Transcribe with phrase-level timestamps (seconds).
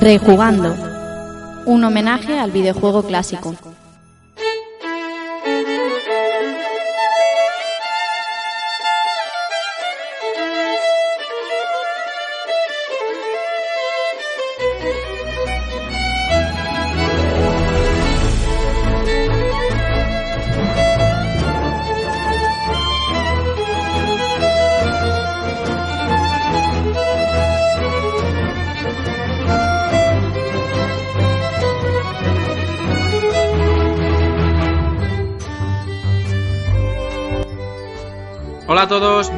[0.00, 0.76] Rejugando.
[1.66, 3.54] Un homenaje al videojuego clásico.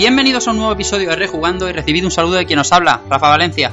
[0.00, 3.02] Bienvenidos a un nuevo episodio de Rejugando y recibid un saludo de quien os habla,
[3.10, 3.70] Rafa Valencia.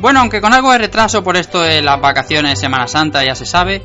[0.00, 3.46] Bueno, aunque con algo de retraso por esto de las vacaciones Semana Santa, ya se
[3.46, 3.82] sabe,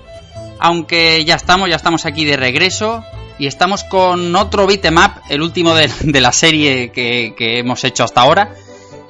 [0.60, 3.04] aunque ya estamos, ya estamos aquí de regreso
[3.38, 8.04] y estamos con otro beatmap, el último de, de la serie que, que, hemos hecho
[8.04, 8.56] hasta ahora.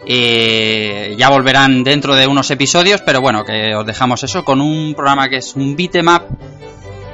[0.06, 4.94] Eh, ya volverán dentro de unos episodios, pero bueno, que os dejamos eso con un
[4.94, 6.24] programa que es un beatmap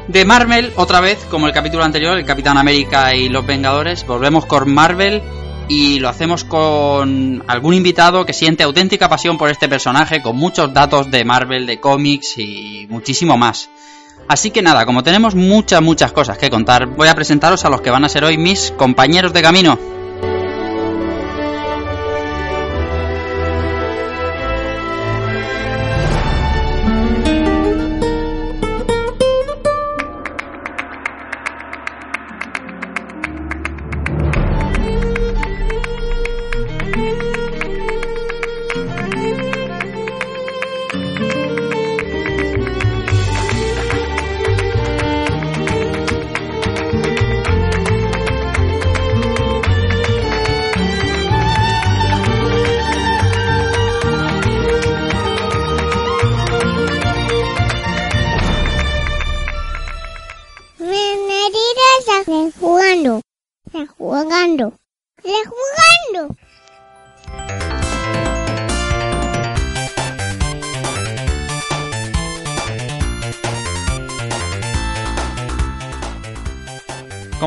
[0.08, 4.46] de Marvel, otra vez, como el capítulo anterior, el Capitán América y los Vengadores, volvemos
[4.46, 5.22] con Marvel
[5.68, 10.74] y lo hacemos con algún invitado que siente auténtica pasión por este personaje, con muchos
[10.74, 13.70] datos de Marvel, de cómics y muchísimo más.
[14.28, 17.82] Así que nada, como tenemos muchas, muchas cosas que contar, voy a presentaros a los
[17.82, 19.95] que van a ser hoy mis compañeros de camino.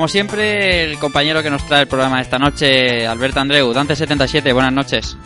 [0.09, 4.73] Como siempre, el compañero que nos trae el programa esta noche, Alberto Andreu, Dante77, buenas
[4.73, 5.19] noches.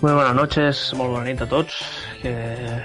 [0.00, 1.84] Muy buenas noches, muy bonita a todos.
[2.22, 2.78] Que...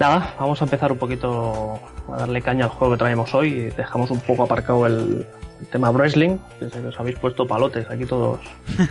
[0.00, 1.78] Nada, vamos a empezar un poquito
[2.12, 3.70] a darle caña al juego que traemos hoy.
[3.76, 5.24] Dejamos un poco aparcado el,
[5.60, 8.40] el tema wrestling, que sé que os habéis puesto palotes aquí todos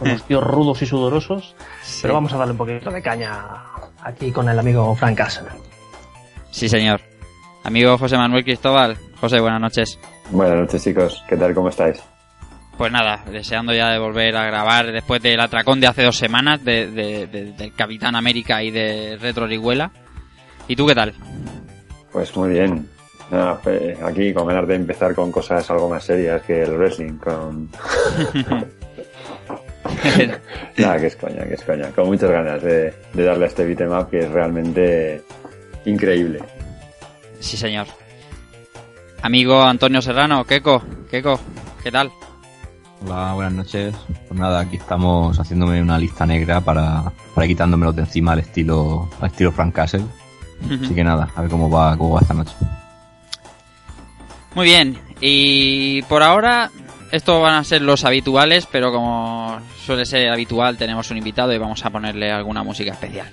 [0.00, 1.54] con los tíos rudos y sudorosos.
[1.84, 2.00] Sí.
[2.02, 3.38] Pero vamos a darle un poquito de caña
[4.02, 5.46] aquí con el amigo Frank Castle.
[6.50, 7.00] Sí, señor.
[7.62, 8.98] Amigo José Manuel Cristóbal.
[9.20, 10.00] José, buenas noches.
[10.30, 11.54] Buenas noches chicos, ¿qué tal?
[11.54, 12.02] ¿Cómo estáis?
[12.76, 16.62] Pues nada, deseando ya de volver a grabar después del atracón de hace dos semanas
[16.64, 19.90] de, de- de- del Capitán América y de Retro Orihuela.
[20.68, 21.14] ¿Y tú qué tal?
[22.12, 22.86] Pues muy bien.
[23.30, 27.14] Nada, pues, aquí con ganas de empezar con cosas algo más serias que el wrestling,
[27.18, 27.70] con...
[30.76, 31.90] Nada, que es coña, que es coña.
[31.92, 35.22] Con muchas ganas de, de darle a este beatmap que es realmente
[35.86, 36.40] increíble.
[37.40, 37.86] sí, señor.
[39.26, 41.40] Amigo Antonio Serrano, Keko, Keko,
[41.82, 42.12] ¿qué tal?
[43.04, 43.92] Hola, buenas noches.
[44.28, 49.10] Pues nada, aquí estamos haciéndome una lista negra para, para quitándomelo de encima al estilo,
[49.20, 50.04] al estilo Frank Castle.
[50.80, 52.54] Así que nada, a ver cómo va, cómo va esta noche.
[54.54, 56.70] Muy bien, y por ahora
[57.10, 61.58] estos van a ser los habituales, pero como suele ser habitual tenemos un invitado y
[61.58, 63.32] vamos a ponerle alguna música especial.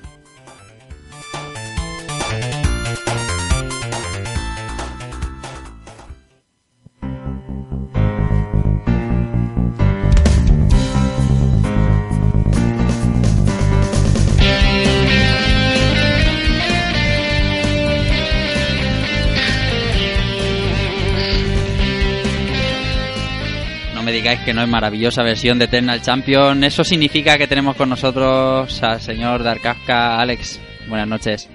[24.24, 26.64] Digáis que no es maravillosa versión de Eternal Champion.
[26.64, 30.62] Eso significa que tenemos con nosotros al señor Darkafka Alex.
[30.88, 31.50] Buenas noches.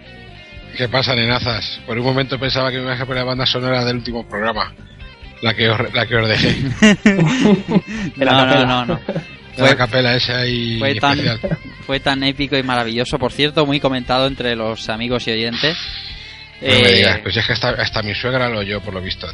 [0.76, 1.80] ¿Qué pasa, nenazas?
[1.86, 4.74] Por un momento pensaba que me ibas a poner la banda sonora del último programa.
[5.40, 6.56] La que os, la que os dejé.
[8.16, 8.66] De la No, no, capela.
[8.66, 9.00] no, no.
[9.56, 11.58] De la capela esa y fue tan, especial.
[11.86, 15.74] fue tan épico y maravilloso, por cierto, muy comentado entre los amigos y oyentes.
[16.60, 19.00] No me Eh, digas, pues es que hasta, hasta mi suegra lo oyó por lo
[19.00, 19.26] visto.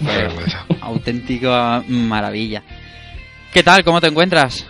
[0.00, 0.64] vergüenza.
[0.80, 2.62] auténtica maravilla.
[3.52, 3.84] ¿Qué tal?
[3.84, 4.66] ¿Cómo te encuentras?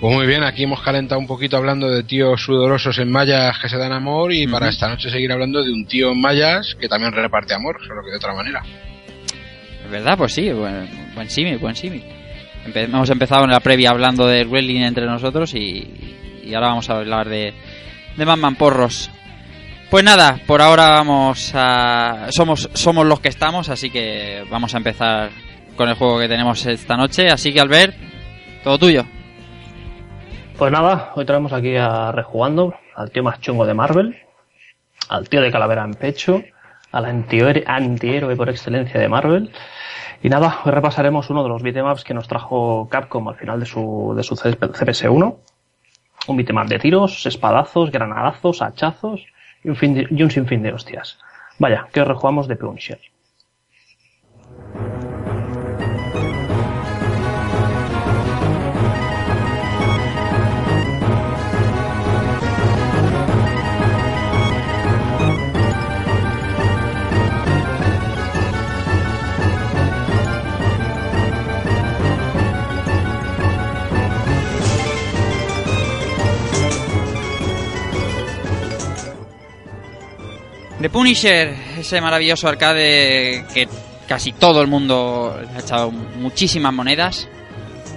[0.00, 3.68] Pues muy bien, aquí hemos calentado un poquito hablando de tíos sudorosos en mallas que
[3.68, 6.88] se dan amor y para esta noche seguir hablando de un tío en mallas que
[6.88, 8.62] también reparte amor, solo que de otra manera.
[9.84, 10.18] ¿Es verdad?
[10.18, 12.04] Pues sí, buen, buen símil, buen símil.
[12.66, 16.90] Empe- hemos empezado en la previa hablando del wrestling entre nosotros y, y ahora vamos
[16.90, 17.54] a hablar de,
[18.16, 19.10] de Batman Porros.
[19.90, 22.26] Pues nada, por ahora vamos a...
[22.30, 25.30] Somos, somos los que estamos, así que vamos a empezar
[25.76, 27.28] con el juego que tenemos esta noche.
[27.28, 27.94] Así que Albert,
[28.64, 29.04] todo tuyo.
[30.58, 34.16] Pues nada, hoy traemos aquí a Rejugando, al tío más chungo de Marvel,
[35.08, 36.42] al tío de calavera en pecho,
[36.90, 39.52] al antihéroe, antihéroe por excelencia de Marvel.
[40.20, 43.66] Y nada, hoy repasaremos uno de los beatemaps que nos trajo Capcom al final de
[43.66, 45.36] su, de su CPS1.
[46.26, 49.26] Un beatmap de tiros, espadazos, granadazos, hachazos
[49.66, 51.18] y un, sinfín de hostias.
[51.58, 53.00] Vaya, que hoy rejugamos de Punisher.
[80.86, 83.66] The Punisher, ese maravilloso arcade que
[84.06, 87.28] casi todo el mundo ha echado muchísimas monedas.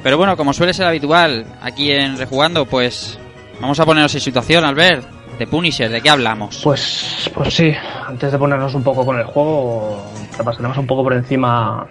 [0.01, 3.19] Pero bueno, como suele ser habitual aquí en Rejugando, pues
[3.61, 5.05] vamos a ponernos en situación, Albert.
[5.37, 6.61] The Punisher, ¿de qué hablamos?
[6.63, 7.71] Pues, pues sí,
[8.07, 10.03] antes de ponernos un poco con el juego,
[10.35, 11.85] repasaremos un poco por encima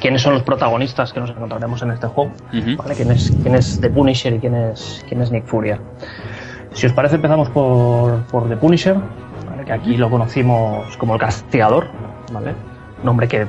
[0.00, 2.30] quiénes son los protagonistas que nos encontraremos en este juego.
[2.52, 5.80] ¿Quién, es, quién es The Punisher y quién es, quién es Nick Furia?
[6.74, 8.96] Si os parece, empezamos por, por The Punisher.
[9.64, 11.88] Que aquí lo conocimos como el castigador,
[12.32, 12.54] ¿vale?
[13.02, 13.46] Nombre que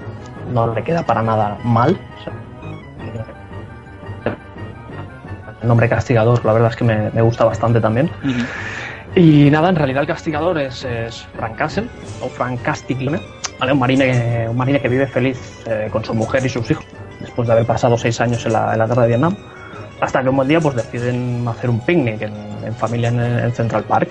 [0.52, 1.98] no le queda para nada mal.
[2.20, 2.34] o sea,
[5.62, 8.10] el nombre castigador, la verdad es que me, me gusta bastante también.
[9.16, 11.88] Y nada, en realidad el castigador es, es Frank Castle,
[12.22, 13.22] o Frank Castiglione,
[13.60, 13.72] ¿vale?
[13.72, 16.86] un, marine, un marine que vive feliz eh, con su mujer y sus hijos,
[17.20, 19.38] después de haber pasado seis años en la, en la guerra de Vietnam,
[20.02, 22.34] hasta que un buen día pues, deciden hacer un picnic en,
[22.66, 24.10] en familia en, en Central Park.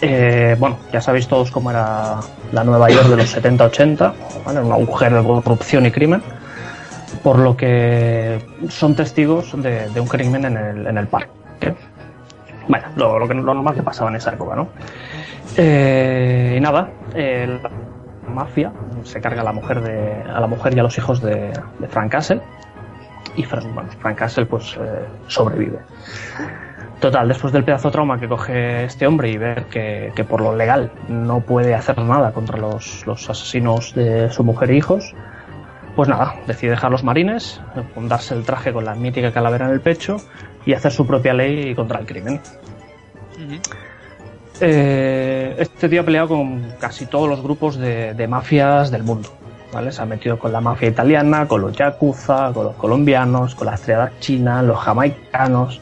[0.00, 2.20] Eh, bueno, ya sabéis todos cómo era
[2.52, 4.12] la Nueva York de los 70-80,
[4.44, 4.60] ¿vale?
[4.60, 6.22] un agujero de corrupción y crimen,
[7.22, 11.30] por lo que son testigos de, un crimen en el, en parque.
[12.68, 14.68] Bueno, lo, normal que pasaba en esa época, ¿no?
[15.56, 17.70] Eh, y nada, la
[18.28, 18.72] mafia
[19.04, 21.52] se carga a la mujer, de, a la mujer y a los hijos de,
[21.88, 22.40] Frank Castle.
[23.36, 23.66] Y Frank,
[24.00, 25.78] Frank Castle pues eh, sobrevive.
[27.00, 30.40] Total, después del pedazo de trauma que coge este hombre y ver que, que por
[30.40, 35.14] lo legal no puede hacer nada contra los, los asesinos de su mujer e hijos,
[35.94, 37.60] pues nada, decide dejar los marines,
[37.94, 40.16] fundarse el traje con la mítica calavera en el pecho
[40.66, 42.40] y hacer su propia ley contra el crimen.
[44.60, 49.28] Eh, este tío ha peleado con casi todos los grupos de, de mafias del mundo.
[49.72, 49.92] ¿Vale?
[49.92, 53.74] Se ha metido con la mafia italiana, con los yakuza, con los colombianos, con la
[53.74, 55.80] estrella china, los jamaicanos.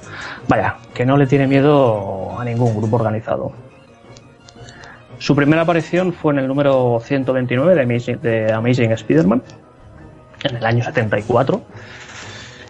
[0.49, 3.53] Vaya, que no le tiene miedo a ningún grupo organizado.
[5.19, 7.83] Su primera aparición fue en el número 129 de
[8.53, 9.43] Amazing, de Spider-Man,
[10.45, 11.63] en el año 74.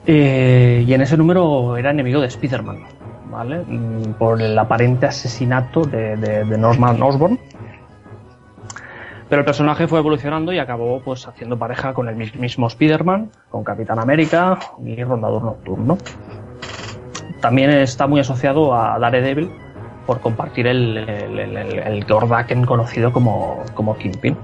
[0.06, 2.78] Eh, y en ese número era enemigo de Spider-Man,
[3.30, 3.64] ¿vale?
[3.66, 7.38] Mm, Por el aparente asesinato de, de, de Norman Osborn.
[9.28, 13.30] Pero el personaje fue evolucionando y acabó pues haciendo pareja con el mis- mismo Spider-Man,
[13.50, 15.98] con Capitán América y Rondador Nocturno.
[17.40, 19.50] También está muy asociado a Daredevil
[20.06, 24.36] por compartir el, el, el, el- el Gordaken conocido como, como Kingpin.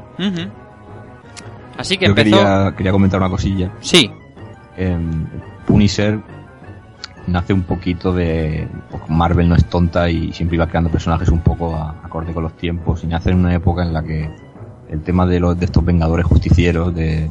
[1.78, 2.36] Así que Yo empezó.
[2.36, 3.70] quería, quería comentar una cosilla.
[3.80, 4.10] Sí.
[4.76, 5.26] Em,
[5.66, 6.18] Punisher
[7.26, 8.68] nace un poquito de.
[8.90, 12.42] pues, Marvel no es tonta y siempre iba creando personajes un poco a- acorde con
[12.42, 13.02] los tiempos.
[13.04, 14.28] Y nace en una época en la que
[14.92, 17.30] el tema de, los, de estos vengadores justicieros, de,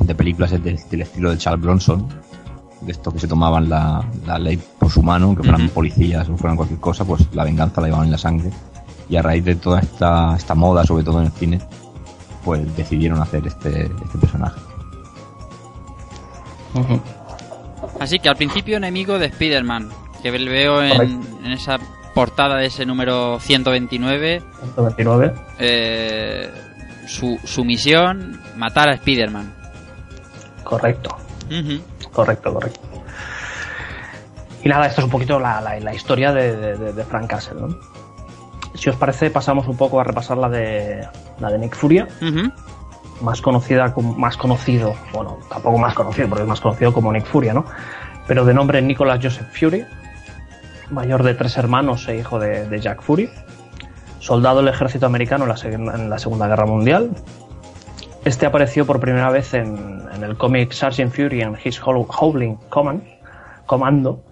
[0.00, 2.08] de películas es del, del estilo de Charles Bronson,
[2.80, 6.36] de estos que se tomaban la, la ley por su mano, aunque fueran policías o
[6.36, 8.50] fueran cualquier cosa, pues la venganza la llevaban en la sangre.
[9.08, 11.60] Y a raíz de toda esta, esta moda, sobre todo en el cine,
[12.44, 14.60] pues decidieron hacer este, este personaje.
[18.00, 19.90] Así que al principio enemigo de Spider-Man,
[20.22, 21.78] que veo en, en esa
[22.14, 24.42] portada de ese número 129.
[24.74, 25.34] 129.
[25.58, 26.50] eh,
[27.06, 29.52] su, su misión, matar a Spider-Man.
[30.62, 31.16] Correcto.
[32.12, 32.80] Correcto, correcto.
[34.62, 37.78] Y nada, esto es un poquito la, la- la historia de, de- Frank Castle, ¿no?
[38.74, 41.06] Si os parece, pasamos un poco a repasar la de,
[41.38, 42.08] la de Nick Furia,
[43.20, 47.54] más conocida más conocido, bueno, tampoco más conocido, porque es más conocido como Nick Furia,
[47.54, 47.64] ¿no?
[48.26, 49.84] Pero de nombre Nicholas Joseph Fury,
[50.90, 53.30] mayor de tres hermanos e hijo de, de Jack Fury,
[54.24, 57.10] soldado del ejército americano en la, Segunda Guerra Mundial.
[58.24, 63.02] Este apareció por primera vez en, el cómic Sergeant Fury and His Howling Command,
[63.66, 64.22] Comando,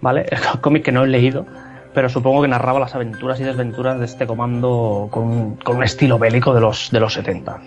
[0.00, 0.26] ¿vale?
[0.60, 1.46] cómic que no he leído,
[1.94, 6.52] pero supongo que narraba las aventuras y desventuras de este comando con, un- estilo bélico
[6.52, 7.58] de los, de los 70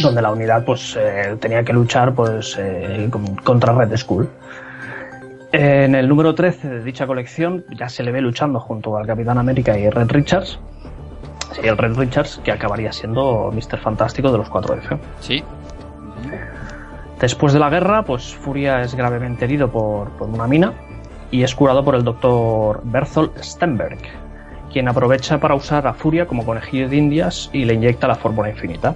[0.00, 4.28] donde la unidad pues eh, tenía que luchar pues eh, con- contra Red Skull.
[5.52, 9.38] En el número 13 de dicha colección ya se le ve luchando junto al Capitán
[9.38, 10.58] América y Red Richards.
[11.52, 13.78] Sería el Red Richards que acabaría siendo Mr.
[13.78, 14.98] Fantástico de los 4F.
[15.20, 15.42] Sí.
[17.18, 20.74] Después de la guerra, pues Furia es gravemente herido por, por una mina
[21.30, 23.98] y es curado por el doctor Berthold Stenberg,
[24.70, 28.50] quien aprovecha para usar a Furia como conejillo de indias y le inyecta la fórmula
[28.50, 28.94] infinita.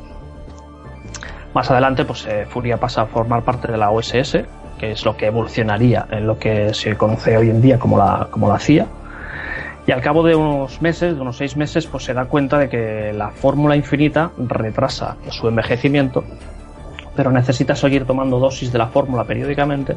[1.55, 4.45] Más adelante, pues eh, Furia pasa a formar parte de la OSS,
[4.83, 8.27] que es lo que evolucionaría en lo que se conoce hoy en día como la,
[8.33, 8.89] como la CIA.
[9.87, 12.69] Y al cabo de unos meses, de unos seis meses, pues se da cuenta de
[12.69, 16.25] que la fórmula infinita retrasa su envejecimiento
[17.15, 19.97] pero necesita seguir tomando dosis de la fórmula periódicamente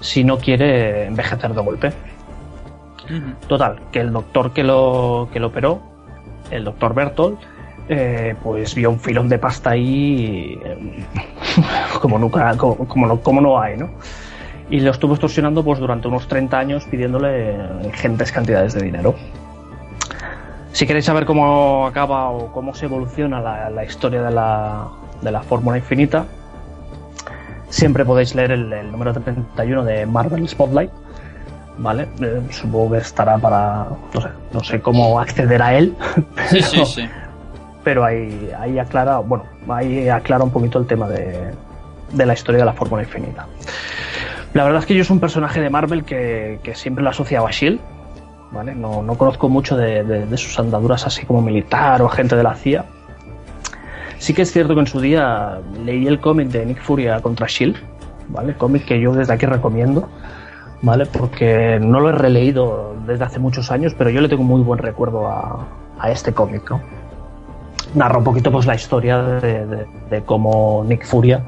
[0.00, 1.92] si no quiere envejecer de golpe.
[3.46, 5.82] Total, que el doctor que lo, que lo operó,
[6.50, 7.38] el doctor Bertolt,
[7.88, 11.04] eh, pues vio un filón de pasta ahí eh,
[12.00, 13.90] como nunca, como, como no, como no hay, ¿no?
[14.68, 19.14] Y lo estuvo extorsionando pues durante unos 30 años pidiéndole ingentes cantidades de dinero.
[20.72, 24.88] Si queréis saber cómo acaba o cómo se evoluciona la, la historia de la,
[25.22, 26.26] de la fórmula infinita,
[27.68, 30.90] siempre podéis leer el, el número 31 de Marvel Spotlight.
[31.78, 32.08] ¿Vale?
[32.20, 33.86] Eh, supongo que estará para.
[34.14, 35.94] No sé, no sé cómo acceder a él.
[36.48, 37.08] Sí, sí, sí.
[37.86, 41.52] Pero ahí, ahí aclara, bueno, ahí aclara un poquito el tema de,
[42.12, 43.46] de la historia de la fórmula infinita.
[44.54, 47.12] La verdad es que yo es un personaje de Marvel que, que siempre lo he
[47.12, 47.78] asociado a Shield,
[48.50, 48.74] ¿vale?
[48.74, 52.42] No, no conozco mucho de, de- de sus andaduras así como militar o agente de
[52.42, 52.84] la CIA.
[54.18, 57.46] Sí que es cierto que en su día leí el cómic de Nick Furia contra
[57.46, 57.76] Shield,
[58.30, 58.54] ¿vale?
[58.54, 60.08] Cómic que yo desde aquí recomiendo,
[60.82, 61.06] ¿vale?
[61.06, 64.80] Porque no lo he releído desde hace muchos años, pero yo le tengo muy buen
[64.80, 65.68] recuerdo a,
[66.00, 66.80] a este cómic, ¿no?
[67.96, 71.42] Narra un poquito pues la historia de, de- de cómo Nick Furia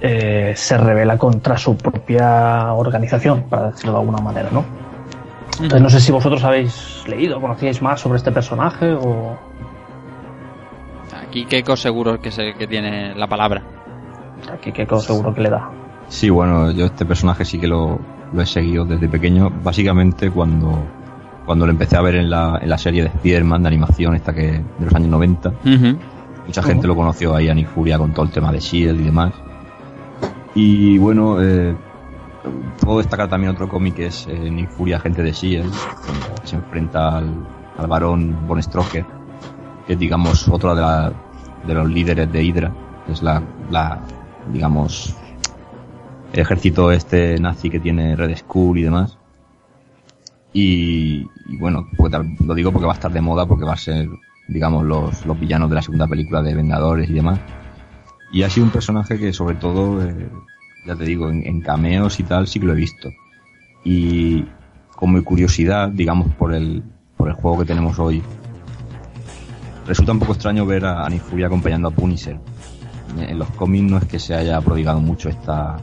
[0.00, 4.64] eh, se revela contra su propia organización, para decirlo de alguna manera, ¿no?
[5.54, 9.36] Entonces no sé si vosotros habéis leído, conocíais más sobre este personaje o...
[11.28, 13.62] Aquí Keiko seguro que, se, que tiene la palabra.
[14.52, 15.70] Aquí que seguro que le da.
[16.08, 17.98] Sí, bueno, yo este personaje sí que lo,
[18.32, 20.82] lo he seguido desde pequeño, básicamente cuando,
[21.50, 24.32] cuando lo empecé a ver en la, en la serie de Spider-Man de animación, esta
[24.32, 25.52] que de los años 90.
[26.46, 29.04] Mucha gente lo conoció ahí a Nick Furia con todo el tema de Shield y
[29.04, 29.32] demás.
[30.54, 31.74] Y bueno, eh,
[32.80, 35.72] puedo destacar también otro cómic que es eh, Nick Furia, agente de Shield,
[36.04, 37.28] cuando se enfrenta al,
[37.78, 39.04] al varón Von Stroker,
[39.88, 41.12] que es digamos otro de, la-
[41.66, 42.72] de los líderes de Hydra,
[43.06, 43.98] que es la, la
[44.52, 45.16] digamos
[46.32, 49.18] el ejército este nazi que tiene Red Skull y demás.
[50.52, 51.26] Y,
[51.58, 52.12] bueno, pues
[52.44, 54.08] lo digo porque va a estar de moda, porque va a ser,
[54.48, 57.38] digamos, los, los villanos de la segunda película de Vengadores y demás.
[58.32, 60.28] Y ha sido un personaje que sobre todo, eh,
[60.86, 63.10] ya te digo, en, en cameos y tal sí que lo he visto.
[63.84, 64.44] Y
[64.94, 66.82] como curiosidad, digamos, por el,
[67.16, 68.22] por el juego que tenemos hoy,
[69.86, 72.38] resulta un poco extraño ver a, a Nick Fury acompañando a Punisher.
[73.18, 75.78] En los cómics no es que se haya prodigado mucho esta,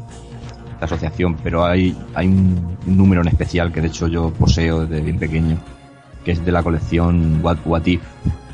[0.77, 5.03] esta asociación, pero hay, hay un, número en especial que de hecho yo poseo desde
[5.03, 5.57] bien pequeño,
[6.23, 8.01] que es de la colección What, What If,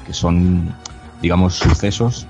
[0.05, 0.73] que son,
[1.21, 2.25] digamos, sucesos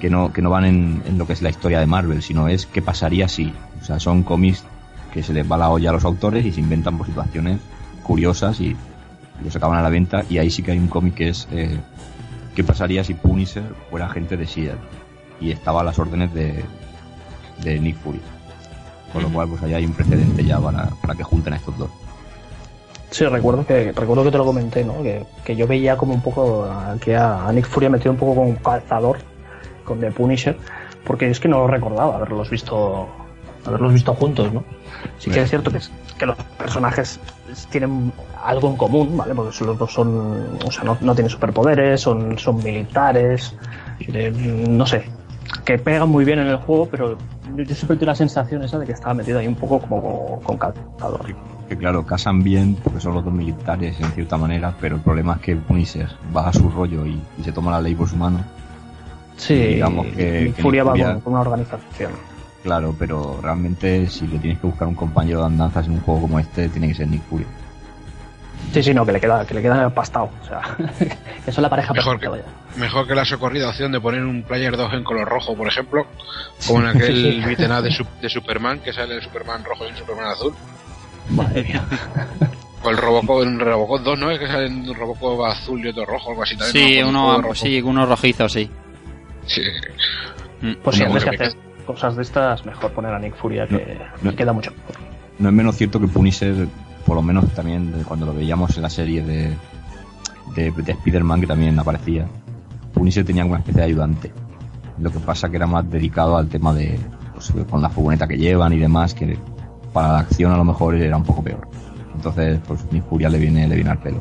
[0.00, 2.66] que no, que no van en, lo que es la historia de Marvel, sino es
[2.66, 3.54] qué pasaría si.
[3.80, 4.64] O sea, son cómics
[5.14, 7.58] que se les va la olla a los autores y se inventan por situaciones
[8.02, 8.76] curiosas y,
[9.42, 10.24] los acaban a la venta.
[10.28, 11.78] Y ahí sí que hay un cómic que es eh,
[12.54, 15.46] qué pasaría si Punisher fuera agente de S.H.I.E.L.D.
[15.46, 16.64] y estaba a las órdenes de,
[17.62, 18.20] de Nick Fury.
[19.16, 21.88] Con lo cual, pues ahí hay un precedente ya para, que junten a estos dos.
[23.10, 25.02] Sí, recuerdo que recuerdo que te lo comenté, ¿no?
[25.02, 26.68] Que, que yo veía como un poco
[27.00, 29.18] que a, Nick Fury metido un poco con un calzador
[29.84, 30.58] con The Punisher,
[31.04, 33.08] porque es que no lo recordaba haberlos visto
[33.64, 34.64] haberlos visto juntos, ¿no?
[35.18, 35.78] Sí que es cierto que,
[36.18, 37.18] que los personajes
[37.70, 38.12] tienen
[38.44, 39.34] algo en común, ¿vale?
[39.34, 43.54] Porque los dos son, o sea, no, no tienen superpoderes, son, son militares,
[44.68, 45.04] no sé,
[45.64, 47.16] que pegan muy bien en el juego, pero
[47.56, 50.56] yo, siempre tuve la sensación esa de que estaba metido ahí un poco como con,
[50.56, 51.34] calzador.
[51.68, 55.34] Que claro, casan bien porque son los dos militares en cierta manera, pero el problema
[55.34, 58.16] es que Punisher va a su rollo y, y se toma la ley por su
[58.16, 58.40] mano.
[59.36, 62.12] Sí, digamos que- Nick que Furia va con una organización.
[62.62, 66.22] Claro, pero realmente si le tienes que buscar un compañero de andanzas en un juego
[66.22, 67.46] como este, tiene que ser Nick Fury.
[68.72, 70.30] Sí, sí, no, que le queda, que le queda pastado.
[70.42, 70.60] O sea,
[71.44, 72.78] que son la pareja Mejor perfecta, que, vaya.
[72.78, 76.06] mejor que la socorrida opción de poner un Player 2 en color rojo, por ejemplo,
[76.66, 77.54] como en aquel Sí, sí.
[77.56, 80.54] de, de Superman, que sale el Superman rojo y el Superman azul.
[81.30, 81.82] Madre mía.
[82.82, 84.30] O el Robocop, en Robocop 2, ¿no?
[84.30, 86.86] Es que sale un Robocop azul y otro rojo, algo así también.
[86.88, 87.08] Sí, ¿no?
[87.08, 87.54] uno, rojo.
[87.56, 88.70] sí, uno rojizo, sí.
[89.46, 89.62] Sí.
[90.60, 90.74] Mm.
[90.84, 93.98] Pues si Una antes que hacer cosas de estas, mejor poner a Nick Furia, que,
[93.98, 94.30] No, no.
[94.30, 94.94] que queda mucho mejor.
[95.40, 96.68] No es menos cierto que Punisher,
[97.06, 99.56] por lo menos también cuando lo veíamos en la serie de,
[100.54, 102.26] de, de Spider-Man, que también aparecía,
[102.92, 104.32] Punisher tenía una especie de ayudante.
[104.98, 106.98] Lo que pasa que era más dedicado al tema de,
[107.32, 109.38] pues, con la furgoneta que llevan y demás, que
[109.92, 111.68] para la acción a lo mejor era un poco peor.
[112.14, 114.20] Entonces, pues mi furia le viene, le viene al pelo.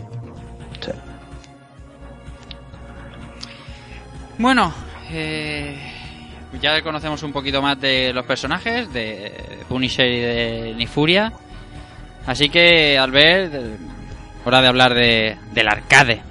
[4.37, 4.73] Bueno,
[5.11, 5.77] eh,
[6.61, 9.31] ya conocemos un poquito más de los personajes, de
[9.69, 11.31] Punisher y de Nifuria.
[12.27, 13.53] Así que, Albert,
[14.45, 16.21] hora de hablar de, del arcade.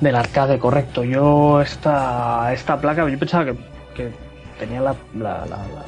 [0.00, 1.04] Del arcade, correcto.
[1.04, 3.54] Yo esta, esta placa, yo pensaba que,
[3.94, 4.12] que
[4.58, 5.84] tenía la, la, la, la,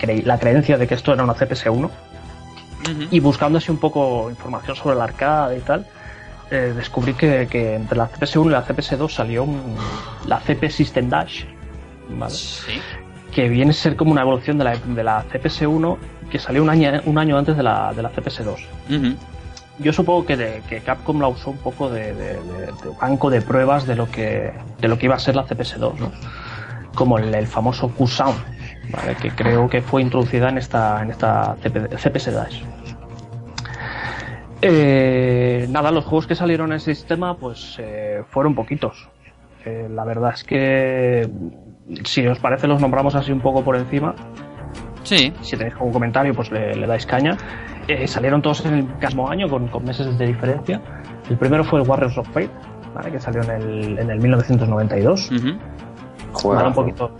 [0.00, 1.90] cre- la creencia de que esto era una CPS-1 Ujú.
[3.10, 5.86] y buscando así un poco información sobre el arcade y tal,
[6.50, 9.76] eh, descubrí que, que entre la CPS-1 y la CPS-2 salió un-
[10.26, 11.44] la CP System Dash,
[12.10, 12.34] ¿vale?
[12.34, 12.80] Sí.
[13.32, 15.96] que viene a ser como una evolución de la, de la CPS-1
[16.30, 18.56] que salió un año, un año antes de la, de la CPS-2.
[18.90, 19.16] Ujú.
[19.80, 22.38] Yo supongo que, de- que Capcom la usó un poco de, de-
[23.00, 26.12] banco de pruebas de lo que de lo que iba a ser la CPS2, ¿no?
[26.94, 28.36] Como el, el famoso Q-Sound,
[28.92, 29.16] ¿vale?
[29.16, 32.62] que creo que fue introducida en esta en esta CP CPS Dash.
[34.62, 39.08] Eh, nada, los juegos que salieron en ese sistema, pues eh, fueron poquitos.
[39.64, 41.28] Eh, la verdad es que,
[42.04, 44.14] si os parece, los nombramos así un poco por encima
[45.04, 45.32] Sí.
[45.42, 47.36] si tenéis algún comentario, pues le, le dais caña.
[47.86, 50.80] Eh, salieron todos en el mismo año, con, con meses de diferencia.
[51.30, 52.50] El primero fue el Warriors of Fate,
[52.94, 53.12] ¿vale?
[53.12, 55.30] que salió en el, en el 1992.
[55.30, 55.46] Ujú.
[55.46, 55.58] Vale,
[56.32, 57.10] Juega un poquito.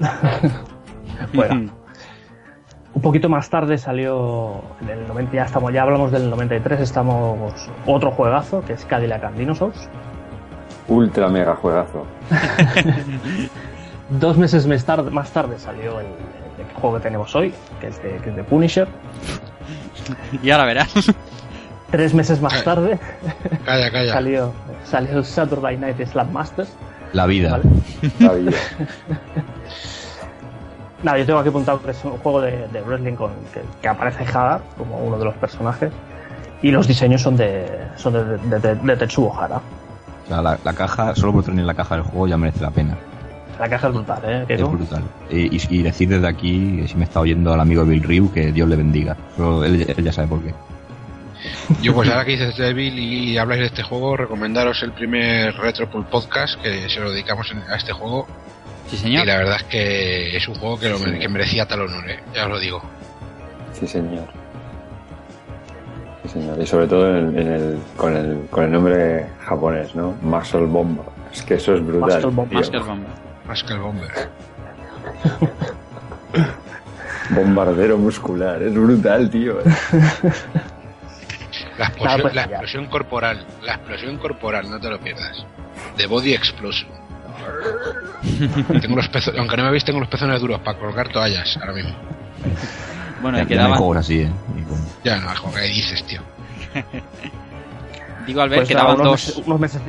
[1.34, 1.54] Fuera.
[1.54, 7.70] Un poquito más tarde salió en el 90, ya estamos, ya hablamos del 93, estamos
[7.86, 9.88] otro juegazo que es Cadillac and Dinosaurs.
[10.88, 12.06] ultra mega juegazo.
[14.08, 16.06] Dos meses más tarde, más tarde salió el
[16.76, 18.88] juego que tenemos hoy, que es de, que es de Punisher.
[20.42, 20.92] Y ahora verás.
[21.90, 22.98] Tres meses más tarde
[23.64, 24.12] Calla, calla.
[24.12, 24.52] salió,
[24.84, 26.68] salió el Saturday Night Slap Masters.
[27.12, 27.50] La vida.
[27.52, 27.64] ¿vale?
[28.18, 28.52] La vida.
[31.02, 33.88] Nada, yo tengo aquí apuntado que es un juego de, de wrestling con, que, que
[33.88, 35.92] aparece Hadar como uno de los personajes.
[36.62, 39.60] Y los diseños son de, son de, de, de- de Tetsuo Hara.
[40.24, 42.70] O sea, la, la caja, solo por tener la caja del juego ya merece la
[42.70, 42.96] pena.
[43.58, 44.44] La caja es brutal, ¿eh?
[44.48, 45.02] Es brutal.
[45.30, 48.52] Y, y- y decir desde aquí, si me está oyendo al amigo Bill Ryu, que
[48.52, 49.16] Dios le bendiga.
[49.38, 50.52] Él, él ya sabe por qué.
[51.80, 56.04] Yo pues ahora que dices Devil y habláis de este juego, recomendaros el primer Retropool
[56.06, 58.26] Podcast que se lo dedicamos en- a este juego
[58.88, 59.26] Sí, y señor.
[59.26, 62.18] la verdad es que es un juego que, lo, que merecía tal honor, ¿eh?
[62.34, 62.82] ya os lo digo.
[63.72, 64.24] Sí, señor.
[66.24, 66.60] Sí, señor.
[66.60, 70.14] Y sobre todo en el, en el- con, el, con el nombre japonés, ¿no?
[70.22, 70.98] Muscle Bomb.
[71.32, 72.10] Es que eso es brutal.
[72.22, 72.48] Muscle Bomb.
[72.48, 72.58] tío.
[72.58, 72.70] Más
[73.54, 74.10] el Bomber.
[77.30, 78.62] Bombardero muscular.
[78.62, 79.58] Es brutal, tío.
[81.78, 85.44] La explosión, pues la explosión corporal, la explosión corporal, no te lo pierdas.
[85.96, 86.90] The Body Explosion.
[88.80, 91.72] tengo los pezo- aunque no me veis, tengo los pezones duros para colgar toallas ahora
[91.72, 91.94] mismo.
[93.22, 93.96] Bueno, Ya, y ya no hay quedaban.
[93.98, 94.30] así, ¿eh?
[94.58, 96.20] Y con- Ya no, joder, ¿qué dices, tío?
[98.26, 99.26] Digo, Albert, Pues quedaban unos dos.
[99.28, 99.80] meses- unos meses.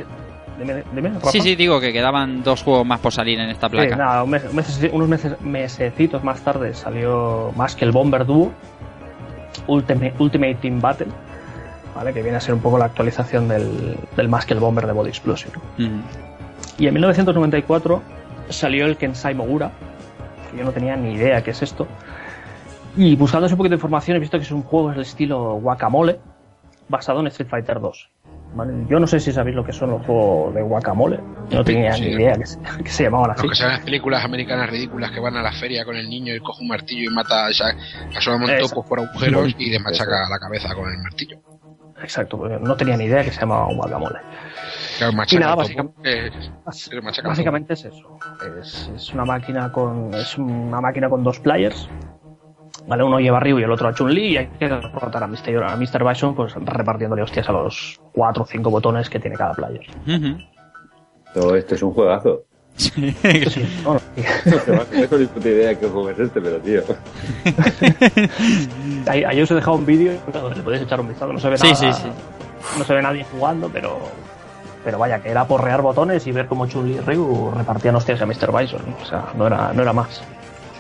[0.58, 1.12] Dime, dime.
[1.32, 3.96] Sí, sí, digo que quedaban dos juegos más por salir en esta Sí, placa.
[3.96, 8.52] nada, un mes- meses- unos meses, mesecitos más tarde salió más que el Bomber Duo,
[9.68, 11.08] Ultimate, Ultimate Team Battle,
[11.96, 12.14] ¿vale?
[12.14, 14.94] que viene a ser un poco la actualización del, del más que el Bomber de
[14.94, 15.52] Body Explosion.
[15.78, 15.90] Ujú.
[16.80, 18.02] Y en 1994
[18.50, 19.72] salió el Kensai Mogura,
[20.52, 21.88] que yo no tenía ni idea qué es esto.
[22.96, 26.20] Y buscando un poquito de información he visto que es un juego del estilo Guacamole,
[26.90, 28.10] basado en Street Fighter 2.
[28.58, 28.74] ¿Vale?
[28.90, 31.20] Yo no sé si sabéis lo que son los juegos de Guacamole,
[31.52, 32.02] no tenía Sí.
[32.02, 33.42] ni idea que se, que se llamaban así.
[33.42, 36.40] Aunque sean las películas americanas ridículas que van a la feria con el niño y
[36.40, 37.66] coge un martillo y mata a esa,
[38.16, 41.38] asoma topos por agujeros y le machaca la cabeza con el martillo.
[42.02, 44.20] Exacto, porque no tenía ni idea que se llamaba guacamole.
[44.98, 45.64] Claro, machaca nada,
[46.04, 46.30] eh,
[47.24, 48.20] Básicamente es eso.
[48.62, 51.88] Es, es una máquina con es una máquina con dos players.
[52.88, 55.28] Vale, uno lleva a Ryu y el otro a Chun-Li y hay que derrotar a
[55.28, 55.64] Mr.
[55.64, 56.08] a Mr.
[56.08, 59.86] Bison pues repartiéndole hostias a los cuatro o cinco botones que tiene cada player.
[60.08, 60.38] Ujú.
[61.34, 62.44] Todo esto es un juegazo.
[62.78, 62.92] Sí,
[63.84, 64.24] no, sí.
[64.46, 66.82] No tengo ni puta idea de qué juego es este, pero tío.
[69.08, 71.34] Ahí os he dejado un vídeo donde le podéis echar un vistazo.
[71.34, 72.10] No se ve Sí, nada, sí, sí.
[72.78, 73.98] no se ve nadie jugando, pero
[74.84, 78.26] pero vaya, que era porrear botones y ver cómo Chun-Li y Ryu repartían hostias a
[78.26, 78.58] Mr.
[78.58, 78.82] Bison.
[79.02, 80.22] O sea, no era, no era más.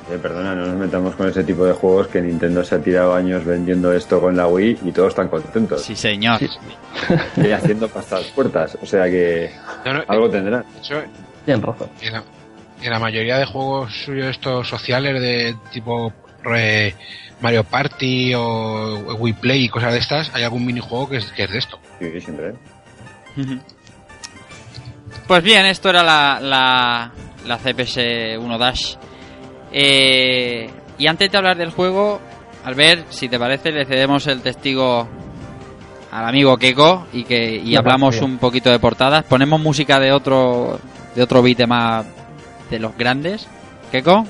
[0.09, 3.13] Eh, perdona, no nos metamos con ese tipo de juegos que Nintendo se ha tirado
[3.13, 5.81] años vendiendo esto con la Wii y todos están contentos.
[5.81, 6.39] Sí, señor.
[6.39, 6.49] Sí.
[7.45, 8.77] Y haciendo pastas puertas.
[8.81, 9.51] O sea que
[9.85, 10.63] No, no, algo tendrán.
[10.73, 11.01] de hecho,
[11.45, 11.89] Bien, razón.
[12.01, 12.23] en la,
[12.81, 16.13] en la mayoría de juegos suyos estos sociales de tipo
[16.55, 16.93] eh,
[17.41, 21.43] Mario Party o Wii Play y cosas de estas, hay algún minijuego que es, que
[21.43, 21.79] es de esto.
[21.99, 22.53] Sí, siempre.
[25.27, 27.11] Pues bien, esto era la, la,
[27.45, 28.95] la CPS 1 Dash.
[29.71, 32.19] Eh, y antes de hablar del juego,
[32.63, 35.07] al ver, si te parece, le cedemos el testigo
[36.11, 39.23] al amigo Keko y que y hablamos un poquito de portadas.
[39.25, 40.79] Ponemos música de otro
[41.15, 42.05] de otro beat'em up
[42.69, 43.47] de los grandes.
[43.91, 44.25] Keko,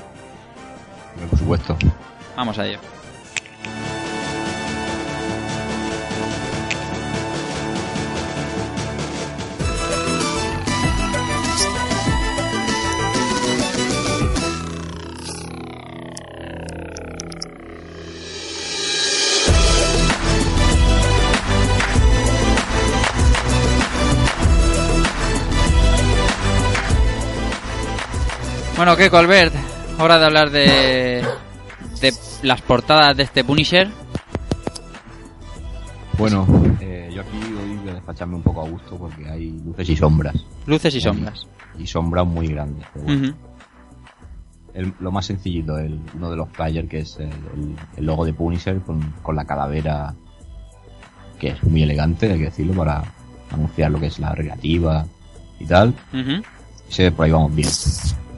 [1.30, 1.78] Por supuesto.
[2.36, 2.80] vamos a ello.
[28.78, 29.54] Bueno, Keko, Albert,
[30.00, 31.24] hora de hablar de,
[32.02, 32.14] de
[32.44, 33.90] las portadas de este Punisher.
[36.18, 36.48] Bueno,
[36.80, 37.38] eh, yo aquí
[37.84, 40.36] voy a despacharme un poco a gusto porque hay luces y sombras.
[40.66, 41.48] Luces y sombras.
[41.78, 42.86] Y sombras muy grandes.
[42.94, 43.30] pero bueno.
[43.30, 43.38] Ujú.
[44.74, 48.80] El- lo más sencillito, el, uno de los flyers que es el, logo de Punisher
[48.82, 50.14] con, con la calavera
[51.40, 53.04] que es muy elegante, hay que decirlo, para
[53.52, 55.06] anunciar lo que es la recreativa
[55.60, 55.94] y tal.
[57.16, 57.70] Por ahí vamos bien.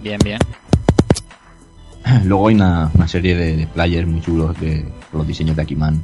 [0.02, 0.40] Bien, bien.
[2.26, 5.62] Luego hay una, una serie de, de flyers muy chulos de con los diseños de
[5.64, 6.02] Akiman.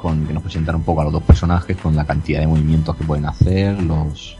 [0.00, 2.94] Con, que nos presentan un poco a los dos personajes, con la cantidad de movimientos
[2.96, 4.36] que pueden hacer, los,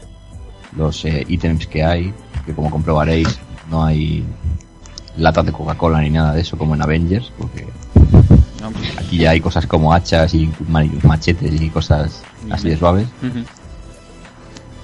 [0.77, 2.13] los eh, ítems que hay,
[2.45, 3.37] que como comprobaréis,
[3.69, 4.23] no hay
[5.17, 7.67] latas de Coca-Cola ni nada de eso como en Avengers, porque
[8.97, 13.07] aquí ya hay cosas como hachas y ma- machetes y cosas así de suaves.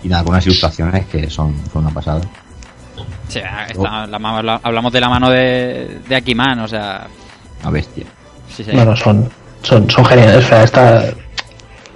[0.03, 2.19] Y nada, con unas ilustraciones que son, son una pasada.
[3.27, 7.07] Sí, esta- la ma- la- hablamos de la mano de, de Akiman, o sea,
[7.61, 8.05] Una bestia.
[8.49, 8.71] sí, sí.
[8.73, 9.29] Bueno, son,
[9.63, 10.45] son, son geniales.
[10.45, 11.03] O sea, esta,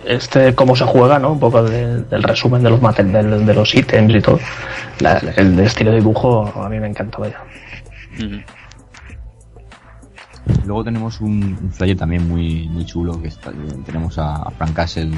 [0.06, 1.34] este cómo se juega, ¿no?
[1.34, 4.40] Un poco de- del resumen de los del- de, los ítems y todo.
[5.00, 7.38] La- el estilo de dibujo a mí me encanta, vaya.
[8.18, 8.42] Ujú.
[10.66, 13.52] Luego tenemos un, un flyer también muy, muy chulo que está,
[13.86, 15.14] tenemos a, a Frank Castle en,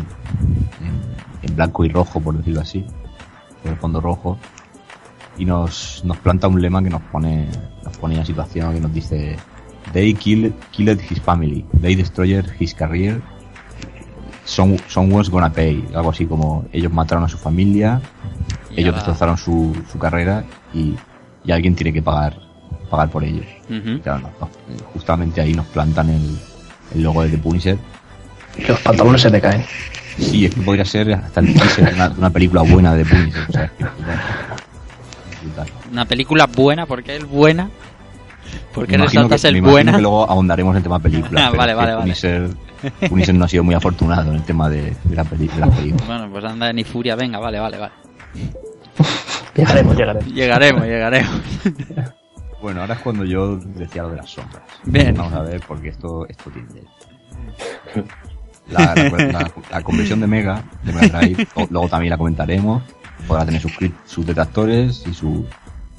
[1.42, 2.86] en blanco y rojo, por decirlo así,
[3.64, 4.38] con el fondo rojo,
[5.38, 7.48] y nos, nos planta un lema que nos pone,
[7.84, 9.38] nos pone en situación que nos dice
[9.94, 13.22] They killed, killed his family, they destroyed his career,
[14.46, 18.02] some, someone's gonna pay, algo así como ellos mataron a su familia,
[18.70, 20.96] Y ellos destrozaron su, su carrera y,
[21.44, 22.38] y alguien tiene que pagar,
[22.90, 23.46] pagar por ellos.
[23.70, 24.00] Ujú.
[24.02, 24.50] Claro, no, no.
[24.94, 26.38] justamente ahí nos plantan el,
[26.96, 27.78] el logo de The Punisher.
[28.68, 29.64] Los pantalones se te caen.
[30.18, 33.46] Sí, es que podría ser hasta el teaser de una, película buena de The Punisher.
[33.48, 33.86] O sea, es que
[35.42, 35.68] brutal.
[35.92, 37.70] Una película buena, ¿por qué es buena?
[38.74, 39.92] ¿Por qué Me imagino resaltas que- el me buena?
[39.96, 41.46] que luego ahondaremos en el tema película.
[41.48, 42.02] Ah, vale, vale, vale.
[42.04, 42.50] Punisher,
[43.10, 45.70] Punisher no ha sido muy afortunado en el tema de, de la peli, de las
[45.76, 46.08] películas.
[46.08, 47.94] Bueno, pues anda ni furia, venga, vale, vale, vale.
[49.56, 50.34] Llegaremos, llegaremos.
[50.34, 51.32] Llegaremos, llegaremos.
[52.62, 54.62] Bueno, ahora es cuando yo decía lo de las sombras.
[54.84, 55.16] Bien.
[55.18, 56.84] Vamos a ver, porque esto, esto tiene.
[58.70, 62.84] La, la, la- la conversión de Mega, de Mega Drive, o- luego también la comentaremos.
[63.32, 63.72] Podrá tener sus,
[64.06, 65.46] sus detractores y su,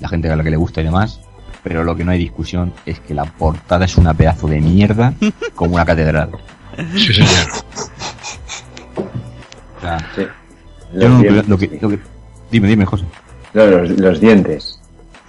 [0.01, 1.19] la gente a la que le gusta y demás.
[1.63, 5.15] Pero lo que no hay discusión es que la portada es una pedazo de mierda
[5.55, 6.31] como una catedral.
[6.95, 7.31] Sí, señor.
[9.79, 10.23] O sea, Sí.
[10.93, 11.99] yo Los no- dientes, lo que- lo que-
[12.51, 13.05] dime, dime, José.
[13.55, 14.79] No, los, los dientes.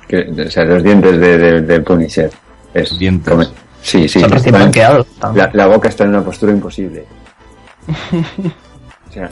[0.07, 2.31] Que- o sea, los dientes de, de, del Punisher.
[2.73, 3.31] Es Los dientes.
[3.33, 3.47] come-
[3.81, 4.19] Sí, sí.
[4.19, 5.07] Son recién están- blanqueados.
[5.07, 5.37] están.
[5.37, 7.05] la, la boca está en una postura imposible.
[9.13, 9.31] O sea,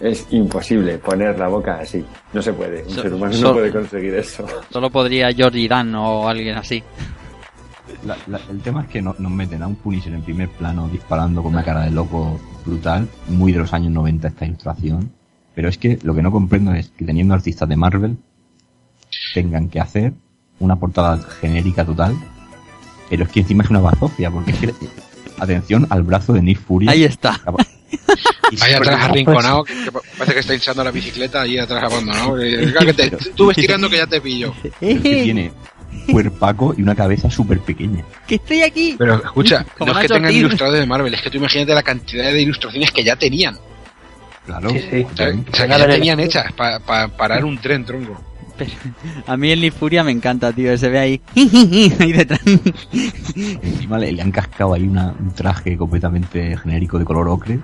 [0.00, 2.02] es imposible poner la boca así.
[2.32, 2.82] No se puede.
[2.84, 4.46] Un So- ser humano so- no puede conseguir eso.
[4.70, 6.82] Solo podría George Dan o alguien así.
[8.06, 10.88] La- la- el tema es que no- nos meten a un Punisher en primer plano
[10.88, 15.12] disparando con una cara de loco brutal, muy de los años 90 esta ilustración.
[15.54, 18.16] Pero es que lo que no comprendo es que teniendo artistas de Marvel
[19.34, 20.14] tengan que hacer
[20.58, 22.16] una portada genérica total,
[23.10, 24.72] pero es que encima es una bazofia, porque es que,
[25.38, 26.88] atención al brazo de Nick Fury.
[26.88, 27.38] Ahí está.
[28.50, 32.36] Y Ahí atrás arrinconado, que, que parece que está hinchando la bicicleta ahí atrás abandonado.
[32.80, 34.54] Que- te, tú ves tirando que ya te pillo.
[34.62, 35.52] pero es que tiene
[36.10, 38.04] cuerpaco y una cabeza súper pequeña.
[38.26, 38.94] ¡Que estoy aquí!
[38.98, 41.82] Pero escucha, Como no es que tengan ilustradores de Marvel, es que tú imagínate la
[41.82, 43.56] cantidad de ilustraciones que ya tenían.
[44.46, 44.70] Claro.
[44.70, 45.02] Sí, sí.
[45.10, 45.46] O sea, también.
[45.52, 48.20] o sea, que ya tenían hechas para parar un tren, tronco.
[48.58, 48.70] Pero
[49.26, 50.76] a mí el Nifuria me encanta, tío.
[50.76, 51.20] Se ve ahí,
[52.00, 52.40] ahí detrás.
[53.34, 57.58] Encima le, le han cascado ahí una- un traje completamente genérico de color ocre,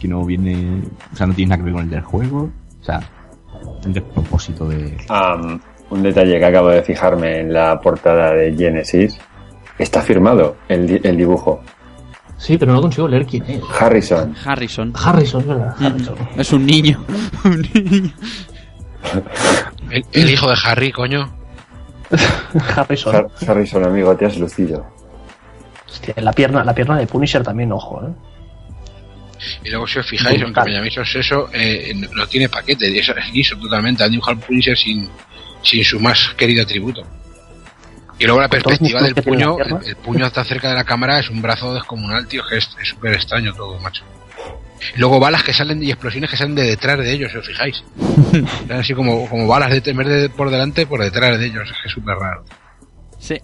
[0.00, 0.82] que no viene,
[1.12, 2.50] o sea, no tiene nada que ver con el del juego.
[2.80, 3.00] O sea,
[3.84, 4.96] un despropósito de...
[5.88, 9.18] Un detalle que acabo de fijarme en la portada de Genesis.
[9.78, 11.60] Está firmado el, di- el dibujo.
[12.38, 13.62] Sí, pero no consigo leer quién es.
[13.80, 14.34] Harrison.
[14.44, 14.92] Harrison.
[14.96, 15.74] Harrison, es ¿verdad?
[15.80, 16.14] Harrison.
[16.36, 17.04] Es un niño.
[17.44, 18.10] Un niño.
[19.90, 21.28] El, el hijo de Harry, coño.
[22.76, 23.14] Harrison.
[23.14, 24.84] Har- Harrison, amigo, te has lucido.
[25.88, 28.10] Hostia, la pierna, la pierna de Punisher también, ojo, ¿eh?
[29.64, 32.88] Y luego, si os fijáis, aunque me llaméis eso, eh, no- tiene paquete.
[32.90, 34.02] y eso Es liso totalmente.
[34.04, 35.08] Han dibujado al Punisher sin,
[35.62, 37.02] sin su más querido atributo.
[38.18, 41.28] Y luego la perspectiva del puño, el, el puño está cerca de la cámara, es
[41.28, 44.04] un brazo descomunal, tío, que es súper extraño todo, macho.
[44.94, 47.46] Y luego balas que salen y explosiones que salen de detrás de ellos, si os
[47.46, 47.82] fijáis.
[48.68, 51.68] Son así como, como balas de, en vez de por delante, por detrás de ellos.
[51.70, 52.44] Es que es súper raro.
[53.18, 53.38] Sí.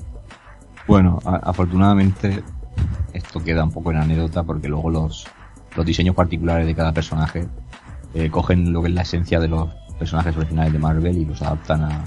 [0.86, 2.42] Bueno, a- afortunadamente
[3.12, 5.26] esto queda un poco en anécdota porque luego los,
[5.76, 7.46] los diseños particulares de cada personaje
[8.14, 11.40] eh, cogen lo que es la esencia de los personajes originales de Marvel y los
[11.42, 12.04] adaptan a-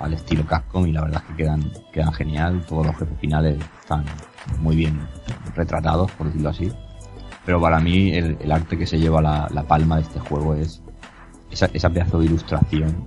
[0.00, 3.58] al estilo Capcom y la verdad es que quedan, quedan genial, todos los jefes finales
[3.80, 4.04] están
[4.60, 4.98] muy bien
[5.54, 6.72] retratados, por decirlo así.
[7.46, 10.82] Pero para mí el, arte que se lleva la, la palma de este juego es
[11.50, 13.06] esa, esa pedazo de ilustración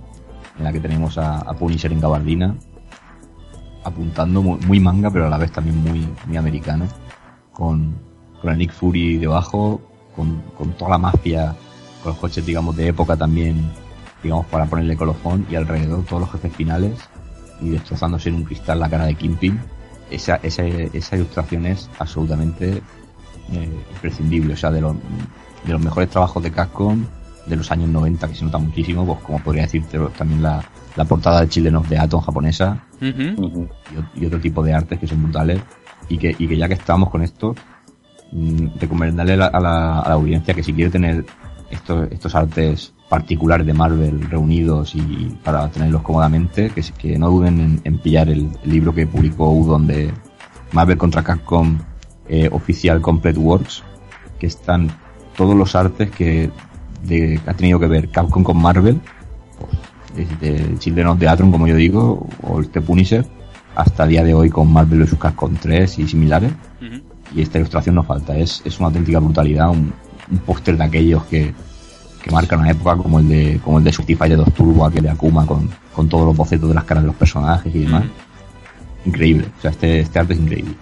[0.58, 2.54] en la que tenemos a, a Punisher en gabardina
[3.84, 6.86] apuntando muy, muy manga, pero a la vez también muy, muy americano,
[7.52, 7.94] con,
[8.40, 9.80] con el Nick Fury debajo,
[10.14, 11.54] con, con toda la mafia,
[12.02, 13.70] con los coches, digamos, de época también,
[14.22, 16.94] digamos, para ponerle colofón, y alrededor todos los jefes finales,
[17.60, 19.58] y destrozándose en un cristal la cara de Kingpin.
[20.10, 22.82] Esa, esa, esa ilustración es absolutamente
[23.52, 24.94] eh, imprescindible, o sea, de los,
[25.66, 27.04] de los mejores trabajos de Capcom
[27.46, 30.62] de los años 90, que se nota muchísimo, pues como podría decirte también la,
[30.96, 33.42] la portada de Children of the Atom japonesa, Ujú.
[33.46, 33.68] Ujú.
[34.16, 35.60] y, y otro tipo de artes que son brutales
[36.10, 37.54] y que, y que ya que estamos con esto
[38.80, 41.24] recomendarle a la, a la- audiencia que si quiere tener
[41.70, 47.80] estos, estos artes particulares de Marvel reunidos y para tenerlos cómodamente que, que no duden
[47.84, 50.10] en, pillar el, el libro que publicó Udon de
[50.72, 51.78] Marvel contra Capcom
[52.28, 53.82] eh, Official Complete Works
[54.38, 54.90] que están
[55.36, 56.50] todos los artes que,
[57.04, 59.00] de- que ha tenido que ver Capcom con Marvel
[60.14, 63.24] desde Children of the Atom, como yo digo, o este Punisher,
[63.76, 65.14] hasta el día de hoy con Marvel vs.
[65.18, 66.52] Capcom 3 y similares.
[67.34, 69.92] Y esta ilustración no falta, es, es una auténtica brutalidad, un,
[70.30, 71.52] un póster de aquellos que,
[72.22, 75.02] que marcan una época como el de como el de Subtify de 2 Turbo, aquel
[75.02, 78.04] de Akuma con, con todos los bocetos de las caras de los personajes y demás.
[79.04, 80.74] Increíble, o sea, este, este arte es increíble.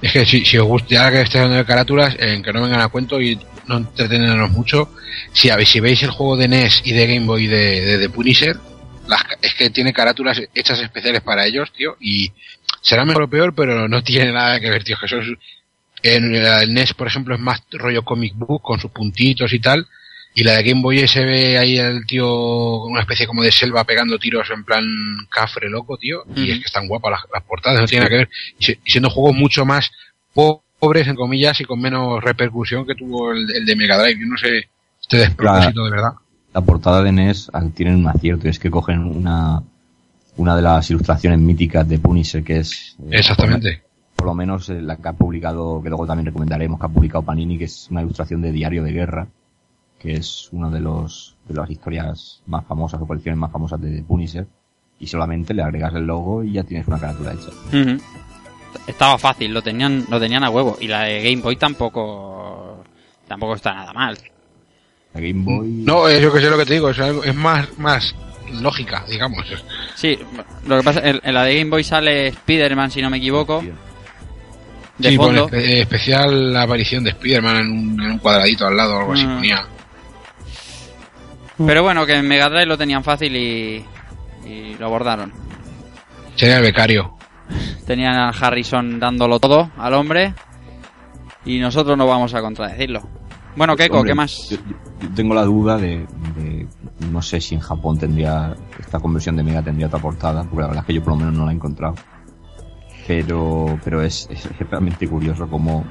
[0.00, 2.62] Es que si, si os gusta, ya que estéis hablando de carátulas, en que no
[2.62, 4.90] vengan a cuento y no entretenernos mucho,
[5.32, 8.58] si, si veis el juego de NES y de Game Boy de, de, de Punisher,
[9.06, 12.32] las es que tiene carátulas hechas especiales para ellos, tío, y
[12.84, 15.36] será mejor o peor, pero no tiene nada que ver, tío, que eso es-
[16.02, 19.86] en el NES, por ejemplo, es más rollo comic book, con sus puntitos y tal,
[20.34, 23.84] y la de Game Boy se ve ahí el tío, una especie como de selva
[23.84, 24.84] pegando tiros en plan
[25.30, 28.16] cafre loco, tío, y es que están guapas las, las portadas, no tiene nada que
[28.18, 29.90] ver, y, si- y siendo juegos mucho más
[30.34, 34.20] po- pobres, en comillas, y con menos repercusión que tuvo el, el de Mega Drive.
[34.20, 34.68] Yo no sé
[35.00, 36.12] este despropósito de verdad.
[36.52, 39.62] La portada de NES ah, tiene un acierto, es que cogen una,
[40.36, 42.96] una de las ilustraciones míticas de Punisher, que es...
[43.10, 43.82] eh, Exactamente.
[44.16, 47.22] por lo menos eh, la que ha publicado, que luego también recomendaremos, que ha publicado
[47.22, 49.26] Panini, que es una ilustración de Diario de Guerra,
[49.98, 54.02] que es una de los de las historias más famosas o colecciones más famosas de
[54.02, 54.46] Punisher,
[54.98, 57.50] y solamente le agregas el logo y ya tienes una carátula hecha.
[58.86, 60.76] Estaba fácil, lo tenían, lo tenían a huevo.
[60.80, 62.82] Y la de Game Boy tampoco,
[63.28, 64.18] tampoco está nada mal.
[65.14, 65.68] La Game Boy...
[65.84, 68.14] No, es yo que sé lo que te digo, es, algo- es más, más
[68.60, 69.44] lógica, digamos.
[69.94, 70.18] Sí,
[70.66, 73.62] lo que pasa, en, en la de Game Boy sale Spider-Man, si no me equivoco,
[74.98, 75.48] de Sí, fondo.
[75.48, 79.00] pone espe- especial la aparición de Spider-Man en un, en un cuadradito al lado o
[79.00, 79.34] algo así Mm.
[79.36, 79.66] ponía.
[81.66, 83.84] Pero bueno, que en Mega Drive lo tenían fácil y,
[84.44, 85.32] y lo abordaron.
[86.36, 87.16] Sería el becario.
[87.86, 90.34] Tenían a Harrison dándolo todo al hombre
[91.44, 93.02] y nosotros no vamos a contradecirlo.
[93.56, 94.48] Bueno, Keiko, Hombre, ¿qué más?
[94.50, 94.56] Yo,
[95.00, 96.66] yo tengo la duda de, de-
[97.10, 98.54] No sé si en Japón tendría.
[98.80, 101.18] Esta conversión de Mega tendría otra portada, porque la verdad es que yo por lo
[101.20, 101.94] menos no la he encontrado.
[103.06, 105.84] Pero, pero es, es realmente curioso como.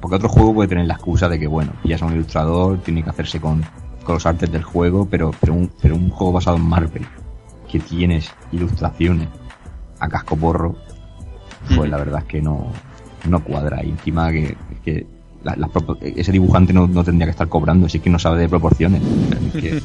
[0.00, 3.02] Porque otro juego puede tener la excusa de que, bueno, ya es un ilustrador, tiene
[3.04, 3.62] que hacerse con,
[4.02, 7.06] con los artes del juego, pero, pero, un, pero un juego basado en Marvel,
[7.70, 9.28] que tienes ilustraciones
[9.98, 10.74] a casco porro,
[11.76, 12.68] pues la verdad es que no,
[13.28, 13.84] no cuadra.
[13.84, 15.06] Y encima que, que
[15.42, 18.18] la- las propo- ese dibujante no, no tendría que estar cobrando, si es que no
[18.18, 19.02] sabe de proporciones.
[19.54, 19.82] Es que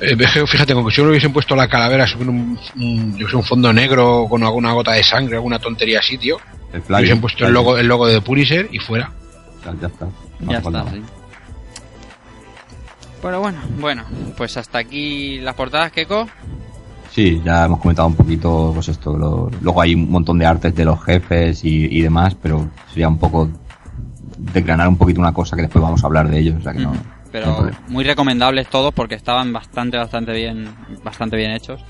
[0.00, 3.28] Eh, que, fíjate, con que si lo hubiesen puesto la calavera sobre un, un, yo
[3.28, 6.38] sé, un fondo negro con alguna gota de sangre, alguna tontería así, tío.
[6.72, 9.12] El flyer, hubiesen puesto el logo, el logo de Punisher y fuera.
[9.64, 10.06] Ya, ya está.
[10.40, 11.02] No Ya está, sí.
[13.22, 14.04] Pero bueno, bueno,
[14.36, 16.28] pues hasta aquí las portadas, Keiko.
[17.12, 19.16] Sí, ya hemos comentado un poquito, pues esto.
[19.16, 23.08] lo- luego hay un montón de artes de los jefes y, y demás, pero sería
[23.08, 23.48] un poco
[24.36, 26.56] desgranar un poquito una cosa que después vamos a hablar de ellos.
[26.58, 26.92] O sea que no,
[27.32, 30.68] Pero muy recomendables todos porque estaban bastante, bastante bien,
[31.04, 31.84] bastante bien hechos.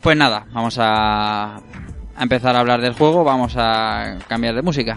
[0.00, 4.96] Pues nada, vamos a, a empezar a hablar del juego, vamos a cambiar de música.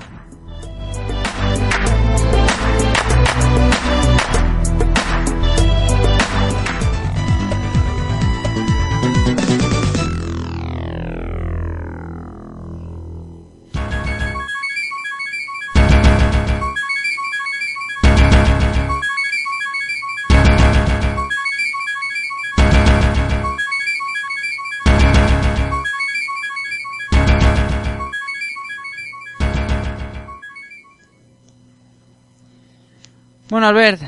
[33.56, 34.02] Bueno, Albert,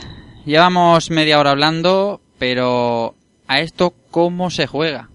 [0.43, 3.15] llevamos media hora hablando, pero
[3.47, 5.07] a esto, ¿cómo se juega?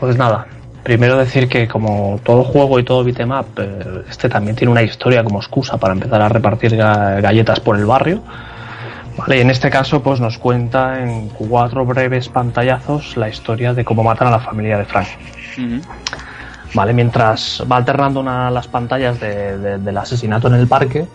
[0.00, 0.48] Pues nada,
[0.82, 4.82] primero decir que como todo juego y todo beat'em up, eh, este también tiene una
[4.82, 8.20] historia como excusa para empezar a repartir ga- galletas por el barrio.
[9.16, 13.84] Vale, y en este caso pues nos cuenta en cuatro breves pantallazos la historia de
[13.84, 15.06] cómo matan a la familia de Frank.
[16.74, 21.06] Vale, mientras va alternando una, las pantallas de- de- del asesinato en el parque,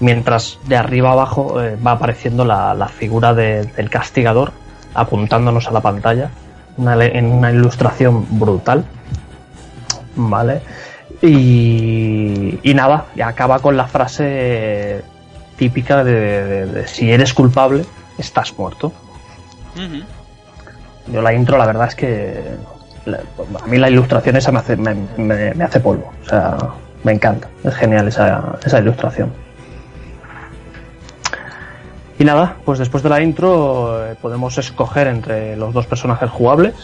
[0.00, 4.52] mientras de arriba abajo eh, va apareciendo la, la figura de- del castigador
[4.94, 6.30] apuntándonos a la pantalla
[6.76, 8.84] una en una ilustración brutal.
[10.16, 10.60] Vale.
[11.22, 15.02] Y, y nada, y acaba con la frase
[15.56, 16.12] típica de,
[16.44, 17.84] de- de si eres culpable,
[18.18, 18.92] estás muerto.
[21.06, 22.42] Yo la intro, la verdad es que
[23.06, 23.20] la-
[23.62, 26.12] a mí la ilustración esa me hace, me, me- me hace polvo.
[26.24, 26.56] O sea,
[27.04, 27.48] me encanta.
[27.62, 29.32] Es genial esa, esa ilustración.
[32.24, 36.74] Y nada, pues después de la intro eh, podemos escoger entre los dos personajes jugables.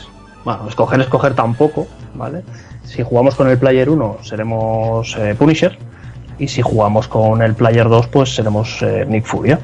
[0.44, 2.44] Bueno, escoger, escoger tampoco, ¿vale?
[2.84, 5.78] Si jugamos con el Player 1 seremos eh, Punisher.
[6.38, 9.58] Y si jugamos con el Player 2 pues seremos eh, Nick Furia.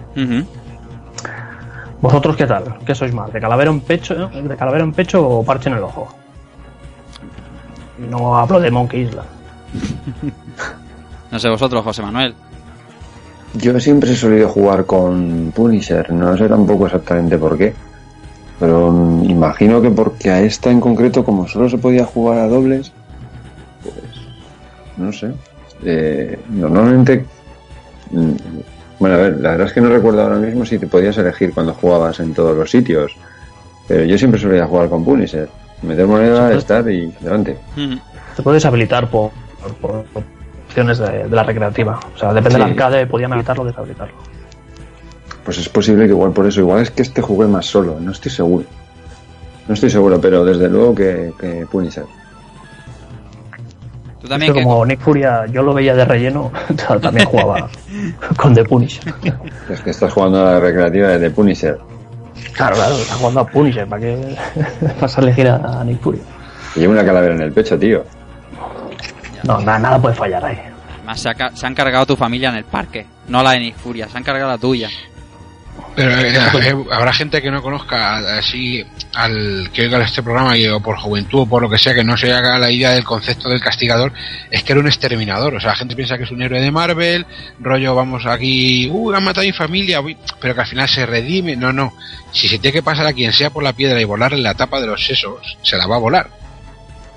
[2.01, 2.79] ¿Vosotros qué tal?
[2.87, 3.31] ¿Qué sois más?
[3.31, 6.09] ¿De calavera en pecho, de calavera en pecho o parche en el ojo?
[7.99, 9.29] No hablo de Monkey Island.
[11.31, 12.35] No sé vosotros, José Manuel.
[13.59, 17.73] Yo siempre he solido jugar con Punisher, no sé tampoco exactamente por qué.
[18.59, 22.49] Pero mm, imagino que porque a esta en concreto, como solo se podía jugar a
[22.49, 22.93] dobles,
[23.83, 23.95] pues
[24.97, 25.31] no sé.
[25.85, 27.25] Eh, normalmente,
[28.11, 28.31] mm,
[28.99, 31.53] bueno, a ver, la verdad es que no recuerdo ahora mismo si te podías elegir
[31.53, 33.13] cuando jugabas en todos los sitios.
[33.89, 35.49] Pero yo siempre solía jugar con Punisher.
[35.83, 37.59] Meter moneda, estar y adelante.
[37.77, 37.99] Ujú.
[38.37, 39.31] Te puedes habilitar por,
[39.81, 40.23] por- por
[40.77, 41.99] opciones de, de la recreativa.
[42.15, 42.63] O sea, depende Sí.
[42.63, 44.15] del arcade, podían habilitarlo o deshabilitarlo.
[45.45, 48.11] Pues es posible que igual por eso, igual es que este jugué más solo, no
[48.13, 48.65] estoy seguro.
[49.69, 52.05] No estoy seguro, pero desde luego que, que Punisher.
[54.21, 56.53] Tú Es también, que como Nick Furia yo lo veía de relleno,
[57.01, 57.69] también jugaba
[58.37, 59.15] con The Punisher.
[59.71, 61.79] Es que estás jugando a la recreativa de The Punisher.
[62.53, 64.37] Claro, claro, está jugando a Punisher, ¿para qué
[65.01, 66.23] vas a elegir a Nick Furia?
[66.75, 68.05] Lleva una calavera en el pecho, tío.
[69.47, 70.59] No, nada, nada puede fallar ahí.
[70.97, 73.61] Además, se, ha, ca- se han cargado tu familia en el parque, no la de
[73.61, 74.89] Nick Furia, se han cargado la tuya.
[75.95, 80.67] Pero eh, eh, habrá gente que no conozca así al que oiga este programa y,
[80.69, 83.05] o por juventud o por lo que sea que no se haga la idea del
[83.05, 84.13] concepto del castigador
[84.51, 86.71] es que era un exterminador o sea la gente piensa que es un héroe de
[86.71, 87.27] Marvel
[87.61, 91.07] rollo vamos aquí uy han matado a mi familia uy", pero que al final se
[91.07, 91.95] redime no no
[92.33, 94.81] si se tiene que pasar a quien sea por la piedra y volarle la tapa
[94.81, 96.29] de los sesos se la va a volar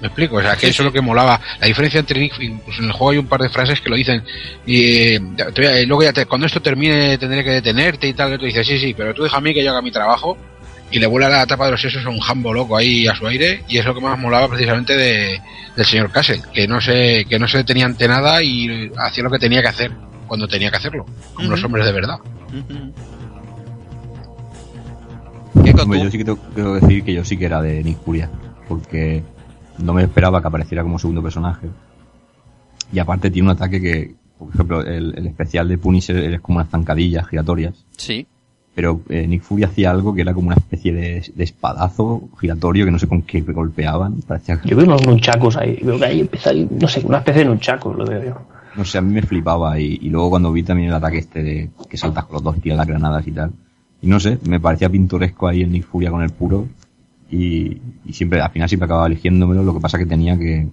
[0.01, 1.39] me explico, o sea, que Sí, eso es lo que molaba.
[1.59, 3.95] La diferencia entre Nick, incluso en el juego hay un par de frases que lo
[3.95, 4.23] dicen.
[4.65, 4.81] Y
[5.15, 5.21] eh,
[5.53, 8.33] te a- luego ya te- cuando esto termine tendré que detenerte y tal.
[8.33, 10.37] Y tú dices, sí, sí, pero tú deja a mí que yo haga mi trabajo.
[10.91, 13.27] Y le vuela la tapa de los sesos a un jambo loco ahí a su
[13.27, 13.63] aire.
[13.67, 15.39] Y es lo que más molaba precisamente de,
[15.75, 16.41] del señor Castle.
[16.53, 19.67] Que no se, que no se detenía ante nada y hacía lo que tenía que
[19.67, 19.91] hacer
[20.27, 21.05] cuando tenía que hacerlo.
[21.35, 22.17] Como los hombres de verdad.
[22.47, 22.93] Ujú.
[25.63, 27.97] Keiko, Hombre, yo sí que tengo que decir que yo sí que era de Nick
[28.03, 28.29] Furia,
[28.67, 29.23] porque
[29.83, 31.67] no me esperaba que apareciera como segundo personaje.
[32.91, 36.57] Y aparte tiene un ataque que, por ejemplo, el, el especial de Punisher es como
[36.57, 38.25] unas zancadillas giratorias, Sí.
[38.73, 42.85] pero eh, Nick Fury hacía algo que era como una especie de, de espadazo giratorio
[42.85, 44.21] que no sé con qué golpeaban.
[44.27, 47.43] Parecía, Yo veo unos nunchakus ahí, veo que ahí empieza, ahí, no sé, una especie
[47.43, 48.41] de nunchakus, lo veo yo.
[48.75, 51.43] no sé, a mí me flipaba y, y luego cuando vi también el ataque este
[51.43, 53.51] de que saltas con los dos y tiras las granadas y tal,
[54.01, 56.65] y no sé, me parecía pintoresco ahí el Nick Furia con el puro
[57.29, 60.67] y, y siempre, al final siempre acababa eligiéndomelo, lo que pasa que tenía que,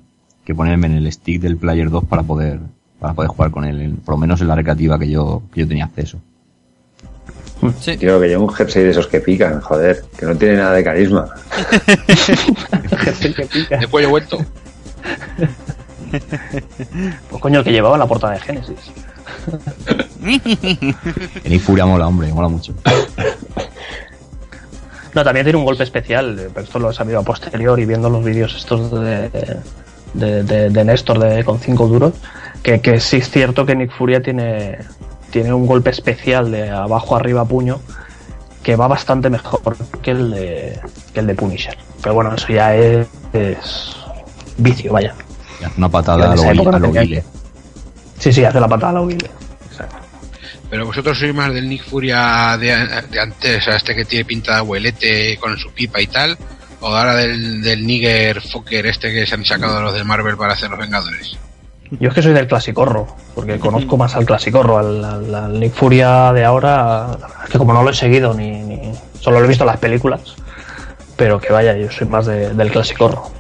[0.45, 2.61] que ponerme en el stick del Player 2 para poder,
[3.01, 5.61] para poder jugar con él, en- por lo menos en la recreativa que yo, que
[5.61, 6.19] yo tenía acceso.
[7.81, 7.97] Sí.
[7.97, 10.85] Tío, que lleva un jersey de esos que pican, joder, que no tiene nada de
[10.85, 11.27] carisma.
[13.33, 13.79] que pica.
[13.79, 14.39] De cuello vuelto.
[17.31, 18.77] Pues coño, el que llevaba en la portada de Genesis.
[21.45, 22.75] El Nick Furia mola, hombre, mola mucho.
[25.17, 27.87] No, también tiene un golpe especial, eh, pero esto lo he sabido a posterior y
[27.87, 29.31] viendo los vídeos estos de,
[30.13, 32.13] de, de, de Néstor de, con 5 duros,
[32.63, 34.77] que, que sí es cierto que Nick Furia tiene,
[35.31, 37.81] tiene un golpe especial de abajo arriba puño
[38.63, 40.81] que va bastante mejor que el de,
[41.15, 41.79] que el de Punisher.
[42.03, 43.97] Pero bueno, eso ya es, es
[44.59, 45.15] vicio, vaya.
[45.79, 47.25] Una patada a lo, a lo Guile.
[48.19, 49.31] Sí, sí, hace la patada a la Guile.
[50.69, 52.75] Pero vosotros sois más del Nick Furia de,
[53.11, 56.37] de antes, a este que tiene pinta de abuelete con su pipa y tal,
[56.81, 60.55] o ahora del, del Nigger Fokker este que se han sacado los de Marvel para
[60.55, 61.37] hacer los Vengadores.
[62.01, 65.73] Yo es que soy del clasicorro, porque conozco más al clasicorro, al, al- al Nick
[65.73, 69.49] Furia de ahora, es que como no lo he seguido ni, ni- solo lo he
[69.49, 70.21] visto en las películas,
[71.17, 73.31] pero que vaya, yo soy más de- del clasicorro.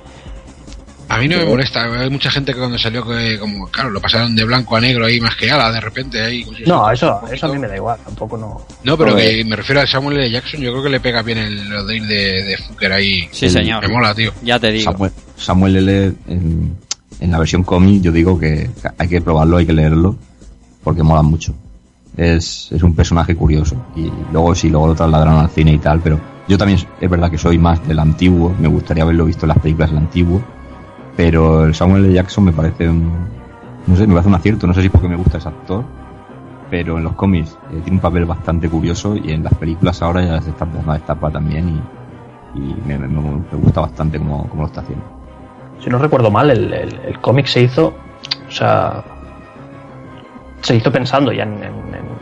[1.08, 4.00] A mí no me molesta, hay mucha gente que cuando salió que como, claro, lo
[4.00, 6.44] pasaron de blanco a negro ahí más que ala, de repente ahí.
[6.44, 8.66] pues, No, eso, eso a mí me da igual, tampoco no.
[8.82, 10.30] No, pero que me refiero a Samuel L.
[10.30, 13.28] Jackson, yo creo que le pega bien el, lo de de, Fucker ahí.
[13.30, 13.86] Sí, señor.
[13.86, 14.32] Me mola, tío.
[14.42, 14.90] Ya te digo.
[14.90, 16.12] Samuel, Samuel L.
[16.28, 16.76] En,
[17.20, 20.16] en la versión cómic yo digo que hay que probarlo, hay que leerlo,
[20.82, 21.54] porque mola mucho.
[22.16, 23.76] Es, es un personaje curioso.
[23.94, 27.30] Y luego sí, luego lo trasladaron al cine y tal, pero yo también es verdad
[27.30, 30.42] que soy más del antiguo, me gustaría haberlo visto en las películas del antiguo,
[31.16, 32.14] pero el Samuel L.
[32.14, 33.12] Jackson me parece un,
[33.86, 35.84] no sé, me parece un acierto, no sé si es porque me gusta ese actor,
[36.70, 40.22] pero en los cómics eh, tiene un papel bastante curioso y en las películas ahora
[40.24, 41.80] ya se está empezando a destapar también
[42.54, 42.98] y, y me,
[43.56, 45.04] gusta bastante como, como lo está haciendo.
[45.82, 47.94] Si no recuerdo mal, el, el- cómic se hizo,
[48.48, 49.04] o sea,
[50.62, 51.62] se hizo pensando ya en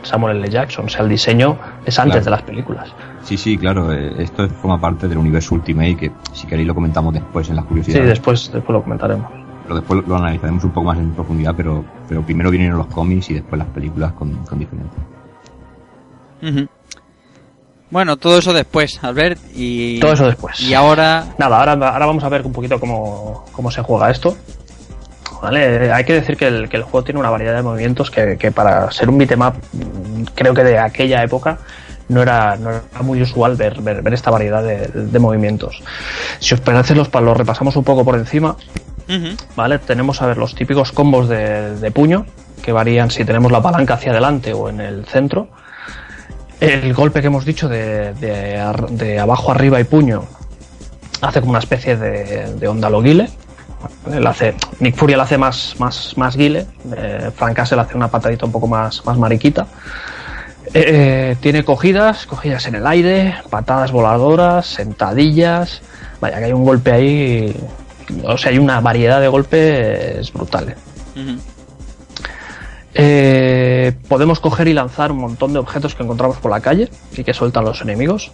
[0.05, 0.49] Samuel L.
[0.49, 2.25] Jackson, o sea, el diseño es antes Claro.
[2.25, 2.89] de las películas.
[3.23, 7.13] Sí, sí, claro, eh, esto forma parte del universo Ultimate que si queréis lo comentamos
[7.13, 8.07] después en las Sí, curiosidades.
[8.09, 9.25] después, después lo comentaremos.
[9.63, 13.31] pero después lo analizaremos un poco más en profundidad, pero, pero primero vienen los cómics
[13.31, 15.01] y después las películas con, con diferencia.
[16.43, 16.67] Ujú.
[17.89, 19.39] Bueno, todo eso después, Albert.
[19.55, 20.59] Y, Todo eso después.
[20.61, 21.25] Y ahora.
[21.37, 24.35] Nada, ahora, ahora vamos a ver un poquito cómo, cómo se juega esto.
[25.45, 25.91] ¿Vale?
[25.91, 28.51] Hay que decir que el, que el juego tiene una variedad de movimientos que, que
[28.51, 29.55] para ser un beatmap,
[30.33, 31.59] creo que de aquella época
[32.09, 35.83] no era, no era muy usual ver, ver, ver esta variedad de, de movimientos.
[36.39, 38.55] Si os parece, los, los repasamos un poco por encima.
[39.55, 39.77] ¿Vale?
[39.77, 42.25] Tenemos a ver los típicos combos de, de puño,
[42.63, 45.47] que varían si tenemos la palanca hacia adelante o en el centro.
[46.59, 50.23] El golpe que hemos dicho de, de abajo arriba y puño
[51.21, 53.29] hace como una especie de, onda guile.
[54.79, 56.65] Nick Fury le hace más, más, más guile,
[56.95, 59.67] eh, Frank Castle hace una patadita un poco más, más mariquita.
[60.73, 65.81] Eh, tiene cogidas, cogidas en el aire, patadas voladoras, sentadillas.
[66.19, 67.55] Vaya, que hay un golpe ahí.
[68.23, 70.75] O sea, hay una variedad de golpes brutales.
[72.93, 77.23] Eh, podemos coger y lanzar un montón de objetos que encontramos por la calle y
[77.23, 78.31] que sueltan los enemigos.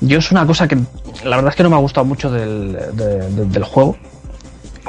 [0.00, 0.76] Yo es una cosa que
[1.24, 3.96] la verdad es que no me ha gustado mucho del, de- de- del juego.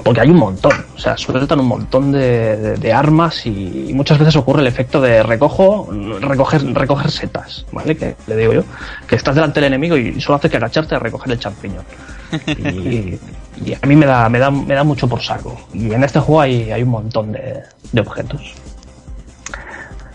[0.03, 3.93] Porque hay un montón, o sea, sueltan un montón de, de- de armas y, y
[3.93, 5.89] muchas veces ocurre el efecto de recojo,
[6.21, 7.97] recoger, recoger setas, ¿vale?
[7.97, 8.63] Que le digo yo,
[9.07, 11.83] que estás delante del enemigo y solo hace que agacharte a recoger el champiñón.
[12.57, 13.19] Y,
[13.65, 15.59] y a mí me da, me da, me da mucho por saco.
[15.73, 18.53] Y en este juego hay, hay un montón de, de objetos.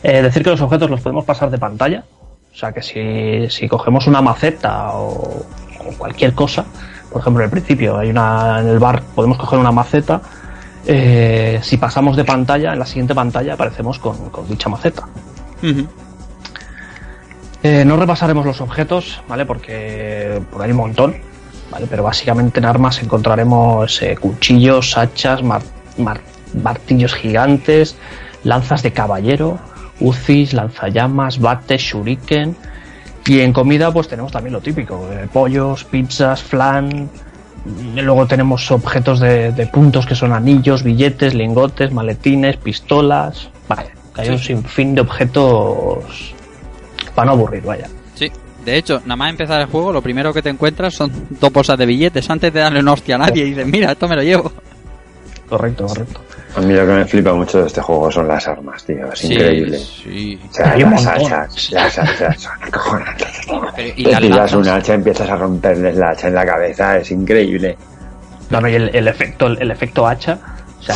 [0.03, 2.05] Eh, decir que los objetos los podemos pasar de pantalla.
[2.53, 5.45] O sea que si, si cogemos una maceta o,
[5.81, 6.65] o cualquier cosa,
[7.15, 10.21] por ejemplo, en el principio hay una en el bar podemos coger una maceta.
[10.85, 15.05] eh, si pasamos de pantalla, en la siguiente pantalla aparecemos con, con dicha maceta.
[17.63, 19.47] Eh, no repasaremos los objetos, ¿vale?
[19.47, 21.17] Porque por ahí hay un montón,
[21.71, 21.87] ¿vale?
[21.89, 25.63] Pero básicamente en armas encontraremos eh, cuchillos, hachas, mar-
[25.97, 26.21] mar-
[26.63, 27.97] martillos gigantes,
[28.43, 29.59] lanzas de caballero,
[30.01, 32.57] uzis, lanzallamas, bates, shuriken.
[33.27, 37.09] Y en comida pues tenemos también lo típico, eh, pollos, pizzas, flan.
[37.67, 43.49] Y Luego tenemos objetos de, de puntos que son anillos, billetes, lingotes, maletines, pistolas.
[43.69, 46.35] Vaya, que hay un sinfín de objetos
[47.15, 47.89] para no aburrir, vaya.
[48.15, 48.31] Sí.
[48.65, 51.11] De hecho, nada más empezar el juego, lo primero que te encuentras son
[51.41, 54.09] dos bolsas de billetes antes de darle una hostia a nadie y dices, mira, esto
[54.09, 54.53] me lo llevo.
[55.49, 56.21] Correcto, correcto.
[56.57, 59.13] A mí lo que me flipa mucho de este juego son las armas, tío.
[59.13, 59.79] Es Sí, increíble.
[59.79, 60.41] Sí.
[60.51, 61.33] O sea, Hay un las montón.
[61.33, 63.41] hachas, las hachas son acojonantes.
[63.77, 64.55] Pero, y Te tiras lanzas.
[64.55, 67.77] un hacha, empiezas a romperles la hacha en la cabeza, es increíble.
[68.51, 70.39] No, no, y el, el efecto, el, efecto hacha,
[70.79, 70.95] o sea,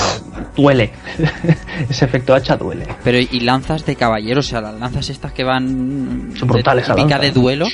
[0.56, 0.92] duele.
[1.90, 2.86] Ese efecto hacha duele.
[3.02, 6.94] Pero y lanzas de caballero, o sea, las lanzas estas que van Son brutales, de,
[6.94, 7.66] típica lanza, de duelo.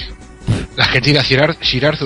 [0.77, 1.23] Las que tira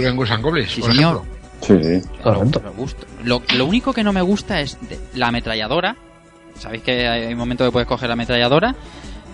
[0.08, 1.22] en Ghosts and Goblins, Sí, por señor.
[1.60, 1.88] ejemplo.
[1.90, 2.08] Sí, sí.
[2.22, 2.60] Correcto.
[2.64, 3.06] Me gusta.
[3.24, 5.96] Lo, lo único que no me gusta es de- la ametralladora.
[6.58, 8.74] Sabéis que hay un momento que puedes coger la ametralladora.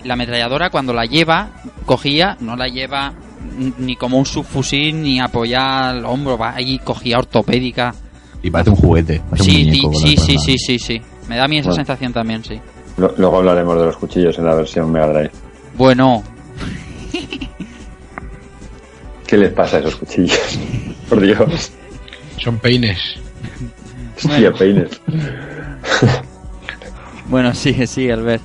[0.03, 1.49] La ametralladora cuando la lleva,
[1.85, 3.13] cogía, no la lleva
[3.77, 7.93] ni como un subfusil ni apoyar al hombro, va ahí cogía ortopédica.
[8.43, 9.21] Y parece un juguete.
[9.29, 11.01] parece un Sí, muñeco sí, sí, sí, sí, sí, sí.
[11.27, 11.75] Me da a mí esa Bueno.
[11.83, 12.59] sensación también, sí.
[12.97, 15.31] Luego hablaremos de los cuchillos en la versión Mega Drive.
[15.77, 16.23] Bueno,
[19.27, 20.59] ¿Qué les pasa a esos cuchillos?
[21.09, 21.71] Por Dios.
[22.37, 22.99] Son peines.
[24.25, 25.01] Hostia, peines.
[27.27, 28.43] bueno, sigue, sigue, Albert.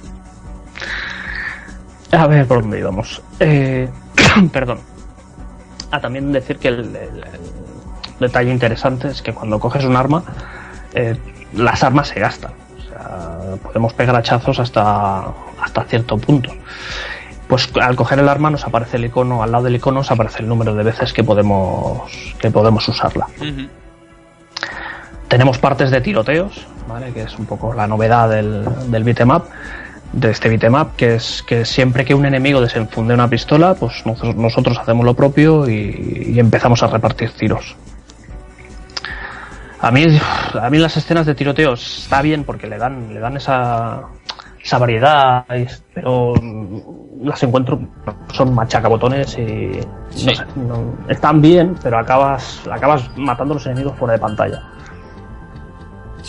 [2.13, 3.23] A ver por dónde íbamos.
[3.39, 3.89] Eh,
[4.53, 4.79] perdón.
[5.91, 10.23] Ah, también decir que el, el- el detalle interesante es que cuando coges un arma,
[10.95, 11.17] eh,
[11.55, 12.53] las armas se gastan.
[12.79, 15.25] O sea, podemos pegar hachazos hasta,
[15.61, 16.53] hasta cierto punto.
[17.49, 20.41] Pues al coger el arma nos aparece el icono, al lado del icono nos aparece
[20.43, 22.03] el número de veces que podemos,
[22.39, 23.27] que podemos usarla.
[25.31, 27.13] Tenemos partes de tiroteos, ¿vale?
[27.13, 29.45] que es un poco la novedad del, del beat'em up,
[30.13, 34.05] de este beat'em up, que es que siempre que un enemigo desenfunde una pistola, pues
[34.05, 37.77] nosotros, nosotros hacemos lo propio y, y empezamos a repartir tiros.
[39.79, 40.05] A mí,
[40.61, 44.03] a mí las escenas de tiroteos está bien porque le dan, le dan esa,
[44.63, 45.45] esa variedad,
[45.95, 46.35] pero
[47.23, 47.81] las encuentro,
[48.33, 50.27] son machacabotones y Sí.
[50.27, 54.61] no sé, no- están bien, pero acabas, acabas matando a los enemigos fuera de pantalla.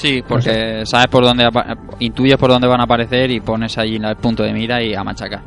[0.01, 3.97] Sí, porque sabes por dónde apa- intuyes por dónde van a aparecer y pones allí
[3.97, 5.41] el punto de mira y a machacar.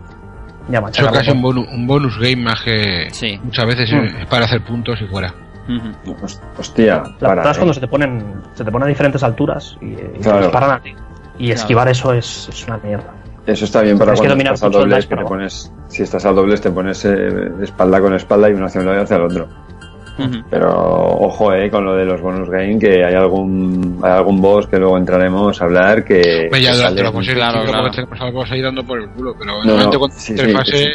[0.69, 1.65] Ya Eso machaca es casi un, botón.
[1.67, 3.39] bonu- un bonus game más que Sí.
[3.43, 4.21] muchas veces Mm.
[4.23, 5.35] es para hacer puntos y fuera.
[5.69, 6.15] Ujú.
[6.25, 7.61] Hos- Hostia, La para, verdad es ¿eh?
[7.61, 8.25] cuando se te ponen,
[8.55, 10.91] se te ponen a diferentes alturas y, y te disparan a ti.
[11.39, 11.55] Y Claro.
[11.61, 13.13] esquivar eso es, es una mierda.
[13.47, 15.23] Eso está bien para Tienes que cuando dominar estás a mucho el dobles, que te
[15.25, 18.87] pones, si estás a dobles te pones eh, espalda con espalda y uno hacia un
[18.87, 19.49] lado y hacia el otro.
[20.51, 24.67] Pero ojo, eh, con lo de los bonus game, que hay algún, hay algún boss
[24.67, 26.47] que luego entraremos a hablar que...
[26.51, 27.91] Pues ya durante sale- lo Claro, claro,
[28.21, 30.89] algo ahí dando por el culo, pero No, normalmente no, cuando sí, sí, interfase sí.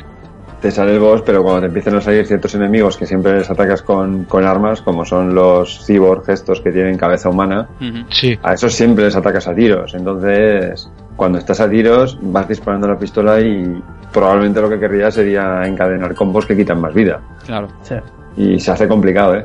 [0.61, 3.49] te sale el boss, pero cuando te empiezan a salir ciertos enemigos que siempre les
[3.49, 7.67] atacas con, con armas, como son los cyborg estos que tienen cabeza humana,
[8.09, 9.93] sí, a esos siempre les atacas a tiros.
[9.95, 13.81] Entonces, cuando estás a tiros, vas disparando la pistola y
[14.13, 17.19] probablemente lo que querrías sería encadenar combos que quitan más vida.
[17.45, 17.67] Claro.
[17.81, 17.95] Sí.
[18.37, 19.43] Y se hace complicado, ¿eh?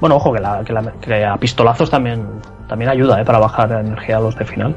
[0.00, 2.26] Bueno, ojo, que, la, que, la- que a pistolazos también,
[2.68, 3.24] también ayuda ¿eh?
[3.24, 4.76] para bajar la energía a los de final.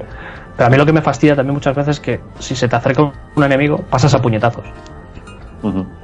[0.55, 2.75] Pero a mí lo que me fastidia también muchas veces es que si se te
[2.75, 3.03] acerca
[3.35, 4.63] un enemigo, pasas a puñetazos.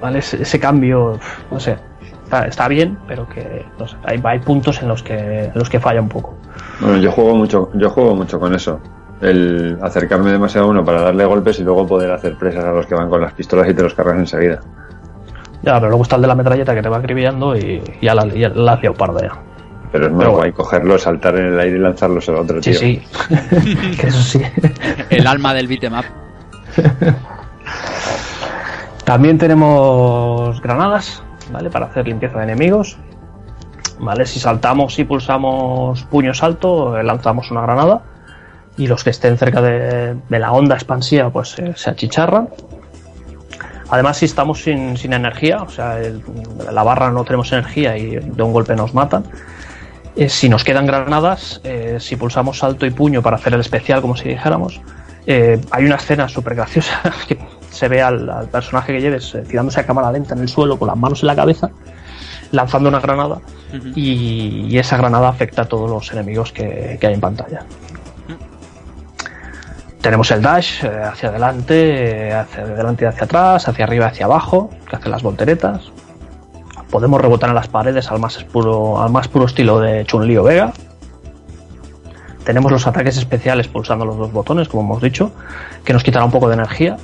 [0.02, 0.20] ¿Vale?
[0.20, 1.18] Ese, ese cambio,
[1.50, 1.78] no sé,
[2.24, 5.70] está, está bien, pero que no sé, hay, hay puntos en los que, en los
[5.70, 6.36] que falla un poco.
[6.82, 8.80] Bueno, yo juego mucho, yo juego mucho con eso.
[9.22, 12.86] El acercarme demasiado a uno para darle golpes y luego poder hacer presas a los
[12.88, 14.60] que van con las pistolas y te los cargas enseguida.
[15.64, 18.28] Ya, pero luego está el de la metralleta que te va acribillando y ya la,
[18.28, 19.32] ya la liado parda ya.
[19.92, 22.72] Pero es más Pero guay cogerlo, saltar en el aire y lanzarlos al otro, Sí,
[22.72, 22.80] tío.
[22.80, 23.02] sí.
[24.00, 24.42] que eso sí.
[25.10, 26.06] El alma del beat'em up.
[29.06, 31.70] También tenemos granadas, ¿vale?
[31.70, 32.98] Para hacer limpieza de enemigos.
[34.00, 34.26] ¿Vale?
[34.26, 38.02] Si saltamos y pulsamos puño salto, eh, lanzamos una granada.
[38.78, 42.50] Y los que estén cerca de, de la onda expansiva, pues eh, se achicharran.
[43.94, 46.24] Además, si estamos sin, sin energía, o sea, el-
[46.72, 49.24] la barra no tenemos energía y de un golpe nos matan.
[50.16, 54.02] eh, si nos quedan granadas, eh, si pulsamos salto y puño para hacer el especial,
[54.02, 54.80] como si dijéramos,
[55.28, 57.38] eh, hay una escena súper graciosa que
[57.72, 60.88] se ve al, al personaje que lleves tirándose a cámara lenta en el suelo con
[60.88, 61.70] las manos en la cabeza,
[62.52, 63.40] lanzando una granada
[63.96, 67.62] y, y esa granada afecta a todos los enemigos que, que hay en pantalla.
[70.04, 74.10] Tenemos el dash eh, hacia adelante, eh, hacia adelante y hacia atrás, hacia arriba y
[74.10, 75.80] hacia abajo, que hace las volteretas.
[76.92, 80.44] Podemos rebotar en las paredes al más puro, al más puro estilo de Chun-Li o
[80.44, 80.74] Vega.
[82.44, 85.32] Tenemos los ataques especiales pulsando los dos botones, como hemos dicho,
[85.86, 86.98] que nos quitará un poco de energía.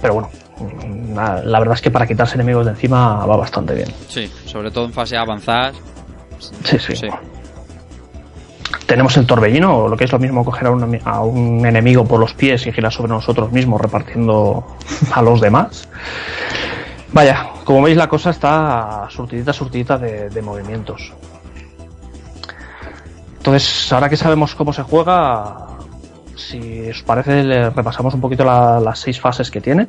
[0.00, 1.14] Pero bueno, mm,
[1.44, 3.88] la verdad es que para quitarse enemigos de encima va bastante bien.
[4.08, 5.76] Sí, sobre todo en fase avanzadas.
[6.38, 6.96] Sí, sí.
[6.96, 7.08] Sí.
[8.86, 12.34] Tenemos el torbellino, o lo que es lo mismo coger a un, enemigo por los
[12.34, 14.76] pies y girar sobre nosotros mismos repartiendo
[15.12, 15.88] a los demás.
[17.12, 21.12] Vaya, como veis la cosa está surtidita, surtidita de, movimientos.
[23.38, 25.56] Entonces, ahora que sabemos cómo se juega,
[26.34, 29.88] si os parece, le repasamos un poquito la- las seis fases que tiene.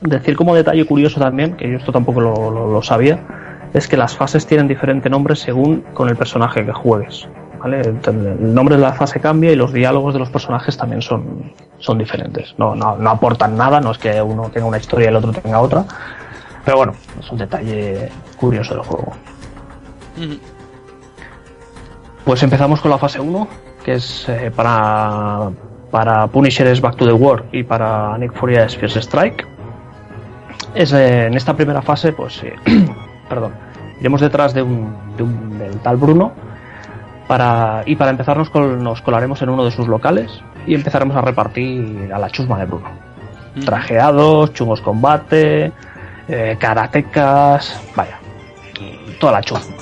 [0.00, 3.24] Decir como detalle curioso también, que yo esto tampoco lo- lo sabía,
[3.72, 7.28] es que las fases tienen diferente nombre según con el personaje que juegues.
[7.66, 7.80] ¿Vale?
[7.80, 11.98] El, nombre de la fase cambia y los diálogos de los personajes también son, son
[11.98, 12.54] diferentes.
[12.58, 15.32] No, no, no aportan nada, no es que uno tenga una historia y el otro
[15.32, 15.84] tenga otra.
[16.64, 19.12] Pero bueno, es un detalle curioso del juego.
[22.24, 23.48] Pues empezamos con la fase 1,
[23.84, 25.50] que es eh, para,
[25.90, 29.46] para Punisher es Back to the War y para Nick Fury es Fierce Strike.
[30.74, 32.54] Es, eh, en esta primera fase, pues, eh,
[33.28, 33.52] perdón,
[34.00, 36.32] iremos detrás de un, de un- del tal Bruno
[37.28, 40.30] para, y para empezar nos, col- nos colaremos en uno de sus locales
[40.66, 42.88] y empezaremos a repartir a la chusma de Bruno.
[43.64, 45.72] Trajeados, chungos combate,
[46.28, 48.18] eh, karatecas, vaya,
[49.18, 49.74] toda la chusma.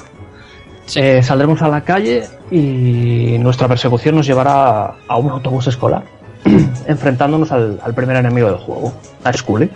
[0.94, 6.02] Eh, saldremos a la calle y nuestra persecución nos llevará a un autobús escolar,
[6.86, 8.92] enfrentándonos al, al primer enemigo del juego,
[9.24, 9.70] a Scully.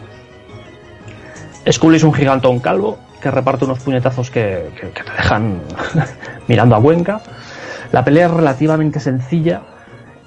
[1.70, 5.60] Scully es un gigantón calvo que reparte unos puñetazos que, que- que te dejan
[6.46, 7.20] mirando a Cuenca.
[7.92, 9.62] La pelea es relativamente sencilla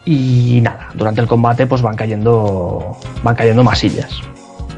[0.03, 4.21] y nada, durante el combate pues van cayendo van cayendo masillas.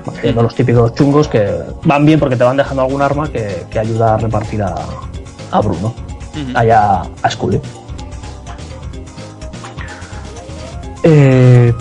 [0.05, 1.49] Van cayendo los típicos chungos que
[1.85, 4.75] van bien porque te van dejando algún arma que, que ayuda a repartir a,
[5.51, 5.93] a Bruno,
[6.55, 7.61] allá a Scully.
[11.03, 11.73] Eh,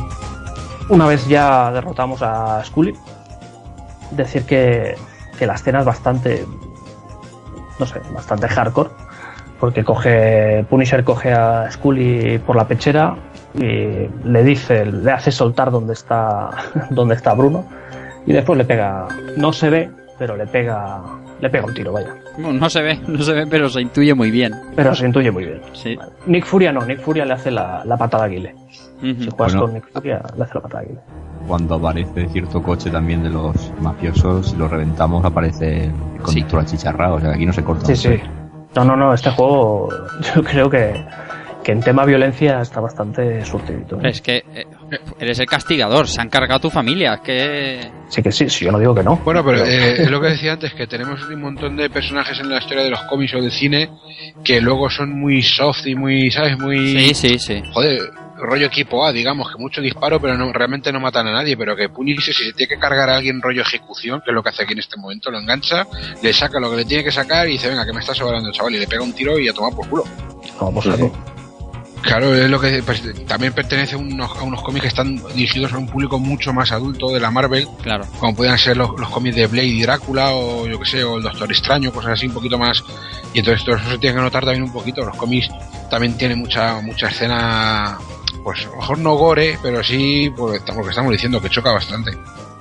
[0.88, 2.94] una vez ya derrotamos a Scully,
[4.10, 4.96] decir que,
[5.38, 6.46] que la escena es bastante,
[7.78, 8.90] no sé, bastante hardcore,
[9.62, 13.14] porque coge, Punisher coge a Scully por la pechera
[13.54, 16.50] y le dice, le hace soltar donde está,
[16.90, 17.64] donde está Bruno,
[18.26, 19.06] y después le pega,
[19.36, 19.88] no se ve,
[20.18, 21.00] pero le pega,
[21.40, 22.12] le pega un tiro, vaya.
[22.38, 24.52] No se ve, no se ve, pero se intuye muy bien.
[24.74, 25.60] Pero se intuye muy bien.
[25.74, 25.96] Sí.
[26.26, 28.56] Nick Furia no, Nick Furia le hace la, la patada Aguile.
[28.98, 29.22] Ujú.
[29.22, 29.60] Si juegas Bueno.
[29.60, 31.00] con Nick Furia, le hace la patada Aguile.
[31.46, 37.14] Cuando aparece cierto coche también de los mafiosos y lo reventamos, aparece el conductor achicharrado.
[37.14, 37.86] O sea, aquí no se corta.
[37.86, 38.20] Sí, sí.
[38.74, 39.88] No, no, no, este juego
[40.34, 41.04] yo creo que,
[41.62, 43.96] que en tema violencia está bastante surtidito.
[43.96, 44.12] ¿eh?
[44.54, 44.66] Eh,
[45.18, 47.90] eres el castigador, se han cargado tu familia, es que...
[48.08, 49.16] Sí que sí, sí, yo no digo que no.
[49.24, 52.48] Bueno, pero eh, es lo que decía antes, que tenemos un montón de personajes en
[52.50, 53.90] la historia de los cómics o del cine
[54.44, 56.58] que luego son muy soft y muy, ¿sabes?
[56.58, 56.78] Muy...
[56.92, 57.62] Sí, sí, sí.
[57.72, 58.00] Joder,
[58.36, 61.76] rollo equipo A, digamos, que mucho disparo, pero no, realmente no matan a nadie, pero
[61.76, 64.48] que Punisher, si se tiene que cargar a alguien rollo ejecución, que es lo que
[64.48, 65.86] hace aquí en este momento, lo engancha,
[66.22, 68.50] le saca lo que le tiene que sacar y dice, venga, que me está sobrando,
[68.50, 70.04] chaval, y le pega un tiro y a tomar por culo.
[70.58, 71.12] Como por Sí, saco.
[71.14, 71.41] sí.
[72.02, 75.72] Claro, es lo que pues, también pertenece a unos, a unos cómics que están dirigidos
[75.72, 78.04] a un público mucho más adulto de la Marvel, Claro.
[78.18, 81.16] como puedan ser los, los cómics de Blade y Drácula o yo que sé, o
[81.18, 82.82] el Doctor Extraño, cosas así un poquito más.
[83.32, 85.04] Y entonces todo eso se tiene que notar también un poquito.
[85.04, 85.48] Los cómics
[85.90, 87.96] también tienen mucha mucha escena,
[88.42, 92.10] pues a lo mejor no gore, pero sí, pues, porque estamos diciendo que choca bastante.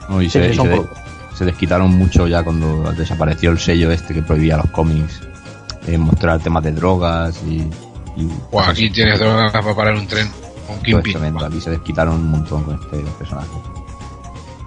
[0.07, 0.87] No, y se, sí, y se- crudos.
[1.35, 5.19] se desquitaron mucho ya cuando desapareció el sello este que prohibía a los cómics
[5.87, 7.65] eh, mostrar temas de drogas y.
[8.15, 11.13] y Buah, cosas aquí tienes drogas para parar un tren, un Pues Kingpin.
[11.13, 13.47] tremendo, aquí se desquitaron un montón con este personaje.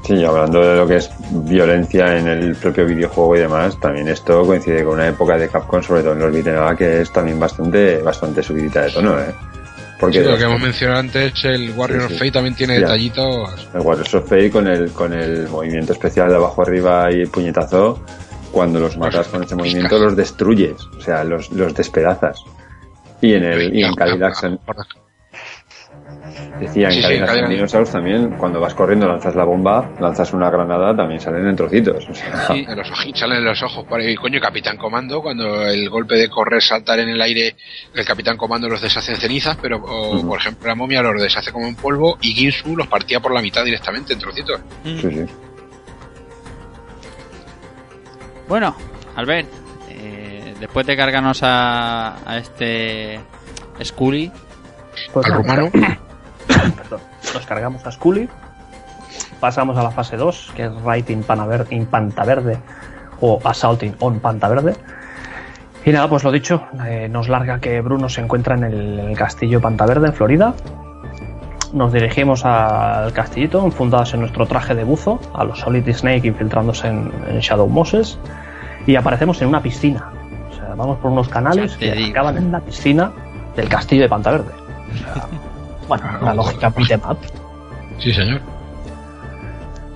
[0.06, 4.44] Sí, hablando de lo que es violencia en el propio videojuego y demás, también esto
[4.44, 7.40] coincide con una época de Capcom, sobre todo en los beat'em up, que es también
[7.40, 9.34] bastante, bastante subidita de tono, ¿eh?
[9.98, 12.18] Porque Sí, lo que hemos mencionado antes, el Warrior Sí, of.
[12.18, 12.80] Fate también tiene Ya.
[12.80, 13.68] detallitos.
[13.72, 17.28] el Warriors of Fate con el, con el movimiento especial de abajo arriba y el
[17.28, 18.02] puñetazo,
[18.52, 22.44] cuando los matas con ese movimiento los destruyes, o sea, los, los despedazas.
[23.20, 24.34] Y en el, y en Cadillac
[26.60, 30.32] decía, en Sí, sí, Cadillac and Dinosaurs también, cuando vas corriendo, lanzas la bomba, lanzas
[30.32, 32.08] una granada, también salen en trocitos.
[32.08, 32.64] O sea, Sí.
[32.68, 34.14] En los ojitos, salen en los ojos por ahí.
[34.14, 37.56] Coño, Capitán Comando, cuando el golpe de correr, saltar en el aire,
[37.94, 41.52] el Capitán Comando los deshace en cenizas, pero, o, por ejemplo, la momia los deshace
[41.52, 44.60] como en polvo y Ginsu los partía por la mitad directamente en trocitos.
[44.84, 45.26] Sí, sí.
[48.48, 48.76] Bueno,
[49.16, 49.48] Albert,
[50.54, 53.20] eh, después de cargarnos a, a este
[53.82, 54.30] Scully,
[55.12, 55.70] Pues Al rumano,
[56.46, 57.00] perdón,
[57.34, 58.28] nos cargamos a Scully,
[59.40, 62.58] pasamos a la fase 2, que es Right in, Panaver- in Panta Verde
[63.20, 64.74] o Assaulting on Panta Verde.
[65.86, 69.08] Y nada, pues lo dicho, eh, nos larga que Bruno se encuentra en el, en
[69.10, 70.54] el castillo Panta Verde, en Florida.
[71.74, 76.86] Nos dirigimos al castillito, enfundados en nuestro traje de buzo, a los Solid Snake infiltrándose
[76.88, 78.18] en, en Shadow Moses,
[78.86, 80.10] y aparecemos en una piscina.
[80.74, 82.10] Sea, vamos por unos canales que digo.
[82.10, 83.12] acaban en la piscina
[83.56, 84.50] del castillo de Panta Verde.
[84.92, 85.26] O sea,
[85.88, 87.18] bueno, una lógica beat'em up.
[87.98, 88.40] sí señor.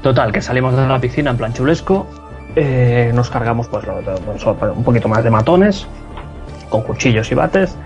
[0.02, 2.06] Total, que salimos de la piscina en plan chulesco,
[2.54, 3.84] eh, nos cargamos pues,
[4.76, 5.86] un poquito más de matones,
[6.70, 7.76] con cuchillos y bates,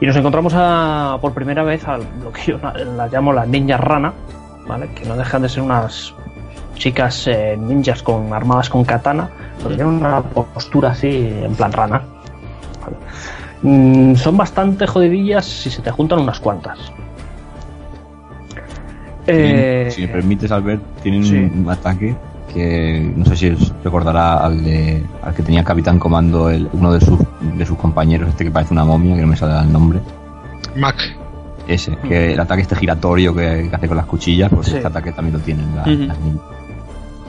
[0.00, 3.78] Y nos encontramos a- por primera vez a lo que yo la- llamo las ninjas
[3.80, 4.12] rana,
[4.66, 4.88] ¿vale?
[4.94, 6.12] Que no dejan de ser unas
[6.74, 9.28] chicas eh, ninjas con armadas con katana,
[9.62, 12.02] pero tienen una postura así en plan rana.
[12.82, 12.96] ¿Vale?
[13.62, 16.78] Mm, son bastante jodidillas si se te juntan unas cuantas.
[19.26, 21.36] Eh, si me permites, Albert, tienen sí.
[21.36, 22.16] un ataque
[22.52, 26.92] que no sé si os recordará al, de, al que tenía Capitán Comando, el, uno
[26.92, 27.18] de sus,
[27.56, 30.00] de sus compañeros, este que parece una momia, que no me sale el nombre.
[30.76, 30.96] Mac.
[31.68, 34.74] Ese, que el ataque este giratorio que, que hace con las cuchillas, pues Sí.
[34.76, 36.46] este ataque también lo tienen la- las ninjas.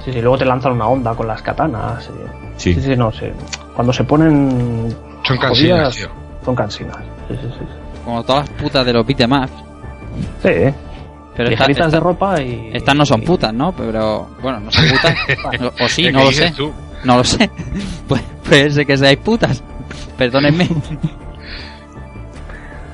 [0.04, 2.08] Sí, sí, luego te lanzan una onda con las katanas.
[2.08, 2.12] eh.
[2.58, 2.74] Sí.
[2.74, 3.32] Sí, sí, no sé.
[3.76, 4.94] Cuando se ponen.
[5.26, 6.10] Son cansinas, tío.
[6.44, 6.98] Son cansinas.
[7.30, 7.66] Sí, sí, sí.
[8.04, 9.52] Como todas las putas de los beat'em ups.
[10.42, 10.74] Sí, ¿eh?
[11.36, 12.72] Pero esta- Ligeritas esta- de ropa y.
[12.74, 13.72] estas no son putas, ¿no?
[13.76, 15.16] Pero bueno, no son putas.
[15.80, 16.56] o, o sí, ¿Qué no lo dices sé.
[16.58, 16.72] tú?
[17.04, 17.50] No lo sé.
[18.08, 19.64] Pues, puede ser que seáis putas.
[20.18, 20.68] Perdónenme.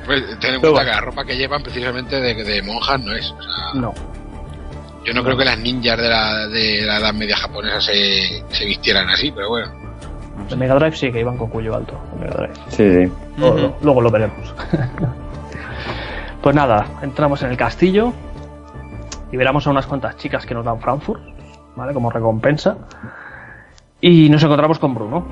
[0.05, 0.85] Pues ten en Pero cuenta bueno.
[0.85, 3.31] que la ropa que llevan precisamente de, de monjas no es.
[3.31, 3.93] O sea, No.
[5.05, 8.65] yo no creo que las ninjas de la, de la Edad Media japonesa se, se
[8.65, 9.71] vistieran así, pero bueno.
[10.47, 11.93] De Mega Drive sí que iban con cuello alto.
[12.19, 12.53] Mega Drive.
[12.69, 13.11] Sí, sí.
[13.81, 14.53] Luego, lo veremos.
[16.41, 18.13] pues nada, entramos en el castillo.
[19.31, 21.21] Liberamos a unas cuantas chicas que nos dan Frankfurt,
[21.75, 21.93] ¿vale?
[21.93, 22.77] Como recompensa.
[24.01, 25.25] Y nos encontramos con Bruno.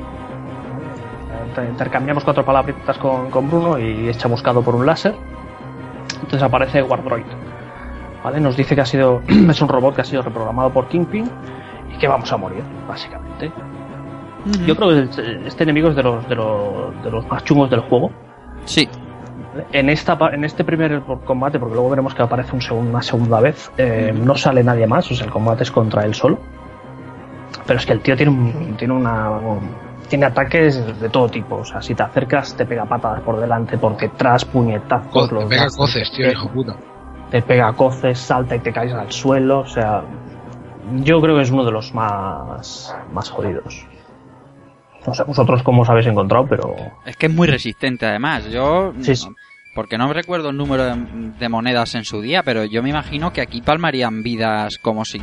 [1.48, 5.16] Inter- Intercambiamos cuatro palabritas con, con Bruno y es chamuscado por un láser.
[6.16, 7.24] Entonces aparece Wardroid.
[8.24, 8.40] ¿Vale?
[8.40, 9.22] Nos dice que ha sido.
[9.28, 11.30] es un robot que ha sido reprogramado por Kingpin
[11.94, 13.27] y que vamos a morir, básicamente.
[14.66, 17.70] Yo creo que el- este enemigo es de los, de los, de los más chungos
[17.70, 18.12] del juego.
[18.66, 18.88] Sí.
[19.72, 23.72] En, esta, en este primer combate, porque luego veremos que aparece un una segunda vez,
[23.78, 26.38] eh, no sale nadie más, o sea, el combate es contra él solo.
[27.66, 29.30] Pero es que el tío tiene, un- tiene una.
[29.32, 33.40] un- tiene ataques de todo tipo, o sea, si te acercas te pega patadas por
[33.42, 35.12] delante, por detrás, puñetazos.
[35.32, 36.76] Los pega das- coces, tío, te- hijo puta.
[37.30, 40.04] te pega coces, salta y te caes al suelo, o sea,
[41.04, 43.86] yo creo que es uno de los más, más jodidos.
[45.08, 48.46] No sé vosotros cómo os habéis encontrado, pero Es que es muy resistente además.
[48.52, 48.94] Yo.
[49.02, 49.28] Sí, sí.
[49.74, 50.96] Porque no recuerdo el número de,
[51.40, 55.22] de monedas en su día, pero yo me imagino que aquí palmarían vidas como si.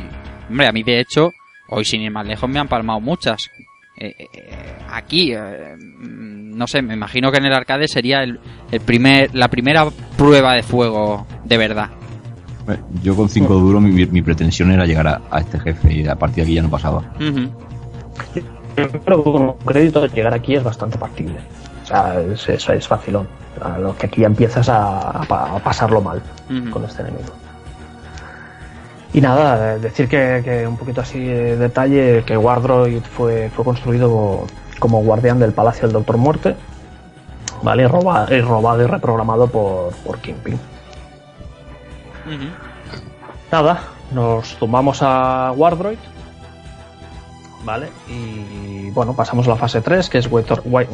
[0.49, 1.31] Hombre, a mí de hecho,
[1.69, 3.49] hoy sin ir más lejos me han palmado muchas.
[3.97, 8.39] Eh, eh, aquí, eh, mm, no sé, me imagino que en el arcade sería el,
[8.71, 9.85] el primer, la primera
[10.17, 11.89] prueba de fuego de verdad.
[13.03, 16.15] Yo con 5 duros mi, mi pretensión era llegar a, a este jefe y a
[16.15, 17.13] partir de aquí ya no pasaba.
[17.19, 18.41] Yo
[18.75, 18.87] que
[19.23, 21.37] con un crédito llegar aquí es bastante factible.
[21.83, 23.27] O sea, es, es, es facilón.
[23.61, 26.21] A lo que aquí ya empiezas a, a pa- a pasarlo mal
[26.71, 27.29] con este enemigo.
[29.13, 33.63] Y nada, eh, decir que, que un poquito así de detalle, que Wardroid fue, fue
[33.63, 34.45] construido
[34.79, 36.55] como guardián del Palacio del Doctor Muerte,
[37.63, 37.83] ¿vale?
[37.83, 40.59] Y, roba- y robado y reprogramado por, por Kingpin.
[43.51, 43.79] Nada,
[44.11, 45.97] nos tumbamos a Wardroid,
[47.65, 47.87] ¿vale?
[48.07, 50.85] Y bueno, pasamos a la fase 3, que es Water, Wa-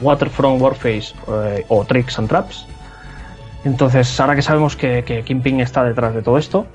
[0.00, 2.66] Waterfront Warface eh, o Tricks and Traps.
[3.64, 6.66] Entonces, ahora que sabemos que, que Kingpin está detrás de todo esto,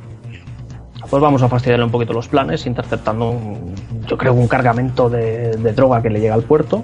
[1.09, 3.75] pues vamos a fastidiarle un poquito los planes, interceptando, un-
[4.07, 6.83] yo creo, un cargamento de, de droga que le llega al puerto.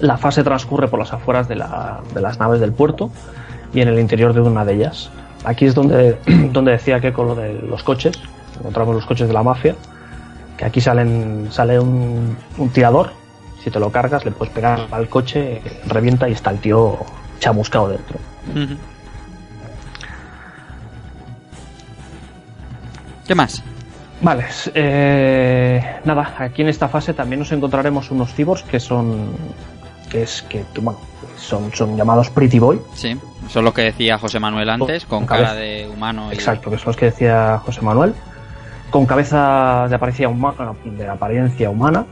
[0.00, 3.10] La fase transcurre por las afueras de, la- de las naves del puerto
[3.72, 5.10] y en el interior de una de ellas.
[5.44, 6.18] Aquí es donde,
[6.52, 8.18] donde decía que con lo de los coches,
[8.58, 9.74] encontramos los coches de la mafia,
[10.56, 13.12] que aquí salen, sale un, un tirador,
[13.62, 16.98] si te lo cargas le puedes pegar al coche, revienta y está el tío
[17.40, 18.18] chamuscado dentro.
[23.26, 23.62] ¿Qué más?
[24.20, 24.44] Vale,
[24.74, 29.32] eh, nada, aquí en esta fase también nos encontraremos unos cyborgs que son,
[30.08, 31.00] que es que, bueno,
[31.36, 35.26] son, son llamados Pretty Boy, Sí, eso es lo que decía José Manuel antes, con
[35.26, 36.30] Con cara de humano.
[36.30, 36.34] Y...
[36.34, 38.14] Exacto, que son los que decía José Manuel,
[38.90, 42.04] con cabeza de apariencia, humana, de apariencia humana,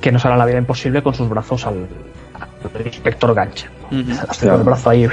[0.00, 1.86] que nos hará la vida imposible con sus brazos al,
[2.74, 3.68] al inspector gancha.
[3.90, 5.06] Los tiran el brazo ahí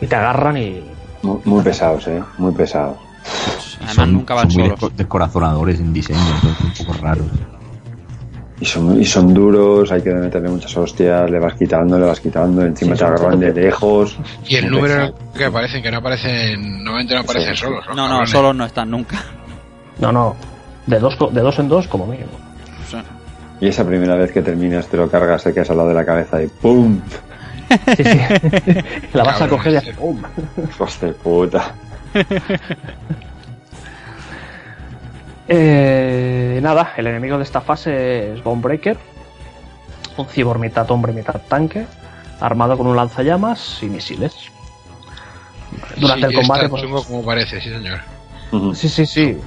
[0.00, 0.82] y te agarran y
[1.22, 2.22] Muy, muy pesados, ¿eh?
[2.38, 2.96] Muy pesados.
[3.84, 4.80] Además, nunca van son muy solos.
[4.92, 7.26] desco- descorazonadores en diseño, entonces un poco raros.
[8.60, 12.20] Y son, y son duros, hay que meterle muchas hostias, le vas quitando, le vas
[12.20, 14.18] quitando, encima Sí, te son agarran de lejos.
[14.46, 15.32] Y el número pesado.
[15.34, 17.62] que aparecen, que no aparecen, normalmente no aparecen Sí.
[17.62, 17.84] solos.
[17.96, 19.18] No, no, solos no están nunca.
[20.00, 20.36] No, no,
[20.86, 22.30] de dos, co- de dos en dos como mínimo.
[23.60, 26.04] Y esa primera vez que terminas, te lo cargas, te quedas al lado de la
[26.04, 27.00] cabeza y ¡pum!
[27.96, 28.20] Sí, sí.
[29.12, 29.88] la vas a coger y sí.
[29.90, 30.20] hace ¡pum!
[30.70, 31.74] ¡Hijos de puta!
[35.52, 38.96] Eh, nada, el enemigo de esta fase es Bonebreaker,
[40.16, 41.86] un cyborg mitad hombre, mitad tanque,
[42.40, 44.32] armado con un lanzallamas y misiles.
[45.96, 47.98] Durante Sí, el combate, está pues, chungo como parece, sí señor.
[48.74, 49.38] Sí, sí, sí.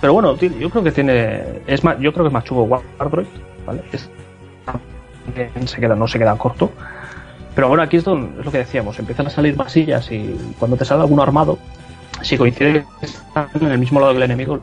[0.00, 1.42] Pero bueno, yo creo que tiene.
[1.66, 2.62] Es más, yo creo que es más chulo
[2.98, 3.26] Wardroid,
[3.66, 3.82] ¿vale?
[3.92, 4.08] Es-
[4.64, 6.70] también se queda, no se queda corto.
[7.54, 10.76] Pero bueno, aquí es, donde- es lo que decíamos, empiezan a salir masillas y cuando
[10.76, 11.58] te sale alguno armado,
[12.22, 14.60] si coincide que están en el mismo lado que el enemigo,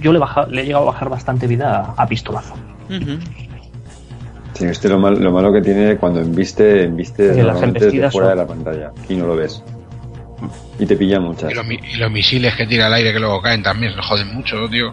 [0.00, 2.54] yo le, baja, le he llegado a bajar bastante vida a, a pistolazo.
[4.54, 8.28] Sí, este lo, mal- lo malo que tiene cuando embiste, embiste Sí, las desde fuera
[8.28, 9.62] son- de la pantalla y no lo ves.
[10.82, 11.48] Y te pillan muchas.
[11.52, 14.02] Y los, mi- y los misiles que tira al aire que luego caen también, se
[14.02, 14.92] joden mucho, tío.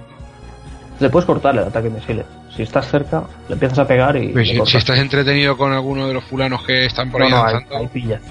[0.99, 2.25] Le puedes cortar el ataque de misiles.
[2.55, 4.27] Si estás cerca, le empiezas a pegar y.
[4.27, 7.77] Pues si, estás entretenido con alguno de los fulanos que están por No, ahí no,
[7.77, 8.21] hay pillas.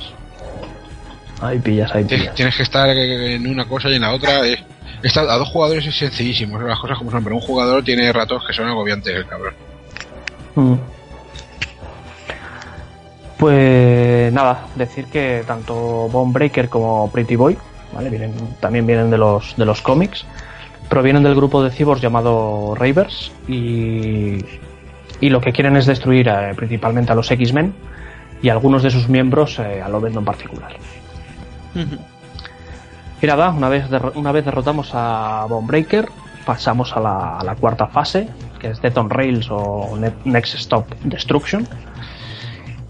[1.40, 2.34] Hay pillas, hay tienes, pillas.
[2.36, 4.46] tienes que estar en una cosa y en la otra.
[4.46, 4.58] Es,
[5.02, 8.44] está- a dos jugadores es sencillísimo, las cosas como son, pero un jugador tiene ratos
[8.46, 9.54] que son agobiantes, el cabrón.
[10.54, 10.74] Mm.
[13.38, 15.74] Pues nada, decir que tanto
[16.08, 17.56] Bone Breaker como Pretty Boy,
[17.94, 18.10] ¿vale?
[18.10, 20.26] Vienen, también vienen de los, de los cómics,
[20.88, 24.44] provienen del grupo de cyborgs llamado Ravers y,
[25.20, 27.74] y lo que quieren es destruir eh, principalmente a los X-Men
[28.42, 30.72] y algunos de sus miembros eh, a Lobezno en particular.
[33.22, 33.84] Y nada, una vez,
[34.14, 36.08] una vez derrotamos a Bone Breaker,
[36.44, 38.28] pasamos a la, a la cuarta fase,
[38.58, 41.68] que es Death on Rails o Ne- Next Stop Destruction.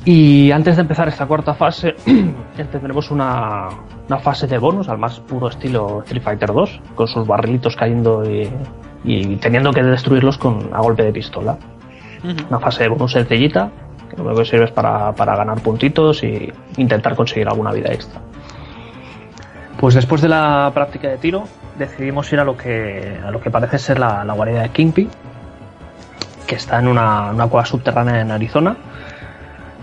[0.04, 1.94] Y antes de empezar esta cuarta fase,
[2.72, 3.68] tendremos una,
[4.06, 8.22] una fase de bonus al más puro estilo Street Fighter 2, con sus barrilitos cayendo
[8.24, 8.48] y,
[9.04, 11.56] y teniendo que destruirlos con, a golpe de pistola.
[12.48, 13.70] Una fase de bonus sencillita,
[14.10, 18.20] que lo que sirve es para, para ganar puntitos y intentar conseguir alguna vida extra.
[19.78, 21.44] Pues después de la práctica de tiro,
[21.78, 25.08] decidimos ir a lo que, a lo que parece ser la, la guarida de Kingpin,
[26.46, 28.76] que está en una, una cueva subterránea en Arizona.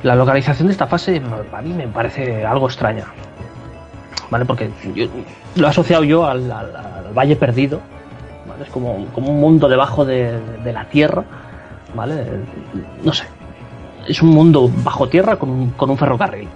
[0.06, 1.20] La localización de esta fase
[1.52, 3.06] a mí me parece algo extraña,
[4.30, 4.46] ¿vale?
[4.46, 5.08] Porque yo-
[5.56, 7.80] lo he asociado yo al, al- al Valle Perdido,
[8.48, 8.66] ¿vale?
[8.66, 11.24] Es como, como un mundo debajo de, de la tierra,
[11.96, 12.24] ¿vale?
[13.04, 13.26] No sé.
[14.08, 16.50] Es un mundo bajo tierra con un, con un ferrocarril.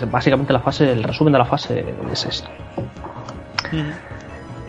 [0.00, 2.48] Es básicamente la fase, el resumen de la fase es esto.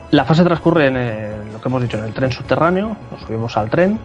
[0.10, 3.56] La fase transcurre en el- lo que hemos dicho, en el tren subterráneo, nos subimos
[3.56, 4.00] al tren.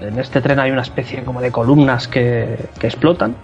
[0.00, 3.34] En este tren hay una especie como de columnas que, que explotan.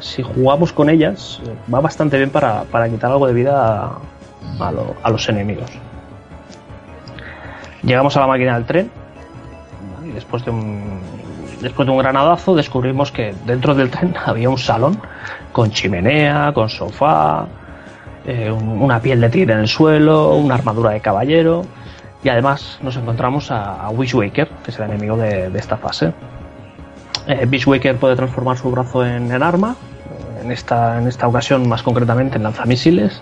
[0.00, 3.98] si jugamos con ellas, eh, va bastante bien para, para quitar algo de vida a,
[4.60, 4.72] a
[5.02, 5.70] a los enemigos.
[7.82, 8.90] Llegamos a la máquina del tren
[10.06, 11.00] y después de un
[11.60, 14.98] después de un granadazo descubrimos que dentro del tren había un salón
[15.52, 17.46] con chimenea, con sofá,
[18.26, 21.64] eh, un- una piel de tigre en el suelo, una armadura de caballero
[22.24, 26.12] y además nos encontramos a, a Wishwaker, que es el enemigo de, de esta fase.
[27.28, 29.76] Eh, Wishwaker puede transformar su brazo en, en arma,
[30.42, 33.20] en esta, en esta ocasión más concretamente en lanzamisiles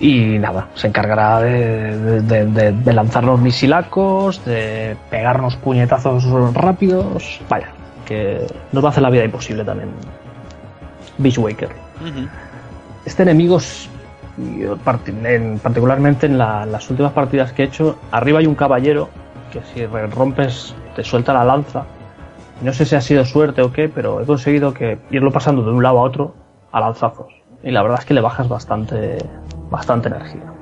[0.00, 6.24] y nada, se encargará de, de- de- de- de lanzar los misilacos, de pegarnos puñetazos
[6.54, 7.68] rápidos, vaya,
[8.06, 9.90] que nos va a hacer la vida imposible también
[11.18, 11.68] Wishwaker.
[12.00, 12.28] Ujú.
[13.04, 13.88] Este enemigo es,
[14.84, 19.08] parti- en- particularmente en la- las últimas partidas que he hecho, arriba hay un caballero
[19.52, 21.84] que si rompes te suelta la lanza.
[22.62, 25.70] No sé si ha sido suerte o qué, pero he conseguido que irlo pasando de
[25.70, 26.34] un lado a otro
[26.72, 27.32] a lanzazos.
[27.62, 29.18] Y la verdad es que le bajas bastante,
[29.70, 30.52] bastante energía.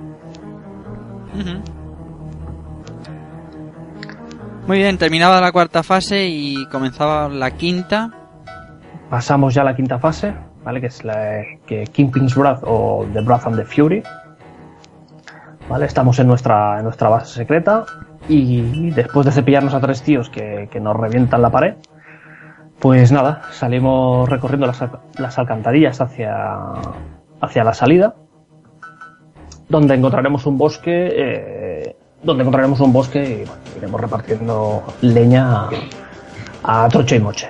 [4.67, 8.11] Muy bien, terminaba la cuarta fase y comenzaba la quinta.
[9.09, 10.35] Pasamos ya a la quinta fase,
[10.67, 10.81] ¿vale?
[10.81, 14.03] Que es la que Kingpin's Wrath o The Wrath and the Fury.
[15.69, 15.87] ¿Vale?
[15.87, 17.87] Estamos en nuestra, en nuestra base secreta
[18.29, 21.75] y después de cepillarnos a tres tíos que, que nos revientan la pared,
[22.81, 24.83] pues nada, salimos recorriendo las,
[25.19, 26.57] las alcantarillas hacia,
[27.41, 28.15] hacia la salida,
[29.69, 35.69] donde encontraremos un bosque, eh, donde encontraremos un bosque y bueno, iremos repartiendo leña
[36.67, 37.49] a troche y moche.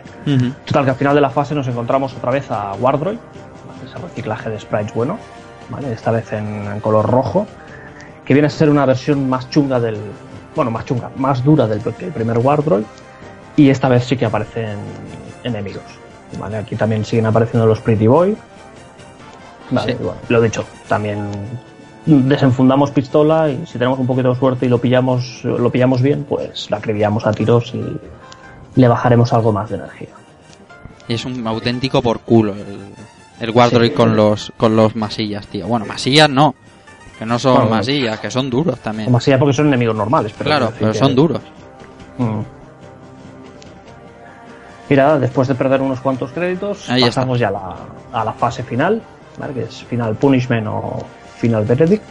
[0.64, 3.18] Total, que al final de la fase nos encontramos otra vez a Wardroid,
[3.84, 5.18] ese reciclaje de sprites bueno,
[5.70, 5.92] ¿vale?
[5.92, 7.46] esta vez en, en color rojo,
[8.24, 9.96] que viene a ser una versión más chunga del.
[10.54, 12.84] Bueno, más chunga, más dura del que el primer Wardroid,
[13.56, 14.78] y esta vez sí que aparecen
[15.44, 15.82] enemigos.
[16.38, 16.58] ¿vale?
[16.58, 18.36] Aquí también siguen apareciendo los Pretty Boy.
[19.70, 19.98] Vale, Sí.
[20.02, 21.28] bueno, lo dicho, también
[22.06, 26.24] desenfundamos pistola y si tenemos un poquito de suerte y lo pillamos, lo pillamos bien,
[26.28, 27.82] pues la acribillamos a tiros y
[28.76, 30.08] le bajaremos algo más de energía.
[31.08, 32.78] Y es un auténtico por culo el,
[33.40, 33.94] el Wardroid Sí.
[33.94, 35.66] con los con los masillas, tío.
[35.66, 36.54] Bueno, masillas no.
[37.18, 39.14] Que no son Bueno, masillas, que son duros también.
[39.14, 41.40] Así porque son enemigos normales, pero claro, pero que- son duros.
[42.18, 42.40] Mm.
[44.90, 47.20] Nada, después de perder unos cuantos créditos, Ahí está.
[47.22, 47.76] pasamos ya a la,
[48.12, 49.02] a la fase final,
[49.38, 49.52] ¿vale?
[49.54, 50.98] que es Final Punishment o
[51.38, 52.02] Final Verdict.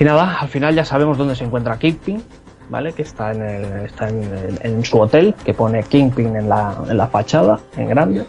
[0.00, 2.22] Y nada, al final ya sabemos dónde se encuentra Kingpin,
[2.68, 2.92] ¿vale?
[2.92, 7.06] Que está en, el- está en, su hotel, que pone Kingpin en la, en la
[7.08, 8.24] fachada, en grande.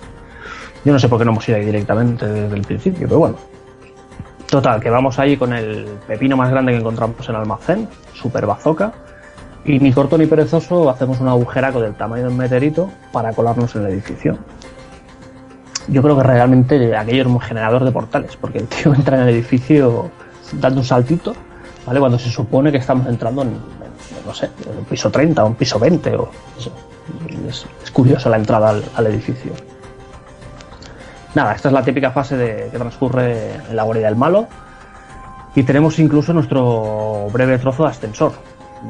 [0.86, 3.36] Yo no sé por qué no hemos ido ahí directamente desde el principio, pero bueno.
[4.50, 8.46] Total, que vamos ahí con el pepino más grande que encontramos en el almacén, super
[8.48, 8.94] bazooka.
[9.66, 13.76] Y ni corto ni perezoso hacemos un agujeraco del tamaño de un meteorito para colarnos
[13.76, 14.38] en el edificio.
[15.88, 19.24] Yo creo que realmente aquello era un generador de portales, porque el tío entra en
[19.24, 20.10] el edificio
[20.54, 21.34] dando un saltito,
[21.86, 22.00] ¿vale?
[22.00, 23.78] Cuando se supone que estamos entrando en, en,
[24.30, 26.69] no sé, un piso 30 o un piso 20 o no sé.
[27.49, 29.51] Es, es curiosa la entrada al, al edificio.
[31.34, 34.47] Nada, esta es la típica fase de, que transcurre en la guarida del malo.
[35.55, 38.34] Y tenemos incluso nuestro breve trozo de ascensor,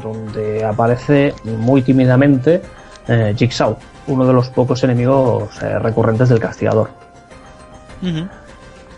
[0.03, 2.61] donde aparece muy tímidamente
[3.07, 3.77] eh, Jigsaw,
[4.07, 6.89] uno de los pocos enemigos eh, recurrentes del castigador.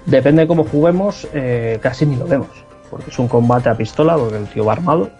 [0.07, 2.49] Depende de cómo juguemos, eh, casi ni lo vemos,
[2.89, 5.11] porque es un combate a pistola, porque el tío va armado,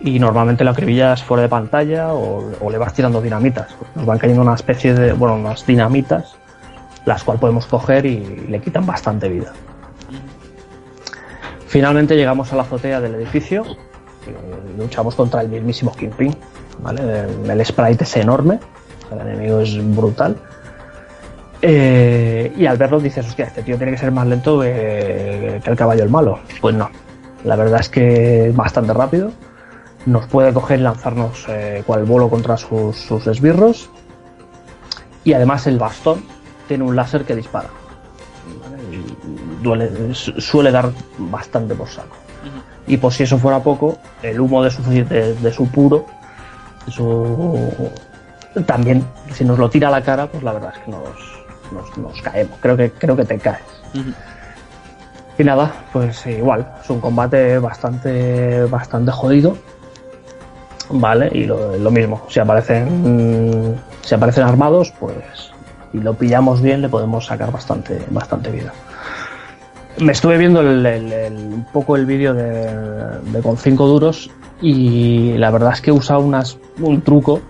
[0.00, 3.74] y normalmente lo acribillas fuera de pantalla o, le vas tirando dinamitas.
[3.94, 6.36] Nos van cayendo una especie de, bueno, unas dinamitas,
[7.04, 9.52] las cuales podemos coger y le quitan bastante vida.
[11.66, 13.64] Finalmente llegamos a la azotea del edificio,
[14.26, 16.34] y luchamos contra el mismísimo Kingpin,
[16.80, 17.26] ¿vale?
[17.46, 18.58] El, sprite es enorme,
[19.12, 20.36] el enemigo es brutal.
[21.60, 25.70] Eh, y al verlo dices, hostia, este tío tiene que ser más lento que, que
[25.70, 26.38] el caballo el malo.
[26.60, 26.88] Pues no,
[27.44, 29.32] la verdad es que es bastante rápido.
[30.06, 33.90] Nos puede coger y lanzarnos eh, cual bolo contra sus, sus esbirros.
[35.24, 36.22] Y además el bastón
[36.66, 37.68] tiene un láser que dispara.
[39.62, 42.16] duele- su- suele dar bastante por saco.
[42.86, 46.06] Y por si eso fuera poco, el humo de su, de, de su puro,
[46.86, 47.90] de su
[48.66, 51.02] también si nos lo tira a la cara pues la verdad es que nos,
[51.70, 53.60] nos, nos caemos creo que creo que te caes
[55.38, 59.56] y nada pues igual es un combate bastante bastante jodido
[60.90, 65.52] vale y lo, lo mismo si aparecen si aparecen armados pues
[65.92, 68.72] y lo pillamos bien le podemos sacar bastante bastante vida
[70.00, 72.70] me estuve viendo el- el- el- un poco el vídeo de,
[73.32, 74.30] de con 5 duros
[74.62, 77.40] y la verdad es que usa unas, un truco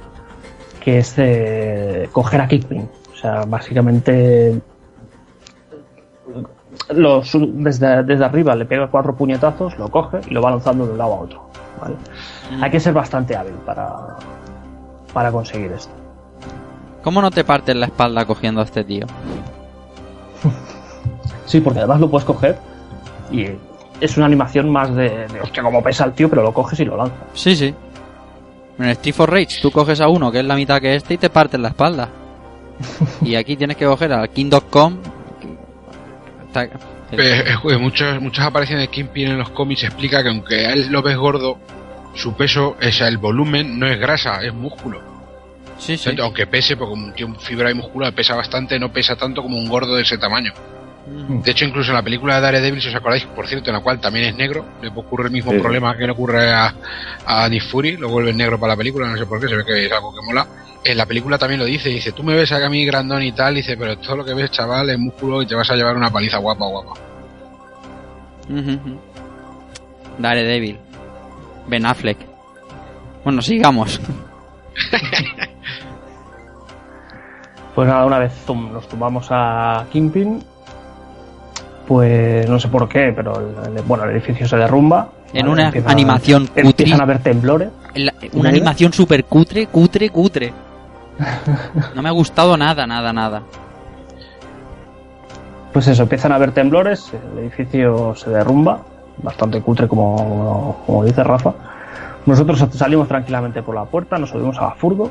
[0.80, 2.88] que es eh, coger a Kingpin.
[3.12, 4.60] O sea, básicamente
[6.90, 10.86] lo su- desde, desde arriba le pega cuatro puñetazos, lo coge y lo va lanzando
[10.86, 11.42] de un lado a otro.
[11.80, 11.94] ¿vale?
[12.60, 14.16] Hay que ser bastante hábil para,
[15.12, 15.92] para conseguir esto.
[17.02, 19.06] ¿Cómo no te partes la espalda cogiendo a este tío?
[21.46, 22.58] Sí, porque además lo puedes coger
[23.32, 23.46] y
[24.02, 26.84] es una animación más de, de hostia, como pesa el tío, pero lo coges y
[26.84, 27.16] lo lanzas.
[27.32, 27.74] Sí, sí.
[28.78, 31.16] En Street for Rage tú coges a uno que es la mitad que este y
[31.18, 32.10] te partes la espalda.
[33.22, 34.98] y aquí tienes que coger al King.com.
[36.54, 36.70] El-
[37.20, 40.88] Eh, eh, muchas, muchas apariciones de Kingpin en los cómics explica que aunque a él
[40.90, 41.56] lo ves gordo,
[42.14, 45.00] su peso, o sea, el volumen no es grasa, es músculo.
[45.78, 46.10] Sí, sí.
[46.20, 49.56] Aunque pese, porque como un tío fibra y muscular pesa bastante, no pesa tanto como
[49.56, 50.52] un gordo de ese tamaño.
[51.06, 51.40] Mm.
[51.40, 53.80] De hecho, incluso en la película de Daredevil, si os acordáis, por cierto, en la
[53.80, 56.74] cual también es negro, le ocurre el mismo Sí, problema que le ocurre a,
[57.24, 59.64] a Nick Fury, lo vuelve negro para la película, no sé por qué, se ve
[59.64, 60.46] que es algo que mola.
[60.84, 63.54] En la película también lo dice, dice, tú me ves a mí grandón y tal,
[63.54, 66.10] dice, pero todo lo que ves, chaval, es músculo y te vas a llevar una
[66.10, 66.92] paliza guapa, guapa.
[70.18, 70.78] Daredevil.
[71.68, 72.18] Ben Affleck.
[73.24, 74.00] Bueno, sigamos.
[77.74, 80.42] Pues nada, una vez nos tumbamos a Kingpin,
[81.86, 85.10] pues no sé por qué, pero el, bueno, el edificio se derrumba.
[85.32, 85.68] En ¿vale?
[85.68, 86.66] una animación cutri.
[86.70, 87.68] Empiezan a haber temblores.
[87.94, 90.52] La- una animación súper cutre, cutre, cutre.
[91.94, 93.42] No me ha gustado nada, nada, nada.
[95.72, 98.80] Pues eso, empiezan a haber temblores, el edificio se derrumba,
[99.22, 101.52] bastante cutre como, dice Rafa.
[102.26, 105.10] Nosotros salimos tranquilamente por la puerta, nos subimos a la furgo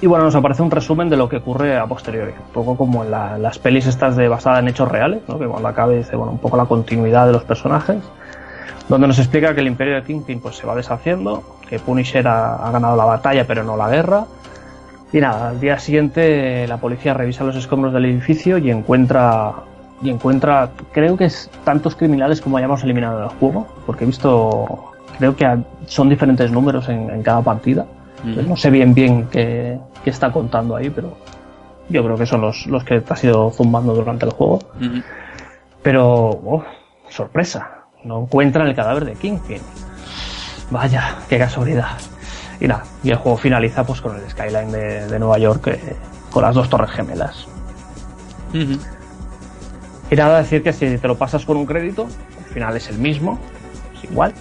[0.00, 3.04] y bueno, nos aparece un resumen de lo que ocurre a posteriori, un poco como
[3.04, 5.38] en la- las pelis estas de basada en hechos reales, ¿no?
[5.38, 7.98] que cuando acabe dice, bueno, un poco la continuidad de los personajes,
[8.88, 12.70] donde nos explica que el imperio de Kingpin pues, se va deshaciendo, que Punisher ha
[12.72, 14.24] ganado la batalla pero no la guerra,
[15.12, 19.52] y nada, al día siguiente la policía revisa los escombros del edificio y encuentra
[20.02, 24.06] y encuentra, creo que es tantos criminales como hayamos eliminado en el juego, porque he
[24.06, 27.86] visto, creo que son diferentes números en, en cada partida.
[28.24, 31.16] No sé bien bien qué, qué está contando ahí, pero
[31.88, 34.58] yo creo que son los, los que te has ido zumbando durante el juego.
[35.82, 36.64] Pero, oh,
[37.08, 39.60] sorpresa, no encuentran el cadáver de Kingpin.
[40.70, 41.90] Vaya, qué casualidad.
[42.58, 45.96] Y nada, y el juego finaliza pues con el skyline de, de Nueva York eh,
[46.30, 47.46] con las dos torres gemelas.
[50.10, 52.06] Y nada, decir que si te lo pasas con un crédito,
[52.38, 53.38] al final es el mismo,
[53.96, 54.32] es igual,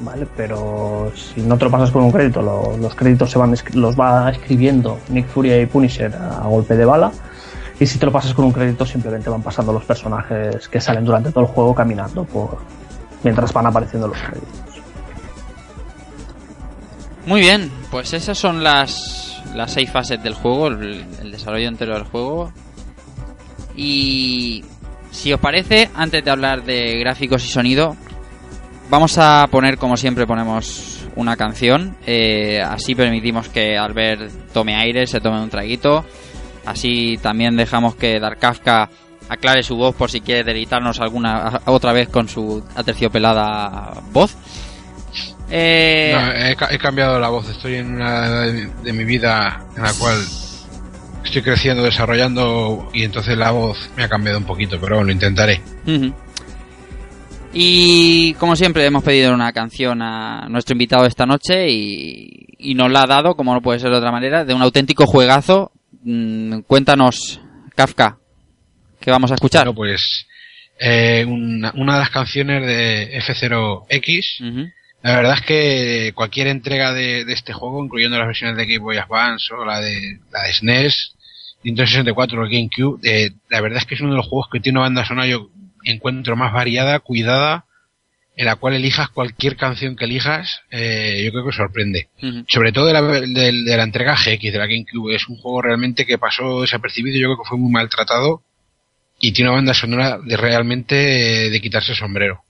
[0.00, 0.26] ¿vale?
[0.36, 3.98] Pero si no te lo pasas con un crédito, lo- los créditos se van los
[3.98, 7.10] va escribiendo Nick Fury y Punisher a golpe de bala.
[7.80, 11.04] Y si te lo pasas con un crédito, simplemente van pasando los personajes que salen
[11.04, 12.26] durante todo el juego caminando
[13.24, 14.50] mientras van apareciendo los créditos.
[17.26, 21.94] Muy bien, pues esas son las, las seis fases del juego, el, el desarrollo entero
[21.94, 22.52] del juego.
[23.74, 24.64] Y
[25.14, 27.96] si os parece, antes de hablar de gráficos y sonido,
[28.90, 31.96] vamos a poner como siempre ponemos una canción.
[32.06, 36.04] eh, así permitimos que Albert tome aire, se tome un traguito.
[36.66, 38.88] Así también dejamos que Dark Kafka
[39.28, 44.34] aclare su voz por si quiere deleitarnos alguna otra vez con su aterciopelada voz.
[45.50, 49.64] Eh, No, he, ca- he cambiado la voz, estoy en una edad de mi vida
[49.76, 50.16] en la cual
[51.24, 55.12] estoy creciendo, desarrollando y entonces la voz me ha cambiado un poquito, pero bueno, lo
[55.12, 55.60] intentaré.
[57.52, 62.90] Y como siempre hemos pedido una canción a nuestro invitado esta noche y, y nos
[62.90, 65.70] la ha dado, como no puede ser de otra manera, de un auténtico juegazo.
[66.02, 67.40] Mm, cuéntanos,
[67.76, 68.18] Kafka,
[69.00, 69.66] ¿qué vamos a escuchar?
[69.66, 70.26] Bueno, pues
[70.80, 74.68] eh, una, una de las canciones de F0X, Ujú.
[75.02, 78.80] la verdad es que cualquier entrega de, de este juego, incluyendo las versiones de Game
[78.80, 81.13] Boy Advance o la de, la de SNES,
[81.64, 84.60] Nintendo 64 o GameCube, eh, la verdad es que es uno de los juegos que
[84.60, 85.48] tiene una banda sonora yo
[85.84, 87.64] encuentro más variada, cuidada,
[88.36, 92.08] en la cual elijas cualquier canción que elijas, eh, yo creo que sorprende.
[92.48, 93.26] Sobre todo de la, de,
[93.62, 97.28] de la entrega GX de la GameCube, es un juego realmente que pasó desapercibido, yo
[97.28, 98.42] creo que fue muy maltratado
[99.20, 102.42] y tiene una banda sonora de realmente eh, de quitarse el sombrero.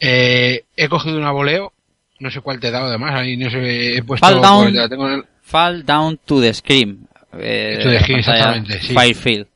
[0.00, 1.72] Eh, he cogido una voleo,
[2.20, 4.26] no sé cuál te he dado además, ahí no sé, he puesto...
[4.26, 4.72] Fall Down.
[4.72, 7.03] pues, tengo el- Fall Down to the Scream.
[7.40, 8.94] Eh, exactamente, sí.
[8.94, 9.46] Firefield.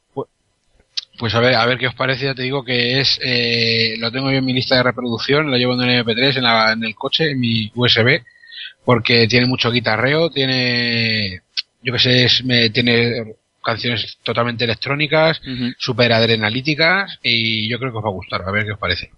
[1.19, 4.13] Pues a ver, a ver qué os parece, ya te digo que es, eh, lo
[4.13, 6.85] tengo yo en mi lista de reproducción, lo llevo en el MP3 en, la- en
[6.85, 8.23] el coche, en mi USB,
[8.85, 11.41] porque tiene mucho guitarreo, tiene,
[11.83, 15.41] yo que sé, es- me, tiene canciones totalmente electrónicas,
[15.77, 19.11] super adrenalíticas, y yo creo que os va a gustar, a ver qué os parece.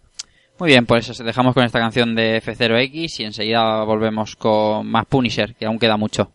[0.58, 5.04] Muy bien, pues os dejamos con esta canción de F0X y enseguida volvemos con más
[5.04, 6.32] Punisher, que aún queda mucho.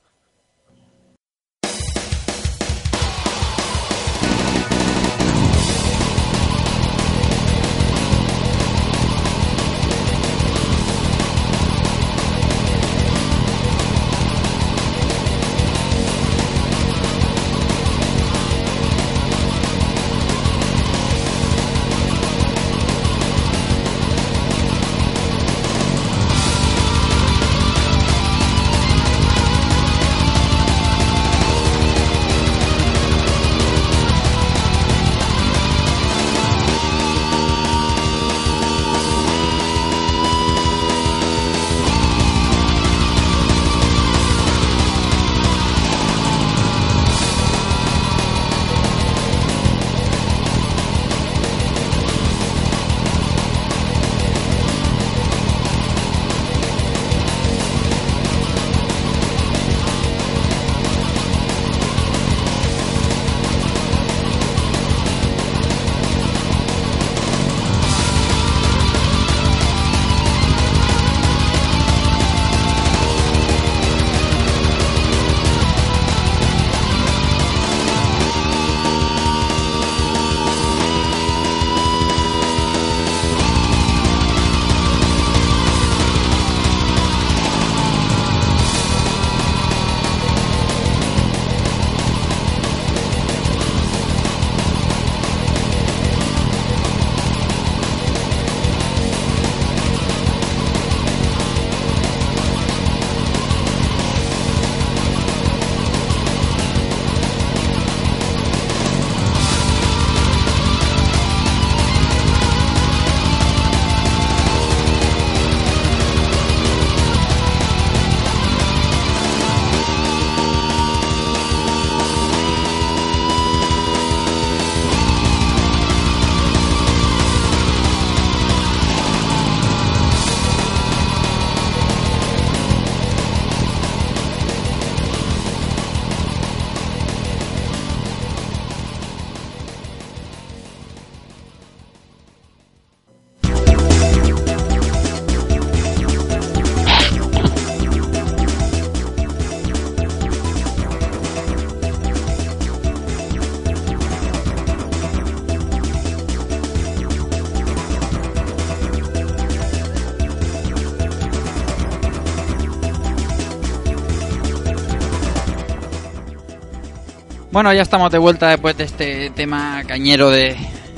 [167.56, 170.58] Bueno, ya estamos de vuelta después de este tema cañero de,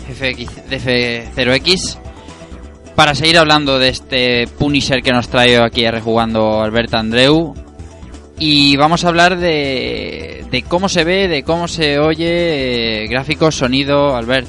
[0.09, 1.99] FX, de F0X
[2.95, 7.53] para seguir hablando de este Punisher que nos trae aquí rejugando Albert Andreu.
[8.39, 13.53] Y vamos a hablar de, de cómo se ve, de cómo se oye, eh, gráficos,
[13.53, 14.47] sonido, Albert.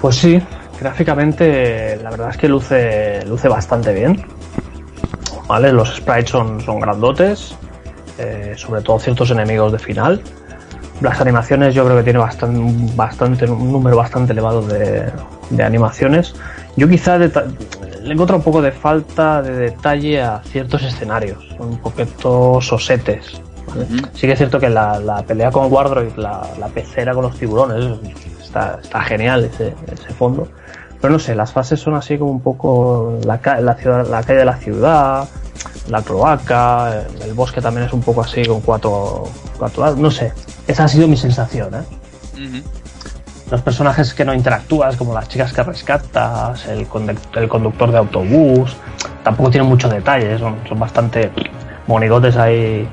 [0.00, 0.42] Pues sí,
[0.80, 4.26] gráficamente la verdad es que luce, luce bastante bien.
[5.46, 5.72] ¿Vale?
[5.72, 7.53] Los sprites son, son grandotes,
[8.54, 10.22] eh, sobre todo ciertos enemigos de final.
[11.00, 15.10] Las animaciones yo creo que tiene bastante, bastante un número bastante elevado de,
[15.50, 16.34] de animaciones.
[16.76, 22.60] Yo quizá le encuentro un poco de falta de detalle a ciertos escenarios, un poquito
[22.60, 23.40] sosetes.
[23.66, 23.86] ¿vale?
[24.12, 27.38] Sí que es cierto que la, la pelea con Wardroid, la, la, pecera con los
[27.38, 27.98] tiburones,
[28.42, 30.48] está, está genial ese, ese, fondo.
[31.00, 34.40] Pero no sé, las fases son así como un poco la, la, ciudad, la calle
[34.40, 35.28] de la ciudad,
[35.88, 39.24] la cloaca, el bosque también es un poco así con cuatro,
[39.58, 40.32] cuatro no sé.
[40.66, 41.82] Esa ha sido mi sensación, ¿eh?
[42.34, 42.62] Uh -huh.
[43.50, 47.98] Los personajes que no interactúas, como las chicas que rescatas, el, conductor, el conductor de
[47.98, 48.74] autobús,
[49.22, 51.30] tampoco tienen mucho detalle, son, son bastante
[51.86, 52.88] monigotes ahí,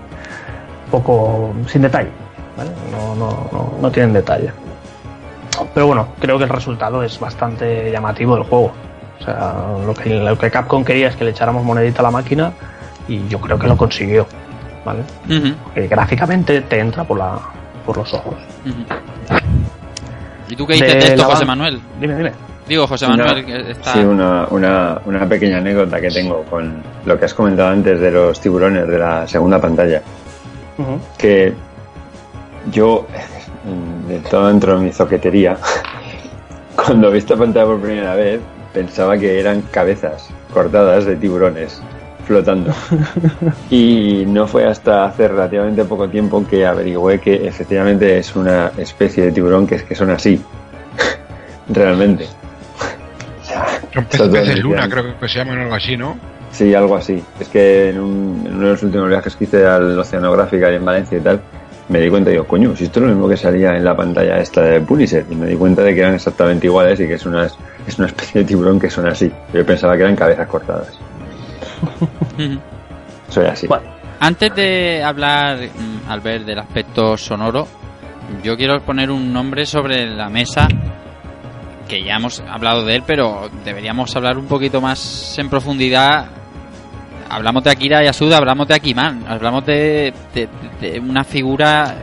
[0.91, 2.11] poco sin detalle,
[2.57, 2.72] ¿vale?
[2.91, 4.51] no, no, no, no tienen detalle.
[5.73, 8.73] Pero bueno, creo que el resultado es bastante llamativo del juego.
[9.19, 9.53] O sea,
[9.85, 12.51] lo que, lo que Capcom quería es que le echáramos monedita a la máquina
[13.07, 14.28] y yo creo que lo consiguió.
[14.86, 15.02] ¿vale?
[15.30, 15.90] Uh -huh.
[15.90, 17.40] gráficamente te entra por, la,
[17.86, 18.36] por los ojos.
[18.65, 19.41] Uh -huh.
[20.49, 21.80] ¿Y tú qué dices de, de esto, José Manuel?
[21.99, 22.32] Dime, dime.
[22.68, 23.94] Digo, José Manuel, que está...
[23.94, 28.11] Sí, una, una, una, pequeña anécdota que tengo con lo que has comentado antes de
[28.11, 30.02] los tiburones de la segunda pantalla.
[30.78, 30.99] Uh -huh.
[31.18, 31.53] Que
[32.72, 33.07] yo,
[34.07, 35.57] de todo dentro de mi zoquetería,
[36.76, 38.40] cuando vi esta pantalla por primera vez,
[38.73, 41.82] pensaba que eran cabezas cortadas de tiburones
[42.32, 42.74] flotando.
[43.70, 49.26] y no fue hasta hace relativamente poco tiempo que averigüé que efectivamente es una especie
[49.26, 50.41] de tiburón que, que son así.
[51.70, 52.28] Realmente.
[53.94, 56.18] Son peces, peces luna, creo que se llaman algo así, ¿no?
[56.52, 57.22] Sí, algo así.
[57.41, 60.86] Es que en, un, en, uno de los últimos viajes que hice al Oceanográfica en
[60.86, 61.41] Valencia y tal,
[61.90, 63.98] me di cuenta y digo, coño, si esto es lo mismo que salía en la
[63.98, 65.26] pantalla esta de Punisher.
[65.30, 67.48] Y me di cuenta de que eran exactamente iguales y que es una,
[67.86, 69.30] es una especie de tiburón que son así.
[69.53, 70.98] Yo pensaba que eran cabezas cortadas.
[74.20, 75.58] Antes de hablar,
[76.08, 77.68] al ver del aspecto sonoro,
[78.44, 80.68] yo quiero poner un nombre sobre la mesa
[81.88, 86.28] que ya hemos hablado de él, pero deberíamos hablar un poquito más en profundidad.
[87.30, 90.14] Hablamos de Akira Yasuda, hablamos de Akiman, hablamos de,
[91.02, 91.95] una figura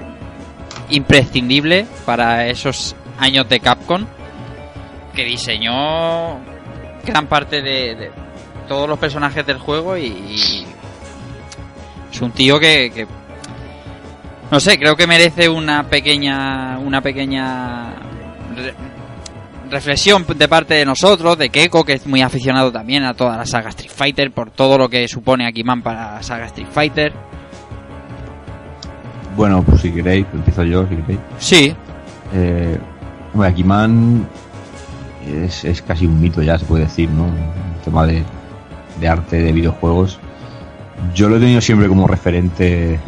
[0.91, 4.05] imprescindible para esos años de Capcom
[5.15, 6.39] que diseñó
[7.05, 8.11] gran parte de
[8.69, 10.67] todos los personajes del juego y, y
[12.13, 13.07] es un tío que, que,
[14.51, 17.95] no sé creo que merece una pequeña una pequeña
[18.57, 18.75] re,
[19.71, 23.45] reflexión de parte de nosotros de Keiko que es muy aficionado también a toda la
[23.45, 27.13] saga Street Fighter por todo lo que supone Akiman para la saga Street Fighter.
[29.37, 31.21] Bueno pues si queréis empiezo yo si queréis.
[31.39, 31.75] Sí.
[32.35, 32.79] Eh,
[33.35, 34.29] bueno, Akiman
[35.27, 38.23] es, es casi un mito ya se puede decir no el tema de
[39.01, 40.19] de arte de videojuegos,
[41.15, 42.99] yo lo he tenido siempre como referente,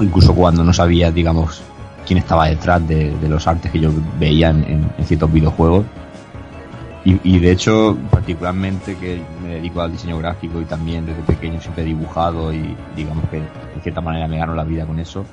[0.00, 1.62] incluso cuando no sabía, digamos,
[2.06, 5.84] quién estaba detrás de, de los artes que yo veía en, en, en ciertos videojuegos.
[7.04, 11.60] Y, y, de hecho, particularmente que me dedico al diseño gráfico y también desde pequeño
[11.60, 15.24] siempre he dibujado y digamos que de cierta manera me gano la vida con eso,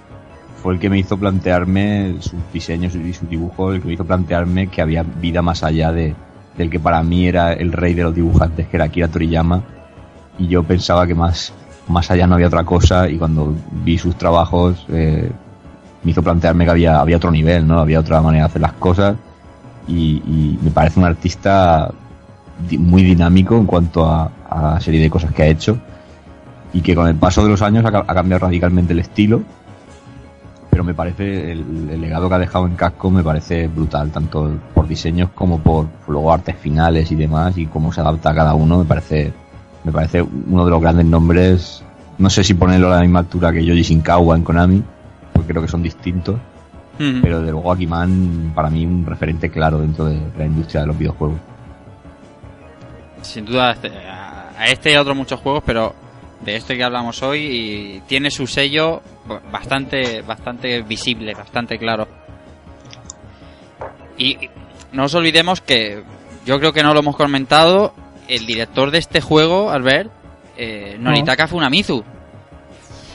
[0.61, 4.05] fue el que me hizo plantearme sus diseños y sus dibujos, el que me hizo
[4.05, 6.13] plantearme que había vida más allá de,
[6.57, 9.63] del que para mí era el rey de los dibujantes, que era Akira Toriyama,
[10.37, 11.53] y yo pensaba que más,
[11.87, 15.31] más allá no había otra cosa, y cuando vi sus trabajos eh,
[16.03, 17.79] me hizo plantearme que había, había otro nivel, ¿no?
[17.79, 19.15] Había otra manera de hacer las cosas,
[19.87, 21.91] y, me parece un artista
[22.79, 25.77] muy dinámico en cuanto a, la serie de cosas que ha hecho,
[26.71, 29.43] y que con el paso de los años ha cambiado radicalmente el estilo,
[30.73, 34.49] pero me parece el, el, legado que ha dejado en casco me parece brutal, tanto
[34.73, 38.55] por diseños como por luego artes finales y demás, y cómo se adapta a cada
[38.55, 39.31] uno, me parece,
[39.83, 41.83] me parece uno de los grandes nombres,
[42.17, 44.83] no sé si ponerlo a la misma altura que Yoji Shinkawa en Konami,
[45.31, 47.21] porque creo que son distintos, uh -huh.
[47.21, 50.97] pero de luego Akiman para mí un referente claro dentro de la industria de los
[50.97, 51.37] videojuegos.
[53.21, 55.93] Sin duda, este, a este y a otros muchos juegos, pero
[56.43, 59.03] de este que hablamos hoy y tiene su sello
[59.51, 62.07] bastante bastante visible, bastante claro.
[64.17, 64.49] Y
[64.91, 66.03] no os olvidemos que
[66.45, 67.93] yo creo que no lo hemos comentado,
[68.27, 70.11] el director de este juego, Albert,
[70.57, 71.49] eh, Noritaka no.
[71.49, 72.03] Funamizu.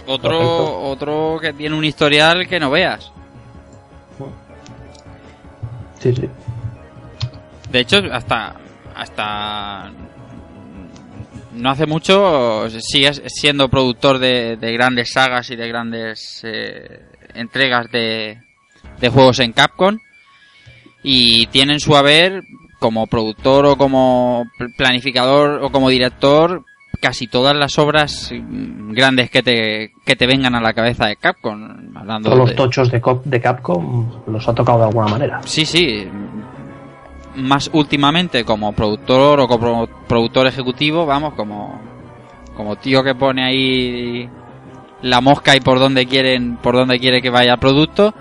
[0.07, 3.13] Otro, otro que tiene un historial que no veas.
[5.99, 6.29] Sí, sí.
[7.71, 8.55] De hecho, hasta
[8.95, 9.93] hasta
[11.53, 17.01] no hace mucho sigue siendo productor de, de grandes sagas y de grandes eh,
[17.35, 18.39] entregas de,
[19.01, 19.99] de juegos en Capcom
[21.03, 22.43] y tienen su haber
[22.79, 26.65] como productor o como pl- planificador o como director
[27.01, 31.17] casi todas las obras mm, grandes que te, que te vengan a la cabeza de
[31.17, 35.41] Capcom hablando Todos los tochos de, Cop- de Capcom los ha tocado de alguna manera.
[35.45, 36.09] Sí, sí.
[37.39, 41.81] Más últimamente como productor o como productor ejecutivo, vamos, como
[42.57, 44.29] como tío que pone ahí
[45.03, 48.13] la mosca y por donde quieren, por donde quiere que vaya el producto,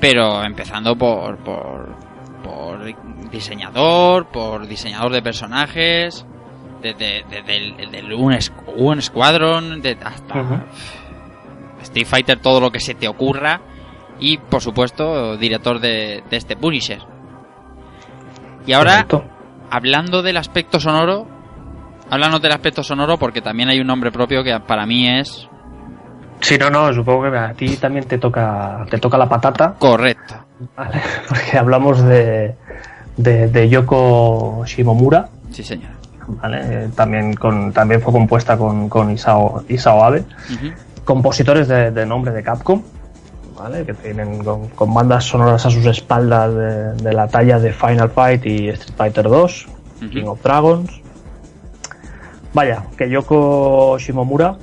[0.00, 1.94] pero empezando por por,
[2.42, 6.26] por diseñador, por diseñador de personajes,
[6.84, 7.56] desde, desde
[7.98, 8.36] el, un,
[8.76, 10.60] un Squadron, de, hasta Ujú.
[11.82, 13.60] Street Fighter, todo lo que se te ocurra.
[14.20, 17.00] Y por supuesto, director de, de este Punisher.
[18.66, 19.24] Y ahora, Correcto.
[19.70, 21.26] hablando del aspecto sonoro,
[22.10, 25.48] hablando del aspecto sonoro, porque también hay un nombre propio que para mí es
[26.40, 30.34] Sí, no, no, supongo que a ti también te toca, te toca la patata, correcto.
[30.76, 31.00] ¿vale?
[31.28, 32.54] porque hablamos de,
[33.16, 35.90] de, de Yoko Shimomura, Sí, señor.
[36.26, 36.88] ¿vale?
[36.96, 40.24] También, con, también fue compuesta con, con Isao, Isao Abe,
[41.04, 42.82] compositores de, de nombre de Capcom,
[43.56, 43.84] ¿vale?
[43.84, 48.10] que tienen con, con bandas sonoras a sus espaldas de, de la talla de Final
[48.10, 49.66] Fight y Street Fighter 2,
[50.02, 50.10] Ujú.
[50.10, 50.90] King of Dragons.
[52.52, 54.56] Vaya, que Yoko Shimomura,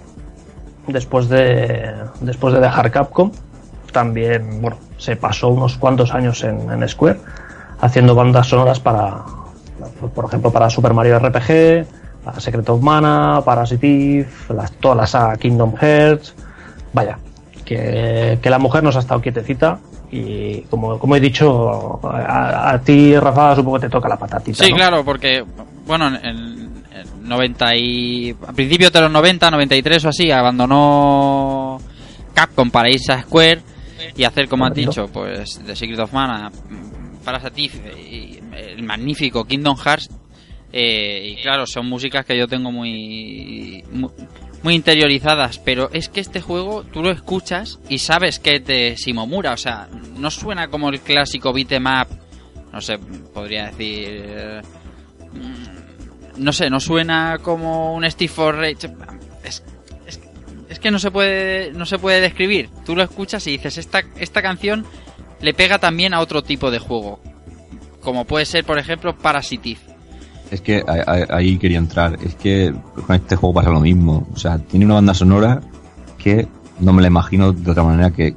[0.88, 3.32] después de, después de dejar Capcom,
[3.92, 7.20] también bueno, se pasó unos cuantos años en, en Square
[7.82, 9.24] haciendo bandas sonoras para,
[10.14, 11.86] por ejemplo, para Super Mario RPG,
[12.24, 16.36] para Secret of Mana, para las, toda la saga Kingdom Hearts.
[16.94, 17.18] Vaya,
[17.76, 19.80] que, que la mujer nos ha estado quietecita
[20.12, 24.64] y como, como he dicho, a, a ti, Rafa, supongo que te toca la patatita.
[24.66, 24.76] Sí, ¿no?
[24.76, 25.42] claro, porque,
[25.86, 26.26] bueno, en,
[26.92, 28.36] en 90 y...
[28.46, 31.80] A principios de los 90, 93 o así, abandonó
[32.34, 33.62] Capcom para irse a Square
[34.18, 39.46] y hacer, como has dicho, pues The Secret of Mana, mm, Parasite y el magnífico
[39.46, 40.10] Kingdom Hearts.
[40.74, 44.10] eh, y claro, son músicas que yo tengo muy, muy
[44.64, 48.96] muy interiorizadas, pero es que este juego tú lo escuchas y sabes que es de
[48.96, 52.08] Shimomura, o sea, no suena como el clásico beat'em up,
[52.72, 52.98] no sé,
[53.34, 54.62] podría decir,
[55.34, 58.90] mm, no sé, no suena como un Steve for Rage,
[59.44, 59.64] es,
[60.06, 60.22] es,
[60.70, 64.04] es que no se puede, no se puede describir, tú lo escuchas y dices, esta,
[64.18, 64.86] esta canción
[65.42, 67.20] le pega también a otro tipo de juego,
[68.00, 69.91] como puede ser, por ejemplo, Parasitive.
[70.52, 72.20] Es que a- a- ahí quería entrar.
[72.24, 72.74] Es que
[73.08, 74.28] con este juego pasa lo mismo.
[74.34, 75.62] O sea, tiene una banda sonora
[76.18, 76.48] que
[76.80, 78.36] no me la imagino de otra manera que,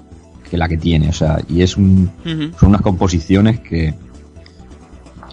[0.48, 1.08] que la que tiene.
[1.08, 2.10] O sea, y es un,
[2.58, 3.94] son unas composiciones que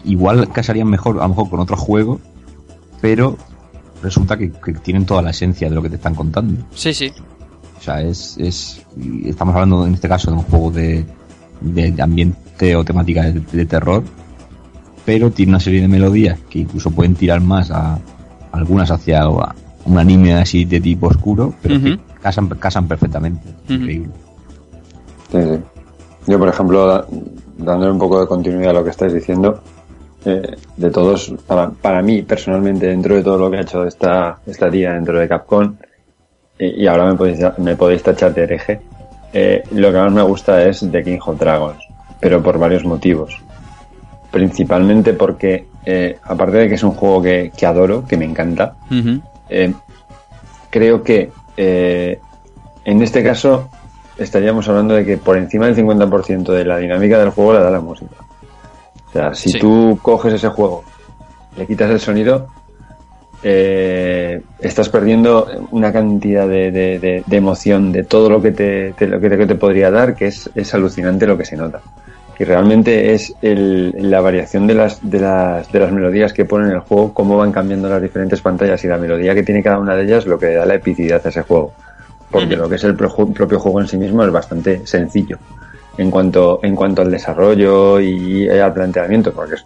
[0.06, 2.20] igual casarían mejor, a lo mejor con otro juego,
[3.02, 3.38] pero
[4.02, 6.64] resulta que, que tienen toda la esencia de lo que te están contando.
[6.74, 7.12] Sí, sí.
[7.78, 8.84] O sea, es, es
[9.26, 11.06] estamos hablando en este caso de un juego de,
[11.62, 14.04] de, de ambiente o temática de, de terror,
[15.06, 18.00] pero tiene una serie de melodías que incluso pueden tirar más a
[18.52, 23.48] algunas hacia un anime así de tipo oscuro, pero que casan, casan perfectamente.
[23.70, 24.12] Increíble.
[25.32, 25.60] Sí, sí.
[26.28, 27.06] Yo, por ejemplo, da-
[27.58, 29.62] dándole un poco de continuidad a lo que estáis diciendo,
[30.26, 34.38] eh, de todos, para, para mí personalmente, dentro de todo lo que ha hecho esta,
[34.46, 35.76] esta tía dentro de Capcom,
[36.60, 38.82] eh, y ahora me podéis, me podéis tachar de hereje,
[39.34, 41.80] eh, lo que más me gusta es The King of Dragons,
[42.20, 43.36] pero por varios motivos.
[44.32, 48.76] Principalmente porque, eh, aparte de que es un juego que, que adoro, que me encanta,
[49.50, 49.74] eh,
[50.70, 52.18] creo que eh,
[52.86, 53.70] en este caso
[54.18, 57.72] estaríamos hablando de que por encima del 50% de la dinámica del juego la da
[57.72, 58.16] la música.
[59.10, 59.60] O sea, si Sí.
[59.60, 60.84] tú coges ese juego,
[61.58, 62.48] le quitas el sonido,
[63.44, 68.94] eh, estás perdiendo una cantidad de, de- de- de emoción de todo lo que te,
[68.94, 71.58] te- lo que te, que te podría dar, que es, es alucinante lo que se
[71.58, 71.82] nota.
[72.42, 76.70] Y realmente es el- la variación de las, de, las, de las melodías que ponen
[76.70, 79.78] en el juego, cómo van cambiando las diferentes pantallas y la melodía que tiene cada
[79.78, 81.74] una de ellas, lo que da la epicidad a ese juego.
[82.32, 85.38] Porque lo que es el pro- propio juego en sí mismo es bastante sencillo
[86.00, 89.66] en cuanto, en cuanto al desarrollo y al planteamiento, porque es,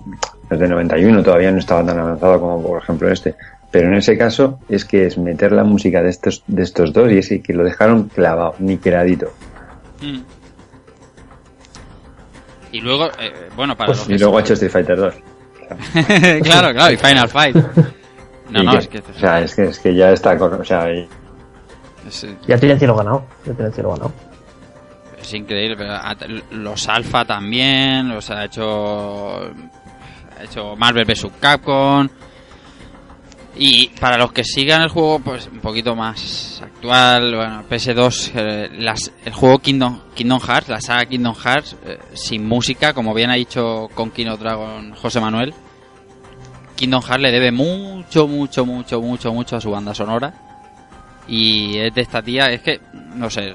[0.50, 3.36] es de 91, todavía no estaba tan avanzado como por ejemplo este.
[3.72, 7.10] Pero en ese caso es que es meter la música de estos, de estos dos
[7.10, 9.28] y es que lo dejaron clavado, niqueladito.
[10.02, 10.20] Mm.
[12.76, 15.14] Y luego, eh, bueno, para Pues, los Y luego ha hecho Street Fighter 2.
[16.44, 17.56] claro, claro, y Final Fight.
[18.50, 19.00] No, no, que- es que...
[19.00, 21.08] O sea, es que, es que ya está, con- o sea, y-
[22.08, 23.26] Es, Ya tiene el cielo ganado.
[23.44, 24.12] Ya tiene el cielo ganado.
[25.20, 25.76] es increíble.
[25.78, 26.16] pero ha-
[26.52, 28.10] los Alpha también.
[28.10, 29.40] Los ha hecho.
[30.38, 32.08] Ha hecho Marvel vs Capcom.
[33.58, 38.70] Y para los que sigan el juego, pues un poquito más actual, bueno, PS2, eh,
[39.26, 43.36] el juego Kingdom, Kingdom Hearts, la saga Kingdom Hearts, eh, sin música, como bien ha
[43.36, 45.54] dicho con Kino Dragon José Manuel,
[46.76, 50.34] Kingdom Hearts le debe mucho, mucho, mucho, mucho, mucho a su banda sonora.
[51.28, 52.82] Y es de esta tía, es que,
[53.16, 53.54] no sé,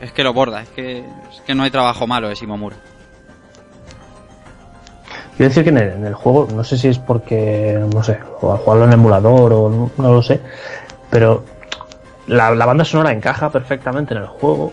[0.00, 2.76] es que lo borda, es que, es que no hay trabajo malo de Simomura.
[5.38, 8.18] Quiero decir que en el, en el juego, no sé si es porque, no sé,
[8.40, 10.40] o al jugarlo en emulador o no, no lo sé,
[11.10, 11.44] pero
[12.26, 14.72] la, la banda sonora encaja perfectamente en el juego,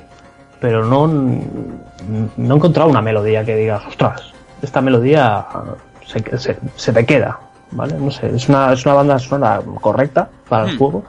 [0.60, 4.34] pero no, no he encontrado una melodía que digas, ostras,
[4.64, 5.46] esta melodía
[6.06, 7.40] se, se- se te queda,
[7.72, 7.94] ¿vale?
[8.00, 10.78] No sé, es una, es una banda sonora correcta para el Hmm.
[10.80, 11.04] juego,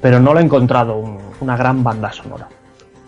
[0.00, 2.48] pero no lo he encontrado un- una gran banda sonora.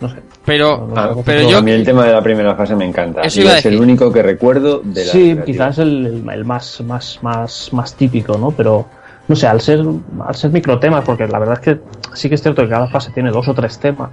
[0.01, 0.16] No sé.
[0.47, 2.74] Pero, No, no, no, pero no, yo, A mí el tema de la primera fase
[2.74, 3.20] me encanta.
[3.22, 7.18] Eso a es el único que recuerdo de la Sí, quizás el, el- más, más,
[7.22, 8.51] más, más típico, ¿no?
[8.51, 8.86] Pero,
[9.28, 9.85] no sé, al ser,
[10.27, 11.81] al ser microtemas, porque la verdad es que
[12.14, 14.10] sí que es cierto que cada fase tiene dos o tres temas.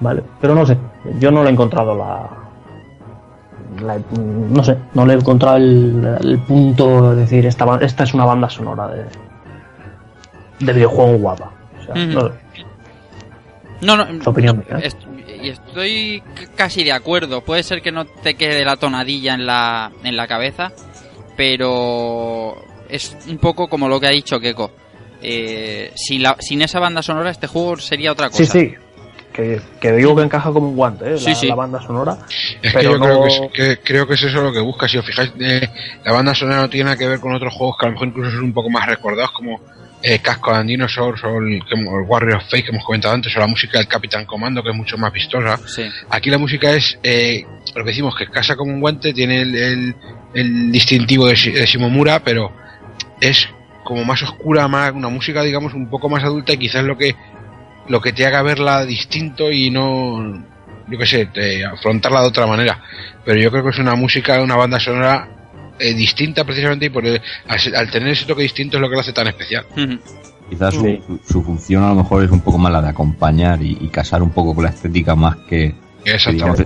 [0.00, 0.22] ¿vale?
[0.40, 0.78] Pero no sé,
[1.18, 2.28] yo no le he encontrado la...
[3.84, 8.14] la- no sé, no le he encontrado el, el punto de decir, esta, esta es
[8.14, 9.04] una banda sonora de,
[10.60, 11.50] de videojuego guapa.
[11.80, 12.32] O sea, no sé,
[13.80, 14.78] no, no, es opinión mía.
[14.82, 14.98] Est-
[15.42, 16.22] y estoy
[16.56, 17.42] casi de acuerdo.
[17.42, 20.72] Puede ser que no te quede la tonadilla en la, en la cabeza,
[21.36, 22.56] pero
[22.88, 24.72] es un poco como lo que ha dicho Keiko.
[25.22, 28.44] Eh, sin, la, sin esa banda sonora, este juego sería otra cosa.
[28.44, 28.74] Sí, sí.
[29.32, 31.18] Que, que digo que encaja como un guante, ¿eh?
[31.18, 31.46] Sí, la, sí.
[31.46, 32.18] la banda sonora.
[32.60, 34.88] Es Pero que yo creo, que es, que creo que es eso lo que busca.
[34.88, 35.68] Si os fijáis, eh,
[36.04, 38.08] la banda sonora no tiene nada que ver con otros juegos que a lo mejor
[38.08, 39.60] incluso son un poco más recordados, como
[40.02, 43.40] eh, Casco and Dinosaurs o el, el Warrior of Fate que hemos comentado antes, o
[43.40, 45.56] la música del Capitán Comando, que es mucho más vistosa.
[45.66, 45.82] Sí.
[46.10, 47.44] Aquí la música es eh,
[47.74, 49.96] lo que decimos, que casa como un guante, tiene el, el-
[50.34, 52.52] el distintivo de, de Shimomura, pero
[53.20, 53.48] es
[53.82, 57.16] como más oscura, más una música, digamos, un poco más adulta y quizás lo que
[57.88, 60.44] lo que te haga verla distinto y no,
[60.88, 62.82] yo qué sé, te- afrontarla de otra manera.
[63.24, 65.26] Pero yo creo que es una música, una banda sonora
[65.78, 67.20] eh, distinta precisamente y por el-
[67.76, 69.64] al, tener ese toque distinto es lo que lo hace tan especial.
[70.50, 73.60] Quizás su, su- su función a lo mejor es un poco más la de acompañar
[73.62, 75.74] y, y casar un poco con la estética más que,
[76.04, 76.64] Exactamente.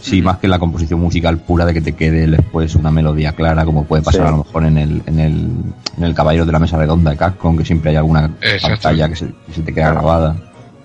[0.00, 3.64] sí, más que la composición musical pura de que te quede después una melodía clara,
[3.66, 4.26] como puede pasar Sí.
[4.28, 5.50] a lo mejor en el, en el,
[5.98, 8.30] en el Caballero de la Mesa Redonda de Capcom, que siempre hay alguna
[8.62, 10.36] pantalla que se, que se te queda grabada.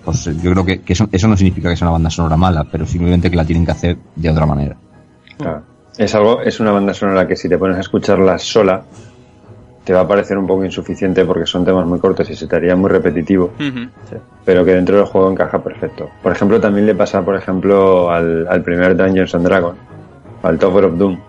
[0.03, 2.35] Pues eh, yo creo que, que eso, eso no significa que sea una banda sonora
[2.37, 4.75] mala, pero simplemente que la tienen que hacer de otra manera.
[5.37, 5.63] Claro.
[5.97, 8.83] Es algo, es una banda sonora que si te pones a escucharla sola,
[9.85, 12.55] te va a parecer un poco insuficiente porque son temas muy cortos y se te
[12.55, 13.53] haría muy repetitivo,
[14.43, 16.09] pero que dentro del juego encaja perfecto.
[16.21, 19.77] Por ejemplo, también le pasa, por ejemplo, al, al primer Dungeons and Dragons,
[20.43, 21.19] al Tower of Doom.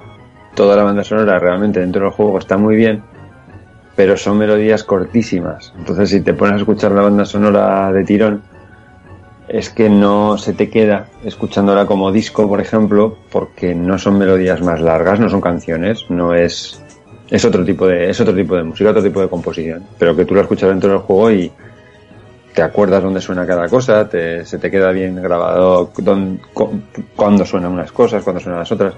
[0.55, 3.03] Toda la banda sonora realmente dentro del juego está muy bien,
[3.95, 5.75] pero son melodías cortísimas.
[5.79, 8.43] Entonces, si te pones a escuchar la banda sonora de tirón,
[9.49, 14.61] es que no se te queda escuchándola como disco, por ejemplo, porque no son melodías
[14.63, 16.81] más largas, no son canciones, no es
[17.29, 20.25] es otro tipo de es otro tipo de música, otro tipo de composición, pero que
[20.25, 21.53] tú lo escuchas dentro del juego y
[22.55, 26.81] te acuerdas dónde suena cada cosa, te- se te queda bien grabado dón- cu-
[27.15, 28.95] cuándo suenan unas cosas, cuándo suenan las otras.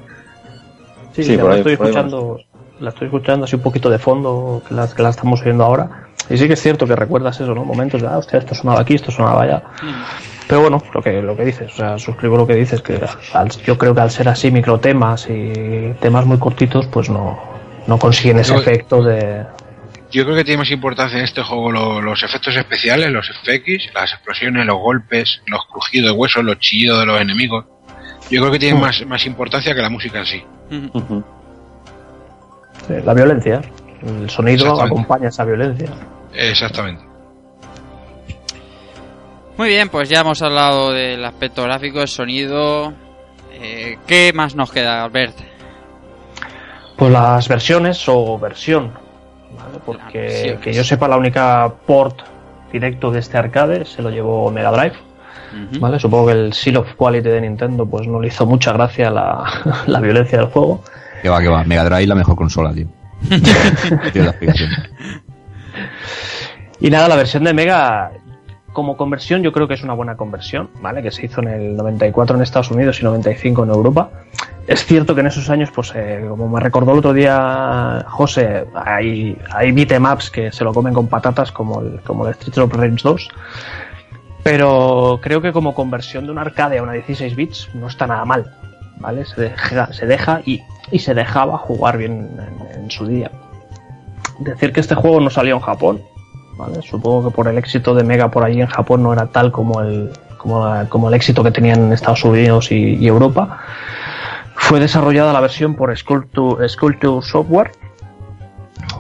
[1.12, 2.40] Sí, Sí, por la ahí- estoy por ahí escuchando,
[2.80, 6.04] la estoy escuchando así un poquito de fondo, que la, que la estamos oyendo ahora.
[6.30, 7.64] Y sí que es cierto que recuerdas eso, ¿no?
[7.64, 9.62] Momentos de, ah, hostia, esto sonaba aquí, esto sonaba allá.
[10.48, 12.98] Pero bueno, lo que, lo que dices, o sea, suscribo lo que dices, que
[13.34, 17.38] al- yo creo que al ser así microtemas y temas muy cortitos, pues no,
[17.86, 19.44] no consiguen ese Yo- efecto de...
[20.10, 23.92] Yo creo que tiene más importancia en este juego lo- los efectos especiales, los FX,
[23.94, 27.66] las explosiones, los golpes, los crujidos de huesos, los chillidos de los enemigos.
[28.30, 30.42] Yo creo que tienen más, más importancia que la música en sí.
[32.88, 33.60] De la violencia.
[34.02, 35.88] El sonido acompaña esa violencia.
[36.32, 37.04] Exactamente.
[39.58, 42.92] Muy bien, pues ya hemos hablado del aspecto gráfico, el sonido.
[43.52, 45.36] Eh, ¿Qué más nos queda, Albert?
[46.96, 48.92] Pues las versiones o versión,
[49.58, 49.80] ¿vale?
[49.84, 52.20] Porque que yo sepa la única port
[52.72, 54.96] directo de este arcade se lo llevó Mega Drive.
[55.80, 55.98] ¿vale?
[55.98, 59.42] Supongo que el Seal of Quality de Nintendo pues no le hizo mucha gracia la,
[59.86, 60.84] la violencia del juego.
[61.20, 61.64] Que va, que va.
[61.64, 62.86] Mega Drive la mejor consola, tío.
[63.28, 64.70] Tiene la explicación.
[66.78, 68.12] Y nada, la versión de Mega
[68.78, 71.02] como conversión yo creo que es una buena conversión, ¿vale?
[71.02, 74.10] Que se hizo en el 94 en Estados Unidos y 95 en Europa.
[74.68, 78.66] Es cierto que en esos años, pues eh, como me recordó el otro día José,
[78.76, 82.72] hay, hay beatemaps que se lo comen con patatas como el, como el Street of
[82.72, 83.28] Rage 2.
[84.44, 88.24] Pero creo que como conversión de un arcade a una 16 bits no está nada
[88.24, 88.54] mal.
[88.98, 89.24] ¿Vale?
[89.24, 93.32] Se deja, se deja y, y se dejaba jugar bien en, en su día.
[94.38, 96.00] Decir que este juego no salió en Japón,
[96.58, 96.82] ¿vale?
[96.82, 99.80] Supongo que por el éxito de Mega por allí en Japón no era tal como
[99.80, 103.58] el, como, la- como el éxito que tenían en Estados Unidos y, y Europa.
[104.56, 107.70] Fue desarrollada la versión por Skulltooth Software.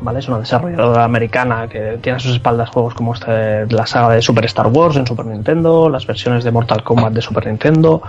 [0.00, 0.20] ¿Vale?
[0.20, 4.22] Es una desarrolladora americana que tiene a sus espaldas juegos como este, la saga de
[4.22, 8.02] Super Star Wars en Super Nintendo, las versiones de Mortal Kombat de Super Nintendo,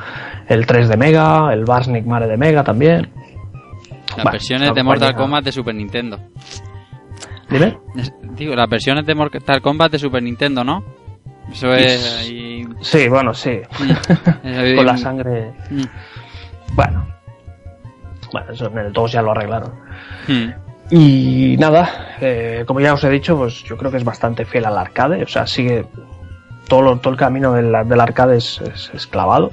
[0.47, 3.09] el 3 de Mega, el Barsnik Mare de Mega también.
[4.15, 6.19] Las Vale, versiones de Mortal Kombat de Super Nintendo.
[7.49, 7.77] Dime.
[8.35, 10.84] Digo, las versiones de Mortal Kombat de Super Nintendo, ¿no?
[11.51, 12.31] Eso es.
[12.81, 13.59] Sí, bueno, sí.
[13.80, 14.76] Mm.
[14.76, 15.53] Con la sangre.
[15.69, 15.81] Mm.
[16.73, 17.07] Bueno.
[18.31, 19.71] Bueno, eso en el 2 ya lo arreglaron.
[20.27, 20.49] Mm.
[20.91, 24.65] Y nada, eh, como ya os he dicho, pues yo creo que es bastante fiel
[24.65, 25.23] al arcade.
[25.23, 25.85] O sea, sigue.
[26.67, 29.51] Todo, lo- todo el camino del, del arcade es, es- es clavado.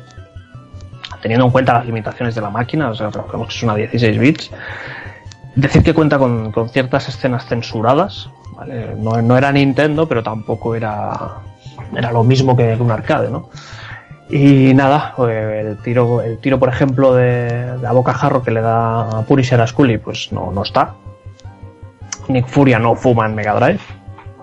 [1.22, 4.18] Teniendo en cuenta las limitaciones de la máquina, o sea, recordemos que es una 16
[4.18, 4.50] bits.
[5.56, 8.30] Decir que cuenta con, con ciertas escenas censuradas.
[8.56, 8.94] ¿vale?
[8.96, 11.38] No, no era Nintendo, pero tampoco era,
[11.94, 13.48] era lo mismo que un arcade, ¿no?
[14.28, 18.60] Y nada, eh, el tiro, el tiro por ejemplo, de, de a bocajarro que le
[18.60, 20.94] da a Punisher a Scully, pues no, no está.
[22.28, 23.80] Nick Furia no fuma en Mega Drive.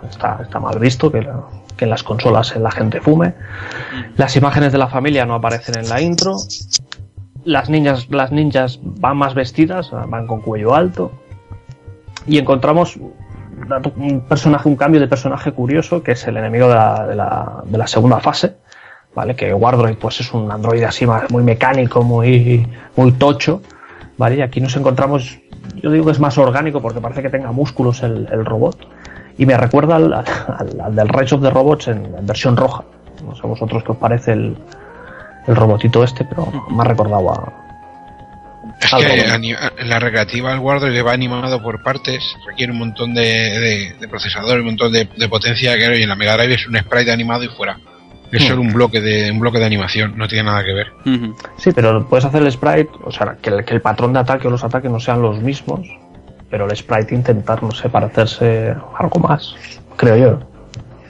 [0.10, 1.27] Está, está mal visto que,
[1.76, 3.34] que en las consolas la gente fume.
[4.15, 6.38] Las imágenes de la familia no aparecen en la intro.
[7.45, 11.11] Las niñas, las ninjas van más vestidas, van con cuello alto.
[12.25, 17.07] Y encontramos un personaje, un cambio de personaje curioso, que es el enemigo de la,
[17.07, 18.55] de la, de la segunda fase.
[19.15, 19.35] ¿Vale?
[19.35, 23.61] Que Wardroid pues es un androide así más, muy mecánico, muy, muy tocho.
[24.17, 24.37] ¿Vale?
[24.37, 25.39] Y aquí nos encontramos,
[25.75, 28.87] yo digo que es más orgánico porque parece que tenga músculos el, el robot.
[29.37, 32.83] Y me recuerda al, al- al del Rise of the Robots en, en versión roja.
[33.25, 34.57] No sé vosotros qué os parece el,
[35.47, 37.53] el robotito este, pero me ha recordado a.
[38.79, 39.55] Es Algo, que
[39.85, 44.59] la recreativa el Wardroid va animado por partes, requiere un montón de, de, de procesador,
[44.59, 47.43] un montón de, de potencia que y en la Mega Drive es un sprite animado
[47.43, 47.77] y fuera.
[48.31, 48.47] Es Hmm.
[48.47, 50.87] solo un bloque de un bloque de animación, no tiene nada que ver.
[51.57, 54.47] Sí, pero puedes hacer el sprite, o sea, que el, que el patrón de ataque
[54.47, 55.81] o los ataques no sean los mismos,
[56.49, 59.55] pero el sprite intentar, no sé, parecerse algo más,
[59.97, 60.39] creo yo.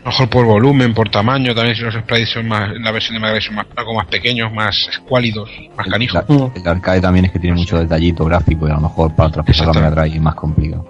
[0.04, 3.14] A lo mejor por volumen, por tamaño, también si los sprites son más, la versión
[3.14, 6.26] de Mega Drive son más, algo más pequeños, más escuálidos, más canijos.
[6.28, 6.48] Mm.
[6.56, 9.68] el arcade también es que tiene mucho detallito gráfico y a lo mejor para traspasar
[9.68, 10.86] la Mega Drive es más complicado.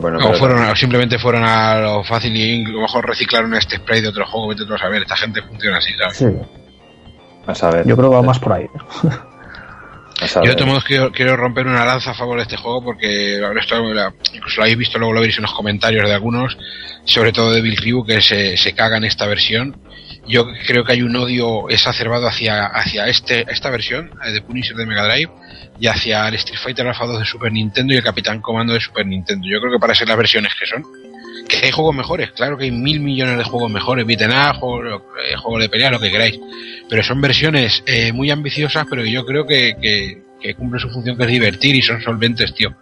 [0.00, 3.76] Bueno, o, fueron, o simplemente fueron a lo fácil y a lo mejor reciclaron este
[3.76, 6.16] sprite de otro juego, vete tú a saber, esta gente funciona así, ¿sabes?
[6.16, 6.26] Sí,
[7.46, 7.86] a saber.
[7.86, 8.66] yo creo que va más por ahí.
[10.26, 13.40] Yo de todos modos quiero, quiero romper una lanza a favor de este juego porque
[13.58, 13.76] esto,
[14.32, 16.56] incluso lo habéis visto, luego lo veréis en los comentarios de algunos,
[17.04, 19.80] sobre todo de Bill Ryu, que se, se caga en esta versión.
[20.26, 24.76] Yo creo que hay un odio exacerbado hacia, hacia este, esta versión eh, de Punisher
[24.76, 25.32] de Mega Drive
[25.80, 28.80] y hacia el Street Fighter Alpha 2 de Super Nintendo y el Capitán Comando de
[28.80, 29.48] Super Nintendo.
[29.48, 30.84] Yo creo que para ser las versiones que son,
[31.48, 35.02] que hay juegos mejores, claro que hay mil millones de juegos mejores, beaten up, juegos,
[35.30, 36.38] eh, juegos de pelea, lo que queráis,
[36.88, 41.16] pero son versiones eh, muy ambiciosas, pero yo creo que, que, que cumplen su función
[41.16, 42.74] que es divertir y son solventes, tío.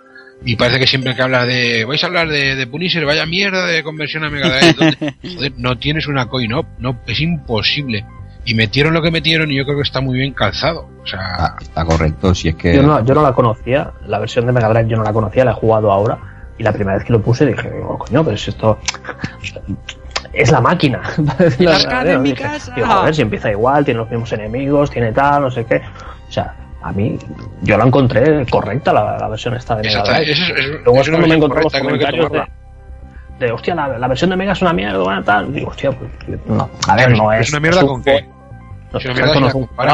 [0.43, 3.67] Y parece que siempre que hablas de, vais a hablar de, de Punisher, vaya mierda
[3.67, 5.15] de conversión a Mega Drive.
[5.35, 8.07] Joder, no tienes una coin op, no, es imposible.
[8.47, 10.89] Y metieron lo que metieron y yo creo que está muy bien calzado.
[11.03, 14.19] O sea, Está, está correcto, si es que Yo no, yo no la conocía, la
[14.19, 16.19] versión de Mega Drive yo no la conocía, la he jugado ahora.
[16.61, 18.79] Y la primera vez que lo puse dije, oh, coño, pero si esto
[20.35, 21.01] es la máquina.
[21.59, 22.75] La arcade en mi dije, casa.
[22.75, 25.81] digo, a ver si empieza igual, tiene los mismos enemigos, tiene tal, no sé qué.
[26.29, 27.19] O sea, a mí,
[27.63, 30.31] yo la encontré correcta la, la versión esta de Mega Drive.
[30.33, 32.43] es, es- Luego es es cuando me encontré los comentarios de,
[33.39, 35.55] de, hostia, la, la versión de Mega es una mierda, tal.
[35.55, 36.11] Digo, hostia, pues,
[36.45, 36.69] no.
[36.89, 37.41] A ver, no es.
[37.47, 38.29] es una mierda es con qué?
[38.93, 39.93] No, Es una es mierda es un con la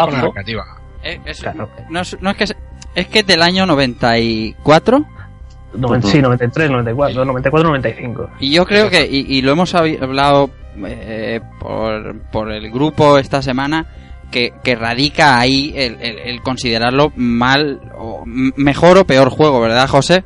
[1.27, 1.69] es- Claro.
[1.91, 2.47] no, es, no es que...
[2.49, 2.57] se-
[2.97, 5.05] Es que es del año 94
[6.03, 8.31] Sí, 93, 94, 94, 95.
[8.41, 10.51] Y yo creo que, y, y lo hemos hablado
[10.87, 13.87] eh, por, por el grupo esta semana,
[14.31, 19.89] que, que radica ahí el, el- el considerarlo mal, o mejor o peor juego, ¿verdad,
[19.89, 20.25] José?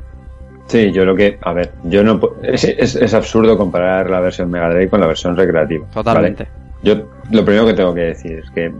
[0.67, 1.37] Sí, yo lo que.
[1.41, 2.19] A ver, yo no.
[2.43, 5.85] Es, es, es absurdo comparar la versión Mega Drive con la versión recreativa.
[5.93, 6.45] Totalmente.
[6.45, 6.61] ¿vale?
[6.81, 8.71] Yo lo primero que tengo que decir es que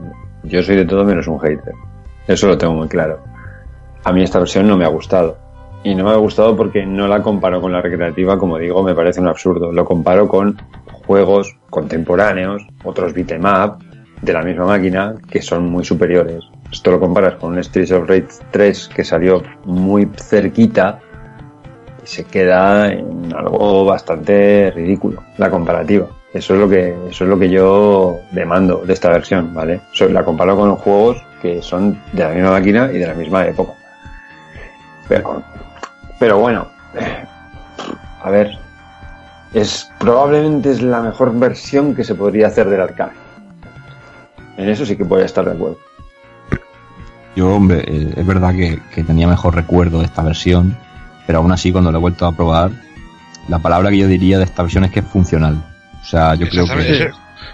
[0.44, 1.74] yo soy de todo menos un hater.
[2.28, 3.20] Eso lo tengo muy claro.
[4.06, 5.38] A mí esta versión no me ha gustado.
[5.84, 8.94] Y no me ha gustado porque no la comparo con la recreativa, como digo, me
[8.94, 9.72] parece un absurdo.
[9.72, 10.62] Lo comparo con
[11.06, 13.84] juegos contemporáneos, otros beat'em up,
[14.22, 16.44] de la misma máquina, que son muy superiores.
[16.72, 21.00] Esto lo comparas con un Streets of Rage 3 que salió muy cerquita
[22.04, 26.08] y se queda en algo bastante ridículo, la comparativa.
[26.34, 29.82] Eso es lo que, eso es lo que yo demando de esta versión, ¿vale?
[29.94, 33.46] So- la comparo con juegos que son de la misma máquina y de la misma
[33.46, 33.74] época.
[35.10, 35.44] Pero,
[36.22, 36.68] pero bueno,
[38.22, 38.52] a ver,
[39.56, 43.14] es probablemente es la mejor versión que se podría hacer del arcade.
[44.56, 45.80] En eso sí que voy a estar de acuerdo.
[47.36, 50.78] Yo, hombre, eh, es verdad que, que tenía mejor recuerdo de esta versión,
[51.26, 52.70] pero aún así cuando lo he vuelto a probar,
[53.48, 55.56] la palabra que yo diría de esta versión es que es funcional.
[56.04, 57.10] O sea, yo creo que...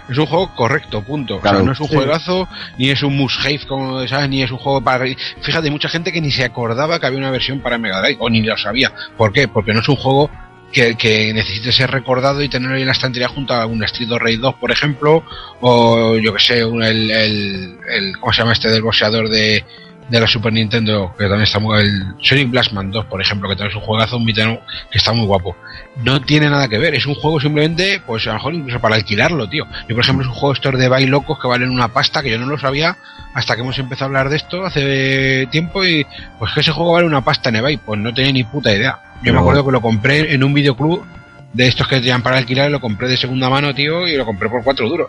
[0.08, 1.36] es, un juego correcto, punto.
[1.36, 1.94] O sea, no es un Sí.
[1.96, 2.48] juegazo,
[2.78, 5.04] ni es un must-have, como sabes, ni es un juego para...
[5.42, 8.16] Fíjate, hay mucha gente que ni se acordaba que había una versión para Mega Drive,
[8.20, 8.92] o ni lo sabía.
[9.16, 9.48] ¿Por qué?
[9.48, 10.30] Porque no es un juego
[10.72, 14.10] que, que necesite ser recordado y tenerlo ahí en la estantería junto a un Street
[14.12, 15.24] of Rage 2, por ejemplo,
[15.60, 19.64] o yo que sé, un- el, el, el- ¿cómo se llama este del boxeador de,
[20.08, 21.14] de la Super Nintendo?
[21.16, 21.80] Que también está muy...
[21.80, 24.60] El Sonic Blastman 2, por ejemplo, que también es un juegazo, un up
[24.90, 25.56] que está muy guapo
[26.02, 26.94] no tiene nada que ver.
[26.94, 29.66] Es un juego simplemente, pues a lo mejor incluso para alquilarlo, tío.
[29.88, 32.30] Yo, por ejemplo, es un juego estos de bail locos que valen una pasta que
[32.30, 32.96] yo no lo sabía
[33.34, 36.06] hasta que hemos empezado a hablar de esto hace tiempo y
[36.38, 37.76] pues que ese juego vale una pasta en eBay.
[37.78, 39.00] Pues no tenía ni puta idea.
[39.22, 41.04] Yo me acuerdo que lo compré en un videoclub
[41.52, 44.24] de estos que te llevan para alquilar lo compré de segunda mano, tío, y lo
[44.24, 45.08] compré por cuatro duros.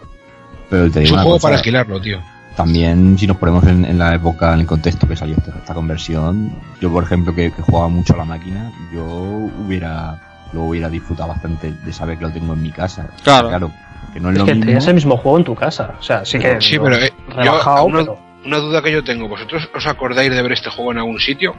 [0.69, 2.21] Pero te Es un juego cosa, para alquilarlo, tío.
[2.64, 5.73] También, si nos ponemos en, en la época, en el contexto que salió esta, esta
[5.73, 10.19] conversión, yo, por ejemplo, que, que jugaba mucho a la máquina, yo hubiera
[10.52, 13.07] lo hubiera disfrutado bastante de saber que lo tengo en mi casa.
[13.23, 13.48] Claro.
[13.48, 13.72] Claro,
[14.14, 14.65] que no es, Es lo que mismo.
[14.65, 15.95] tenías el mismo juego en tu casa.
[15.98, 16.60] O sea, sí que.
[16.60, 17.14] Sí, pero eh,
[17.45, 17.53] yo,
[17.86, 20.98] una, pero- una duda que yo tengo, ¿vosotros os acordáis de ver este juego en
[20.98, 21.56] algún sitio?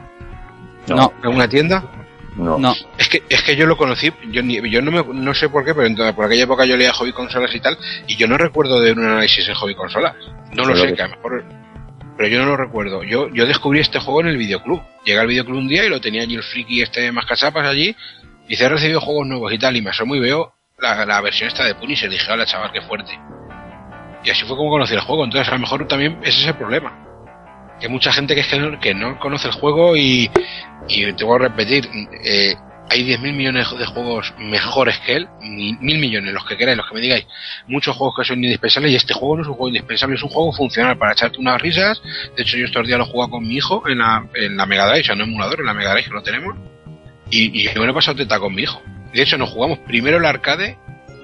[0.87, 1.83] No, ¿En alguna tienda?
[2.35, 2.57] No.
[2.57, 2.73] no.
[2.97, 5.65] Es que, es que yo lo conocí, yo, ni- yo no, me, no sé por
[5.65, 7.77] qué, pero entonces, por aquella época yo leía hobby consolas y tal,
[8.07, 10.15] y yo no recuerdo de un análisis en hobby consolas.
[10.53, 11.45] No lo sé, que- que a lo mejor.
[12.17, 13.03] Pero yo no lo recuerdo.
[13.03, 14.81] Yo, yo descubrí este juego en el videoclub.
[15.05, 17.95] Llegué al videoclub un día y lo tenía allí el friki este de mascachapas allí.
[18.45, 19.75] Y dice, he recibido juegos nuevos y tal.
[19.75, 22.09] Y me asomo y veo la, la versión esta de Punisher.
[22.09, 23.17] Dije, hola chaval, qué fuerte.
[24.23, 25.23] Y así fue como conocí el juego.
[25.23, 26.93] Entonces a lo mejor también ese es el problema.
[27.81, 30.29] Que mucha gente que es que no, que no conoce el juego y,
[30.87, 31.89] y te voy a repetir,
[32.23, 32.55] eh,
[32.91, 36.87] hay 10.000 millones de juegos mejores que él, mil, mil millones, los que queráis, los
[36.87, 37.25] que me digáis,
[37.67, 40.29] muchos juegos que son indispensables y este juego no es un juego indispensable, es un
[40.29, 42.01] juego funcional para echarte unas risas.
[42.35, 44.65] De hecho, yo estos días lo he jugado con mi hijo en la, en la
[44.65, 46.55] Mega Drive, o sea, no emulador, en la Mega Drive que lo tenemos.
[47.29, 48.81] Y, y me lo he pasado teta con mi hijo.
[49.13, 50.77] De hecho, nos jugamos primero el arcade,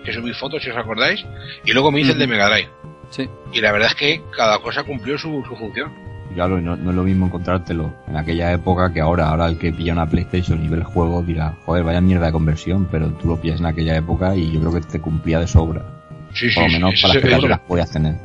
[0.05, 1.25] que subí fotos si os acordáis,
[1.65, 2.69] y luego me hice el de Mega Drive.
[3.09, 3.27] Sí.
[3.51, 6.06] Y la verdad es que cada cosa cumplió su, su función.
[6.29, 9.29] Y Claro, no, no es lo mismo encontrártelo en aquella época que ahora.
[9.29, 12.31] Ahora el que pilla una PlayStation y ve el juego dirá, joder, vaya mierda de
[12.31, 15.47] conversión, pero tú lo pillas en aquella época y yo creo que te cumplía de
[15.47, 15.81] sobra.
[16.33, 18.15] Sí, Por lo sí, menos para las que las podías tener.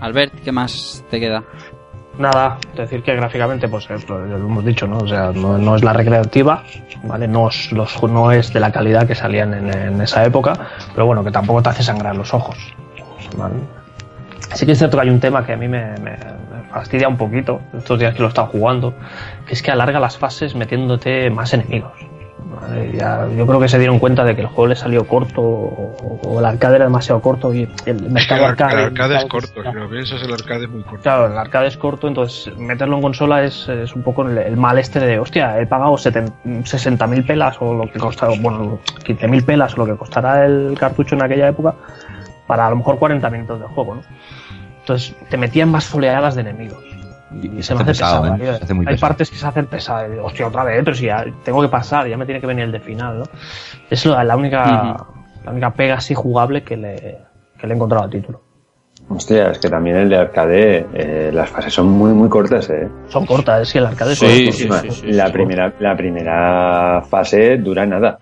[0.00, 1.42] Albert, ¿qué más te queda?
[2.18, 4.98] Nada, decir que gráficamente, pues eh, lo, lo hemos dicho, ¿no?
[4.98, 6.64] O sea, no, no es la recreativa,
[7.04, 7.28] ¿vale?
[7.28, 10.52] No es, los, no es de la calidad que salían en, en esa época,
[10.94, 12.56] pero bueno, que tampoco te hace sangrar los ojos,
[13.36, 13.54] ¿vale?
[14.54, 17.08] Sí que es cierto que hay un tema que a mí me, me- me fastidia
[17.08, 18.94] un poquito, estos días que lo he estado jugando,
[19.46, 21.92] que es que alarga las fases metiéndote más enemigos.
[22.60, 22.92] ¿vale?
[22.96, 26.20] Ya- yo creo que se dieron cuenta de que el juego le salió corto o,
[26.24, 28.82] o el arcade era demasiado corto y el Es que el, mercado ar- el arcade,
[28.84, 31.02] arcade es mercado- corto, si lo piensas, el arcade es muy corto.
[31.02, 34.56] Claro, el arcade es corto, entonces meterlo en consola es, es un poco el, el
[34.56, 39.74] mal este de, hostia, he pagado 60.000 pelas o lo que costaba, bueno, 15.000 pelas
[39.74, 41.74] o lo que costará el cartucho en aquella época
[42.46, 44.00] para a lo mejor 40 minutos de juego, ¿no?
[44.88, 46.82] Entonces te metían más oleadas de enemigos.
[47.42, 48.58] Y Y se hace pesado, ¿eh?
[48.62, 49.08] hace muy Hay pesado.
[49.10, 50.08] partes que se hacen pesadas.
[50.22, 52.72] Hostia, otra vez, pero si ya tengo que pasar, ya me tiene que venir el
[52.72, 53.24] de final, ¿no?
[53.90, 54.96] Es la, la única,
[55.44, 57.18] la única pega así jugable que le,
[57.58, 58.40] que le he encontrado al título.
[59.10, 62.88] Hostia, es que también el de arcade, eh, las fases son muy, muy cortas, ¿eh?
[63.08, 65.32] Son cortas, es que el arcade es Sí, sí, sí, sí, la, sí.
[65.32, 68.18] primera, la primera fase dura nada.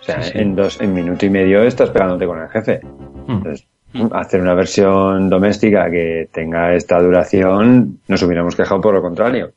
[0.00, 0.38] O sea, Sí, sí.
[0.38, 2.80] en dos, en minuto y medio estás pegándote con el jefe.
[3.26, 3.32] Mm.
[3.32, 3.66] Entonces,
[4.12, 9.52] hacer una versión doméstica que tenga esta duración, nos hubiéramos quejado por lo contrario.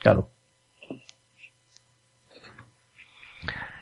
[0.00, 0.28] Claro.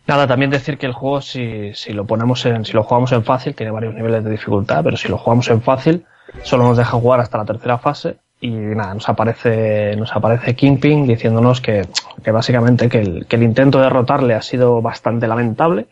[0.07, 3.25] Nada, también decir que el juego, si, si lo ponemos en, si lo jugamos en
[3.25, 6.05] fácil, tiene varios niveles de dificultad, pero si lo jugamos en fácil,
[6.43, 11.07] solo nos deja jugar hasta la tercera fase y nada, nos aparece, nos aparece Kingpin
[11.07, 11.87] diciéndonos que,
[12.25, 15.87] que básicamente que el, que el intento de derrotarle ha sido bastante lamentable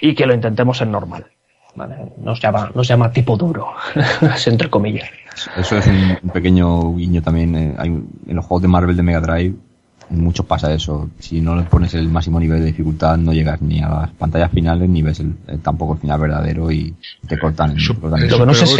[0.00, 1.26] y que lo intentemos en normal.
[1.74, 1.96] ¿Vale?
[2.18, 3.68] Nos llama, nos llama tipo duro,
[4.46, 5.08] entre comillas.
[5.56, 7.54] Eso es un, un pequeño guiño también.
[7.54, 9.54] eh, hay, en los juegos de Marvel de Mega Drive,
[10.10, 11.10] en muchos pasa eso.
[11.18, 14.50] Si no le pones el máximo nivel de dificultad, no llegas ni a las pantallas
[14.50, 16.94] finales, ni ves el- el- tampoco el final verdadero y
[17.26, 17.76] te cortan.
[17.94, 18.72] te cortan en el- Lo que no sé si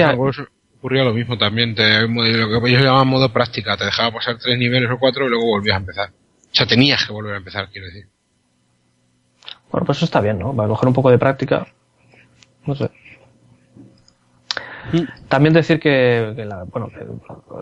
[0.79, 1.75] ocurría lo mismo también.
[1.75, 3.77] Te, lo que ellos llaman modo práctica.
[3.77, 6.09] Te dejaba pasar tres niveles o cuatro y luego volvías a empezar.
[6.11, 8.07] O sea, tenías que volver a empezar, quiero decir.
[9.71, 10.55] Bueno, pues eso está bien, ¿no?
[10.55, 11.67] Para coger un poco de práctica.
[12.69, 12.91] No sé.
[14.93, 15.29] Mm.
[15.29, 16.91] También decir que, la, bueno,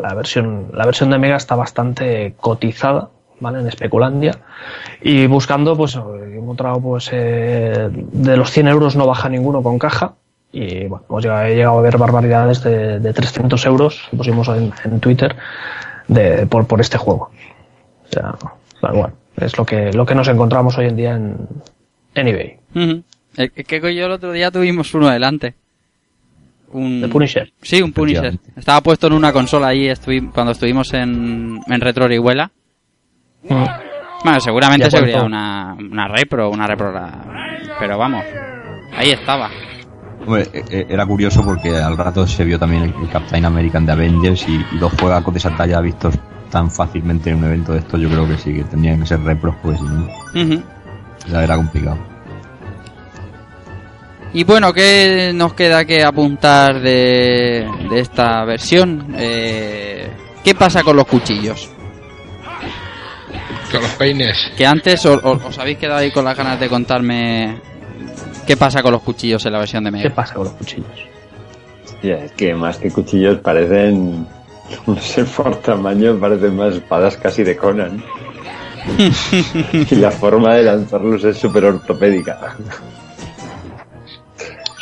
[0.00, 3.08] la versión la versión de Mega está bastante cotizada,
[3.40, 3.60] ¿vale?
[3.60, 4.32] En Especulandia.
[5.00, 9.78] Y buscando, pues he encontrado, pues, eh, de los 100 euros no baja ninguno con
[9.78, 10.14] caja.
[10.52, 15.36] Y bueno, pues he llegado a ver barbaridades de, de 300 euros, pusimos en, Twitter,
[16.08, 17.30] de, por, por este juego.
[18.04, 18.34] O sea,
[18.80, 19.12] cual.
[19.36, 21.48] Es lo que, lo que nos encontramos hoy en día en,
[22.14, 22.58] eBay.
[23.36, 25.54] Es que que yo el otro día tuvimos uno adelante.
[26.72, 27.00] Un...
[27.00, 27.52] De Punisher.
[27.62, 28.38] Sí, un Punisher.
[28.56, 32.50] Estaba puesto en una consola ahí estuvi- cuando estuvimos en, en Retro Orihuela.
[33.48, 33.64] Mm.
[34.24, 36.90] Bueno, seguramente ¿Y a sería una, una repro, una repro.
[36.92, 37.24] la-
[37.78, 38.24] Pero vamos,
[38.96, 39.48] ahí estaba.
[40.26, 43.86] Hombre, e- e- era curioso porque al rato se vio también el, el Captain American
[43.86, 46.14] de Avengers y, y dos juegos de esa talla vistos
[46.50, 49.20] tan fácilmente en un evento de estos, yo creo que sí, que tendrían que ser
[49.20, 50.08] repros, pues no,
[51.28, 51.98] ya era complicado.
[54.36, 59.14] Y bueno, ¿qué nos queda que apuntar de, de esta versión?
[59.16, 60.10] Eh,
[60.44, 61.70] ¿Qué pasa con los cuchillos?
[63.72, 64.36] Con los peines.
[64.54, 67.58] Que antes o- o- os habéis quedado ahí con las ganas de contarme
[68.46, 70.14] qué pasa con los cuchillos en la versión de ¿Qué Mega.
[70.14, 70.86] pasa con los cuchillos?
[71.86, 74.26] Hostia, es que más que cuchillos parecen,
[74.86, 78.04] no sé por tamaño, parecen más espadas casi de Conan.
[79.90, 82.54] y la forma de lanzarlos es súper ortopédica.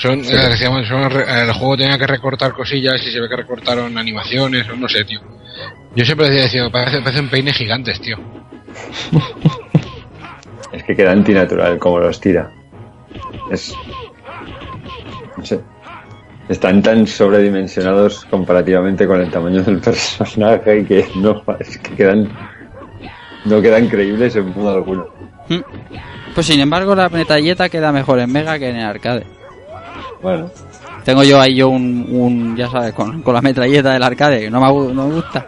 [0.04, 3.36] Son, eh, decíamos, son re- el juego tenía que recortar cosillas y se ve que
[3.36, 5.18] recortaron animaciones o no sé, tío.
[5.96, 8.18] Yo siempre decía, parece, parecen peines gigantes, tío.
[10.72, 12.50] Es que queda antinatural como los tira.
[13.50, 13.74] Es.
[15.38, 15.60] No sé.
[16.50, 22.28] Están tan sobredimensionados comparativamente con el tamaño del personaje que no, es que quedan.
[23.46, 25.06] No quedan creíbles en modo alguno.
[25.48, 25.60] Mm.
[26.34, 29.24] Pues sin embargo, la metalleta queda mejor en Mega que en el arcade.
[30.24, 30.50] Bueno,
[31.04, 34.50] Tengo yo ahí yo un, un ya sabes, con, con la metralleta del arcade, que
[34.50, 35.46] no me, no me gusta.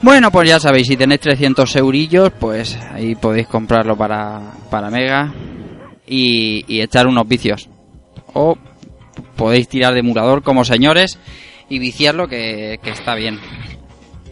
[0.00, 5.32] Bueno, pues ya sabéis, si tenéis 300 eurillos, pues ahí podéis comprarlo para, para Mega
[6.04, 7.68] y, echar unos vicios.
[8.32, 8.58] O
[9.36, 11.20] podéis tirar de emulador como señores
[11.68, 13.38] y viciarlo que, que está bien.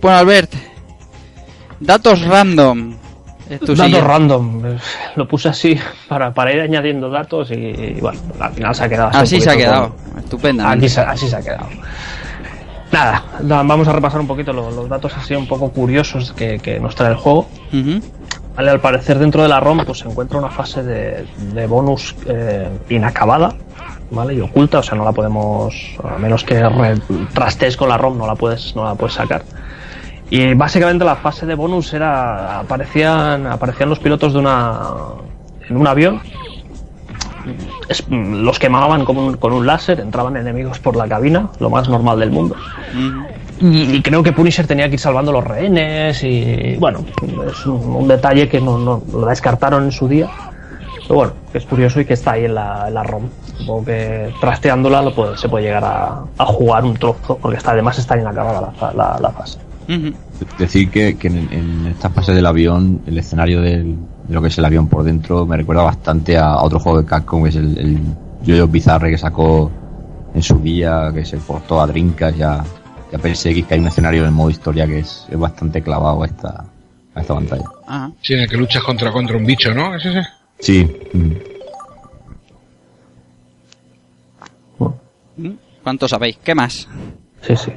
[0.02, 0.52] Bueno, Albert,
[1.78, 2.96] datos random.
[3.58, 4.62] Datos random.
[5.16, 5.78] Lo puse así
[6.08, 9.08] para, para ir añadiendo datos y, y, bueno, al final se ha quedado.
[9.10, 9.94] así Así se ha quedado.
[10.18, 10.70] Estupenda.
[10.88, 11.66] Se- así se ha quedado.
[12.92, 16.58] Nada, da- vamos a repasar un poquito lo- los, datos así un poco curiosos que,
[16.58, 17.46] que nos trae el juego.
[18.56, 21.24] Vale, al parecer dentro de la ROM pues se encuentra una fase de,
[21.54, 23.54] de bonus eh, inacabada,
[24.10, 24.34] ¿vale?
[24.34, 25.72] Y oculta, o sea, no la podemos,
[26.02, 26.60] a menos que
[27.32, 29.42] trastees con la ROM, no la puedes, no la puedes sacar.
[30.30, 34.78] Y básicamente la fase de bonus era, aparecían, aparecían los pilotos de una,
[35.68, 36.20] en un avión,
[37.88, 41.88] es- los quemaban con un, con un láser, entraban enemigos por la cabina, lo más
[41.88, 42.54] normal del mundo.
[43.60, 47.04] Y, y creo que Punisher tenía que ir salvando los rehenes y bueno,
[47.50, 50.28] es un, un detalle que no, no- lo descartaron en su día.
[51.02, 53.24] Pero bueno, es curioso y que está ahí en la, en la ROM.
[53.58, 57.72] Supongo que trasteándola lo puede- se puede llegar a, a jugar un trozo, porque está,
[57.72, 59.58] además está inacabada la, la, la fase.
[60.58, 63.96] Decir que, que en, en esta fase del avión, el escenario del-
[64.28, 67.00] de lo que es el avión por dentro me recuerda bastante a, a otro juego
[67.02, 67.98] de Capcom, que es el, el
[68.46, 69.70] Jojo Bizarre que sacó
[70.34, 72.62] en su día, que se portó a Drinkas y a,
[73.12, 76.22] y a PSX, que hay un escenario en modo historia que es, es bastante clavado
[76.22, 76.64] a esta,
[77.14, 77.64] a esta pantalla.
[77.86, 78.12] Ajá.
[78.22, 79.96] Sí, en el que luchas contra, contra un bicho, ¿no?
[79.96, 80.22] ¿Es ese?
[80.60, 80.88] Sí.
[81.12, 81.32] Mm.
[85.82, 86.38] ¿Cuánto sabéis?
[86.44, 86.86] ¿Qué más?
[87.42, 87.72] Sí, sí.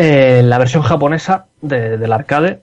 [0.00, 2.60] Eh, la versión japonesa de- del arcade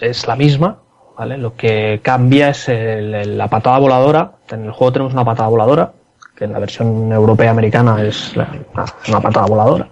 [0.00, 0.78] es la misma,
[1.16, 1.38] ¿vale?
[1.38, 4.32] Lo que cambia es el- el- la patada voladora.
[4.50, 5.92] En el juego tenemos una patada voladora,
[6.34, 9.86] que en la versión europea americana es la- una, una patada voladora.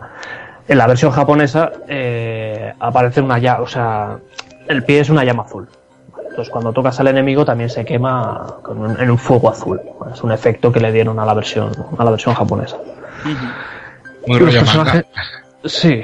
[0.67, 4.19] En la versión japonesa eh, aparece una llama, o sea,
[4.67, 5.69] el pie es una llama azul.
[6.13, 6.29] ¿vale?
[6.31, 9.81] Entonces cuando tocas al enemigo también se quema con un- en un fuego azul.
[10.01, 10.15] ¿vale?
[10.15, 12.77] Es un efecto que le dieron a la versión, a la versión japonesa.
[14.27, 15.42] Muy Los personajes- manga.
[15.65, 16.03] Sí,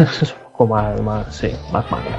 [0.00, 2.18] es un poco más, más, sí, más manga.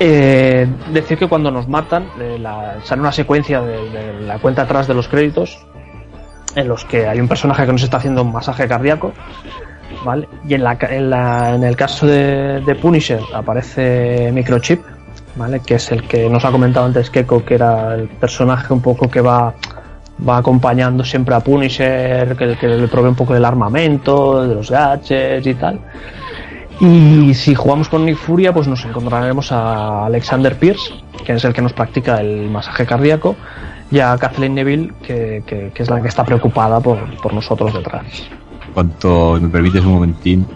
[0.00, 4.86] Eh, decir que cuando nos matan, eh, la- sale una secuencia de, la cuenta atrás
[4.86, 5.58] de los créditos
[6.54, 9.12] en los que hay un personaje que nos está haciendo un masaje cardíaco,
[10.04, 10.28] ¿vale?
[10.46, 14.82] Y en, la, en, la- en el caso de, de Punisher aparece Microchip,
[15.34, 15.60] ¿vale?
[15.60, 19.10] Que es el que nos ha comentado antes Keiko, que era el personaje un poco
[19.10, 19.52] que va
[20.26, 24.70] va acompañando siempre a Punisher, que, que le provee un poco del armamento, de los
[24.70, 25.80] gadgets y tal.
[26.80, 30.92] Y si jugamos con Nick Furia, pues nos encontraremos a Alexander Pierce,
[31.24, 33.34] que es el que nos practica el masaje cardíaco,
[33.90, 37.72] y a Kathleen Neville, que, que- que es la que está preocupada por, por nosotros
[37.74, 38.04] detrás.
[38.74, 40.46] Cuanto me permites un momentín,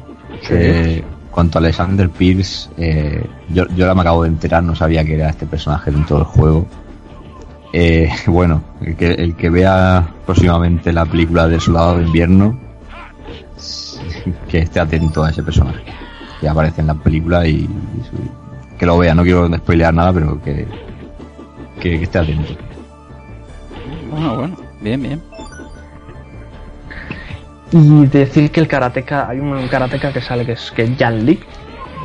[0.43, 0.55] Sí.
[0.55, 5.05] eh, cuanto a Alexander Pierce, eh, yo, yo ahora me acabo de enterar, no sabía
[5.05, 6.66] que era este personaje dentro del juego.
[7.72, 12.58] Eh, bueno, el que, el que vea próximamente la película del Soldado de Invierno,
[14.48, 15.82] que esté atento a ese personaje,
[16.40, 17.68] que aparece en la película y, y
[18.10, 19.14] su- que lo vea.
[19.14, 20.66] No quiero spoilear nada, pero que,
[21.80, 22.52] que, que esté atento.
[24.10, 25.22] Bueno, bueno, bien, bien.
[27.70, 31.24] Y decir que el karateka, hay un karateka que sale que es que es Jan
[31.24, 31.40] Lee,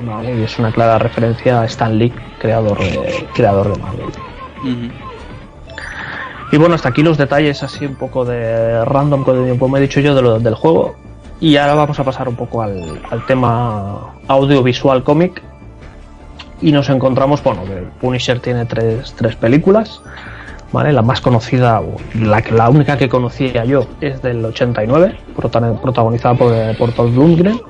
[0.05, 0.39] ¿vale?
[0.39, 4.05] y es una clara referencia a Stan Lee, creador de, creador de Marvel.
[6.51, 9.23] Y bueno, hasta aquí los detalles así un poco de random,
[9.59, 10.95] como he dicho yo, de lo- del juego.
[11.39, 15.43] Y ahora vamos a pasar un poco al, al tema audiovisual cómic.
[16.61, 20.01] Y nos encontramos, bueno, que Punisher tiene tres, tres películas.
[20.71, 20.91] ¿Vale?
[20.91, 21.81] La más conocida,
[22.13, 27.61] la, la única que conocía yo, es del 89, prota- protagonizada por, por Paul Lundgren.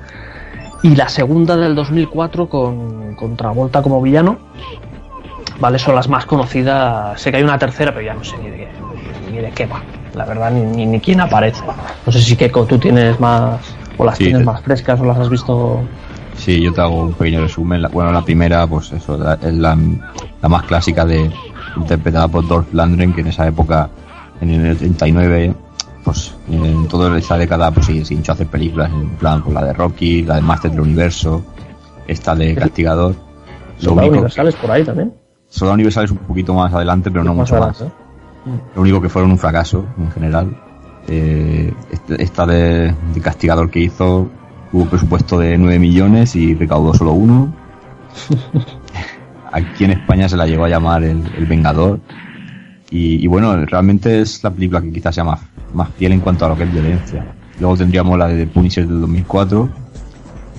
[0.82, 4.38] Y la segunda del 2004 con, con Travolta como villano,
[5.60, 5.80] ¿vale?
[5.80, 7.20] Son las más conocidas.
[7.20, 8.68] Sé que hay una tercera, pero ya no sé ni de,
[9.32, 9.82] ni de qué va.
[10.14, 11.62] La verdad, ni, ni, ni quién aparece.
[12.06, 13.60] No sé si Keiko tú tienes más,
[13.98, 15.82] o las Sí, tienes más frescas, o las has visto.
[16.36, 17.82] Sí, yo te hago un pequeño resumen.
[17.82, 19.78] La- bueno, la primera, pues eso, la- es la,
[20.42, 21.32] la más clásica de
[21.76, 23.90] interpretada por Dolph Lundgren, que en esa época,
[24.42, 25.54] en el 39,
[26.04, 29.54] pues en toda esa década, pues sí, se hinchó a hacer películas, en plan, pues
[29.54, 31.44] la de Rocky, la de Master del Universo,
[32.08, 33.16] esta de Castigador.
[33.82, 35.14] Lo único, Universales por ahí también.
[35.50, 37.82] Soldado Universal es un poquito más adelante, pero no mucho más.
[37.82, 37.98] adelante,
[38.76, 40.58] Lo único que fueron un fracaso en general.
[41.08, 44.30] Eh, este- esta de, de Castigador que hizo
[44.72, 47.54] tuvo presupuesto de 9 millones y recaudó solo uno.
[49.52, 52.00] Aquí en España se la llegó a llamar El, El Vengador.
[52.90, 55.42] Y, y bueno, realmente es la película que quizás sea más,
[55.74, 57.26] más fiel en cuanto a lo que es violencia.
[57.60, 59.70] Luego tendríamos la de The Punisher del 2004.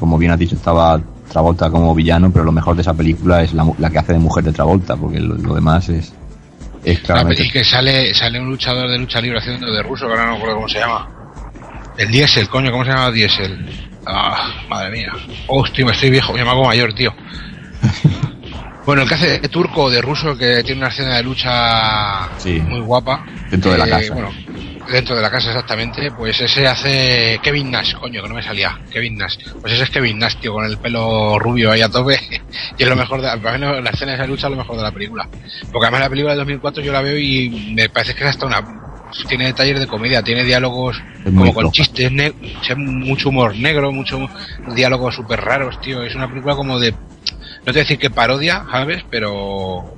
[0.01, 1.01] Como bien has dicho, estaba
[1.31, 4.19] Travolta como villano, pero lo mejor de esa película es la, la que hace de
[4.19, 6.13] mujer de Travolta, porque lo, lo demás es,
[6.85, 10.07] es La claramente peli que sale, sale un luchador de lucha libre haciendo de ruso,
[10.07, 11.09] que ahora no me acuerdo cómo se llama.
[11.99, 13.67] El Diesel, coño, ¿cómo se llama Diesel?
[14.07, 15.13] Ah, madre mía.
[15.49, 17.13] Hostia, me estoy viejo, me hago mayor, tío.
[18.87, 22.27] Bueno, el que hace de turco o de ruso, que tiene una escena de lucha
[22.39, 22.59] Sí.
[22.59, 23.23] muy guapa.
[23.51, 24.15] Dentro de la Eh, casa.
[24.15, 24.31] Bueno,
[24.91, 28.79] dentro de la casa exactamente, pues ese hace Kevin Nash, coño, que no me salía.
[28.91, 29.37] Kevin Nash.
[29.61, 32.19] Pues ese es Kevin Nash, tío, con el pelo rubio ahí a tope.
[32.79, 34.77] y es lo mejor de para mí la escena de esa lucha es lo mejor
[34.77, 35.29] de la película.
[35.73, 38.47] Porque además la película de 2004 yo la veo y me parece que es hasta
[38.47, 38.63] una
[39.27, 42.35] tiene detalles de comedia, tiene diálogos como con chistes, ne-
[42.77, 44.29] mucho humor negro, mucho
[44.75, 46.03] diálogos súper raros, tío.
[46.03, 46.99] Es una película como de, no
[47.65, 49.03] te voy a decir que parodia, ¿sabes?
[49.11, 49.95] Pero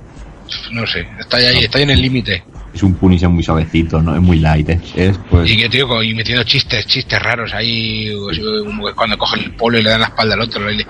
[0.71, 2.43] no sé, está ahí, está ahí en el límite.
[2.73, 6.01] Es un Punisher muy suavecito, no es muy light, es, es, pues Y que tío,
[6.03, 10.07] y metiendo chistes, chistes raros ahí, que cuando cogen el polo y le dan la
[10.07, 10.69] espalda al otro.
[10.69, 10.85] le-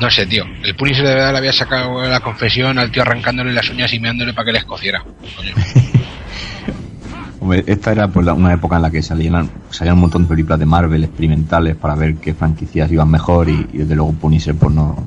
[0.00, 0.44] No sé, tío.
[0.62, 3.98] El Punisher de verdad le había sacado la confesión al tío arrancándole las uñas y
[3.98, 5.02] meándole para que le escociera.
[7.40, 10.28] Hombre, esta era pues la- una época en la que salían, salían un montón de
[10.28, 14.54] películas de Marvel experimentales para ver qué franquicias iban mejor y, y desde luego Punisher
[14.54, 15.06] pues no,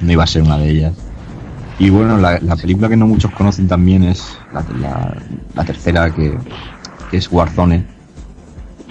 [0.00, 0.92] no iba a ser una de ellas.
[1.78, 5.16] Y bueno, la, la película que no muchos conocen también es la, la-
[5.54, 6.38] la tercera que,
[7.10, 7.84] que es Warzone,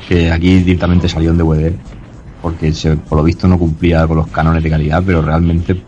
[0.08, 1.74] que aquí directamente salió en DVD,
[2.42, 5.82] porque se, por lo visto no cumplía con los cánones de calidad, pero realmente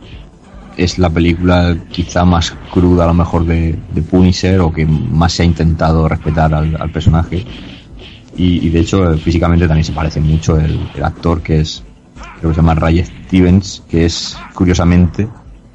[0.75, 5.33] es la película quizá más cruda a lo mejor de, de Punisher o que más
[5.33, 7.45] se ha intentado respetar al, al personaje.
[8.35, 11.83] Y, y de hecho físicamente también se parece mucho el, el actor que es,
[12.39, 15.27] creo que se llama Ray Stevens, que es curiosamente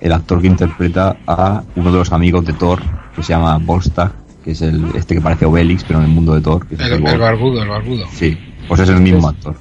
[0.03, 2.81] el actor que interpreta a uno de los amigos de Thor,
[3.15, 4.12] que se llama Volstagg,
[4.45, 6.66] que es el este que parece Obelix, pero en el mundo de Thor.
[6.66, 8.05] que es El, el el Vol- barbudo, el barbudo.
[8.12, 8.37] Sí,
[8.69, 9.55] pues es el mismo actor.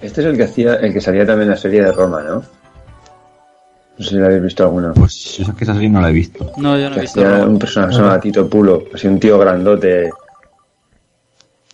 [0.00, 2.36] Este es el que hacía, el que salía también en la serie de Roma, ¿no?
[2.36, 4.92] No sé si la habéis visto alguna.
[4.94, 6.52] Pues esa es que esa serie no la he visto.
[6.56, 7.20] No, yo no Que he visto.
[7.20, 10.10] hacía un personaje que se llama Tito Pulo, así un tío grandote.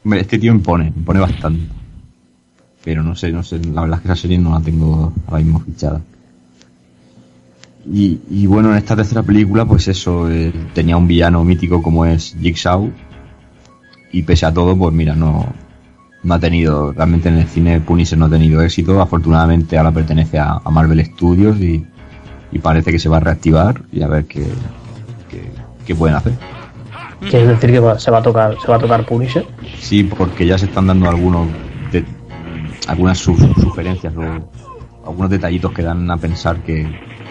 [0.05, 1.69] Hombre, este tío impone, impone bastante.
[2.83, 5.43] Pero no sé, no sé, la verdad es que esa serie no la tengo ahora
[5.43, 6.01] mismo fichada.
[7.93, 12.05] Y, y bueno, en esta tercera película, pues eso, eh, tenía un villano mítico como
[12.05, 12.91] es Jigsaw.
[14.13, 15.47] Y pese a todo, pues mira, no,
[16.23, 19.01] no ha tenido, realmente en el cine Punisher no ha tenido éxito.
[19.01, 21.85] Afortunadamente ahora pertenece a, a Marvel Studios y,
[22.53, 24.45] y parece que se va a reactivar y a ver qué,
[25.31, 25.51] qué,
[25.87, 26.33] qué pueden hacer.
[27.21, 29.47] Quiere decir que va- se va a tocar, se va a tocar Punisher.
[29.79, 31.47] Sí, porque ya se están dando algunos
[31.93, 32.05] de-
[32.89, 36.87] algunas su- sugerencias o algunos detallitos que dan a pensar que,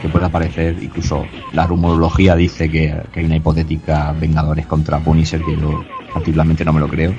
[0.06, 0.78] que puede aparecer.
[0.82, 5.84] Incluso la rumorología dice que, que hay una hipotética Vengadores contra Punisher que lo,
[6.14, 7.14] particularmente no me lo creo.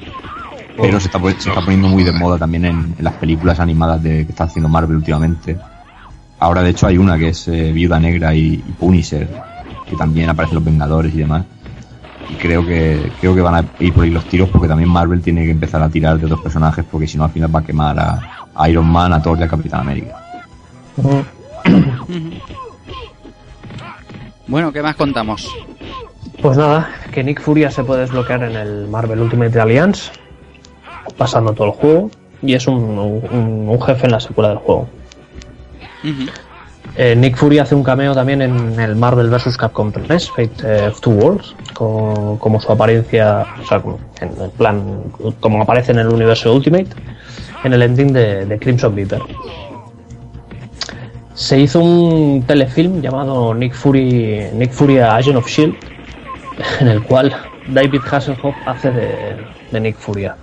[0.81, 4.03] Pero se está, se está poniendo muy de moda también en, en las películas animadas
[4.03, 5.57] de, que está haciendo Marvel últimamente.
[6.39, 9.27] Ahora, de hecho, hay una que es eh, Viuda Negra y, y Punisher,
[9.89, 11.45] que también aparecen los Vengadores y demás.
[12.29, 15.23] Y creo que creo que van a ir por ahí los tiros porque también Marvel
[15.23, 17.65] tiene que empezar a tirar de otros personajes porque si no al final va a
[17.65, 18.21] quemar a,
[18.53, 20.17] a Iron Man, a Thor y a Capitán América.
[24.47, 25.49] Bueno, ¿qué más contamos?
[26.41, 30.13] Pues nada, que Nick Furia se puede desbloquear en el Marvel Ultimate Alliance,
[31.17, 32.11] pasando todo el juego,
[32.43, 34.89] y es un, un- un jefe en la secuela del juego.
[36.99, 39.57] Eh, Nick Fury hace un cameo también en el Marvel vs.
[39.57, 44.31] Capcom 3, Fate eh, of Two Worlds, co- como, su apariencia, o sea, como- en
[44.41, 45.03] el plan,
[45.41, 46.89] como aparece en el universo Ultimate,
[47.65, 49.21] en el ending de, de Crimson Reaper.
[51.37, 55.77] Se hizo un telefilm llamado Nick Fury, Nick Fury Agent of Shield,
[56.81, 57.35] en el cual
[57.69, 59.37] David Hasselhoff hace de,
[59.71, 60.35] de Nick Furia.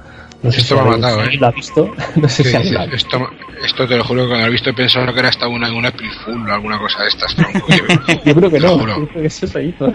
[0.44, 1.38] No sé Esto si me ha matado, ¿eh?
[1.40, 1.92] lo ha visto.
[2.16, 3.30] No sé Sí, si sí, esto,
[3.64, 5.74] esto te lo juro que cuando lo he visto he pensado que era hasta una,
[5.74, 7.36] una April Fool o alguna cosa de estas.
[7.36, 9.88] tronco, yo- Yo creo que no, yo creo que eso se hizo.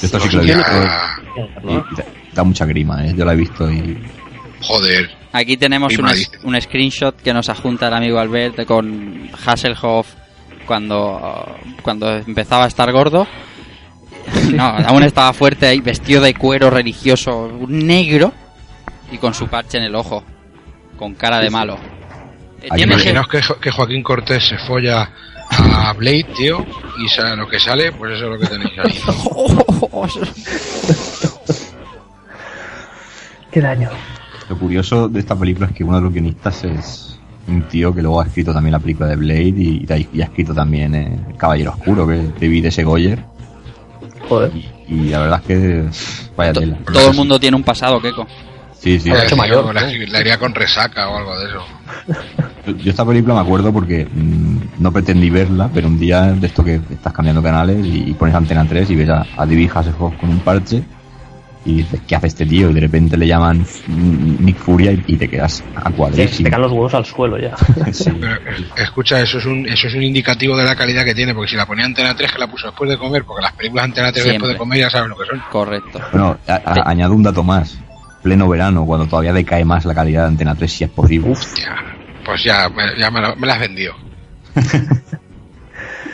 [0.00, 1.16] Esto sí que lo he visto da,
[2.32, 3.12] da mucha grima, ¿eh?
[3.16, 3.98] yo la he visto y
[4.60, 5.10] Joder.
[5.32, 6.04] Aquí tenemos un,
[6.44, 10.08] un screenshot que nos adjunta el amigo Albert con Hasselhoff
[10.66, 13.26] cuando, cuando empezaba a estar gordo.
[14.52, 18.32] No, aún estaba fuerte ahí, vestido de cuero religioso negro
[19.10, 20.22] y con su parche en el ojo,
[20.98, 21.78] con cara de malo.
[22.94, 25.10] Imaginaos que, Jo- que Joaquín Cortés se folla
[25.50, 26.64] a Blade, tío,
[26.98, 29.00] y sa- lo que sale, pues eso es lo que tenéis ahí.
[33.50, 33.90] Qué daño.
[34.52, 37.18] Lo curioso de esta película es que uno de los guionistas es
[37.48, 40.52] un tío que luego ha escrito también la película de Blade y, y ha escrito
[40.52, 42.84] también eh, Caballero Oscuro, que es David S.
[42.84, 43.24] Goyer.
[44.28, 44.52] Joder.
[44.54, 45.84] Y, y la verdad es que
[46.36, 46.76] vaya tela.
[46.84, 48.26] todo el mundo tiene un pasado, Keiko.
[48.78, 49.10] Sí, sí.
[49.10, 50.06] Hecho mayor, la, ¿no?
[50.06, 52.76] la haría con resaca o algo de eso.
[52.84, 56.62] Yo esta película me acuerdo porque mm, no pretendí verla, pero un día de esto
[56.62, 60.14] que estás cambiando canales y, y pones Antena 3 y ves a, a David Hasselhoff
[60.18, 60.84] con un parche
[61.64, 62.70] y dices, ¿qué hace este tío?
[62.70, 66.44] Y de repente le llaman Nick Furia y, y te quedas a Te, cuadrísimo.
[66.46, 67.54] te caen los huevos al suelo ya.
[67.92, 68.10] Sí.
[68.20, 71.34] Pero, eh, escucha, eso es un eso es un indicativo de la calidad que tiene,
[71.34, 73.84] porque si la ponía Antena 3, que la puso después de comer, porque las películas
[73.84, 74.48] Antena 3 Siempre.
[74.48, 75.42] después de comer ya saben lo que son.
[75.50, 76.00] Correcto.
[76.12, 77.78] Bueno, a- a- añado un dato más.
[78.22, 81.30] Pleno verano, cuando todavía decae más la calidad de Antena 3, si es posible.
[81.32, 81.74] Hostia,
[82.24, 83.94] pues ya, me- ya me, lo- me las vendió.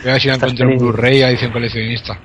[0.01, 0.77] Voy a ver si la encuentro en.
[0.77, 2.19] Blu-ray a edición coleccionista.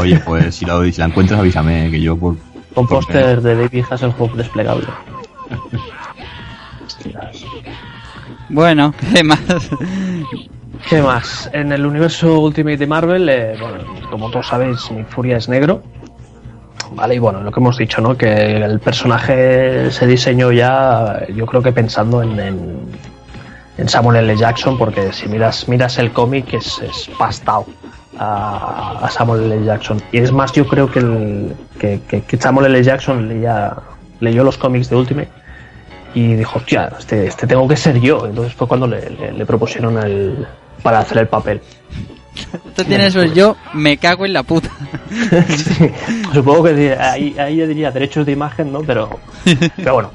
[0.00, 2.36] Oye, pues si la, si la encuentras avísame, que yo por...
[2.74, 4.86] Con póster de David Hasselhoff desplegable.
[8.48, 9.40] Bueno, ¿qué más?
[10.88, 11.50] ¿Qué más?
[11.52, 13.78] En el universo Ultimate de Marvel, eh, bueno,
[14.10, 15.82] como todos sabéis, Nick Furia es negro.
[16.92, 18.16] Vale, y bueno, lo que hemos dicho, ¿no?
[18.16, 22.78] Que el personaje se diseñó ya, yo creo que pensando en, en,
[23.76, 24.36] en Samuel L.
[24.36, 27.66] Jackson, porque si miras, miras el cómic es, es pastado
[28.18, 29.64] a, a Samuel L.
[29.64, 30.02] Jackson.
[30.12, 32.82] Y es más, yo creo que, el, que, que- que Samuel L.
[32.82, 33.74] Jackson leía,
[34.20, 35.28] leyó los cómics de Ultimate
[36.14, 38.26] y dijo, hostia, este, este tengo que ser yo.
[38.26, 40.46] Entonces fue cuando le, le- le propusieron el,
[40.82, 41.60] para hacer el papel.
[42.68, 44.70] Esto tiene eso yo, me cago en la puta.
[45.48, 45.90] Sí,
[46.32, 48.80] supongo que ahí, ahí yo diría derechos de imagen, ¿no?
[48.82, 49.18] Pero,
[49.76, 50.10] pero bueno,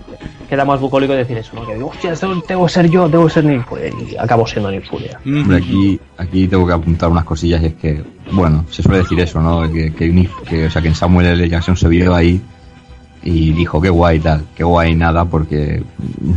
[0.54, 1.66] queda más bucólico decir eso, ¿no?
[1.66, 2.14] Que digo, hostia,
[2.48, 3.90] tengo que ser yo, tengo que ser Nick Furia.
[3.90, 5.20] Y acabo siendo Nick Furia.
[5.26, 9.20] Hombre, aquí, aquí tengo que apuntar unas cosillas y es que, bueno, se suele decir
[9.20, 9.72] eso, ¿no?
[9.72, 11.50] Que, que, o sea, que en Samuel L.
[11.50, 12.40] Jackson se vio ahí
[13.24, 15.82] y dijo, qué guay tal, qué guay nada, porque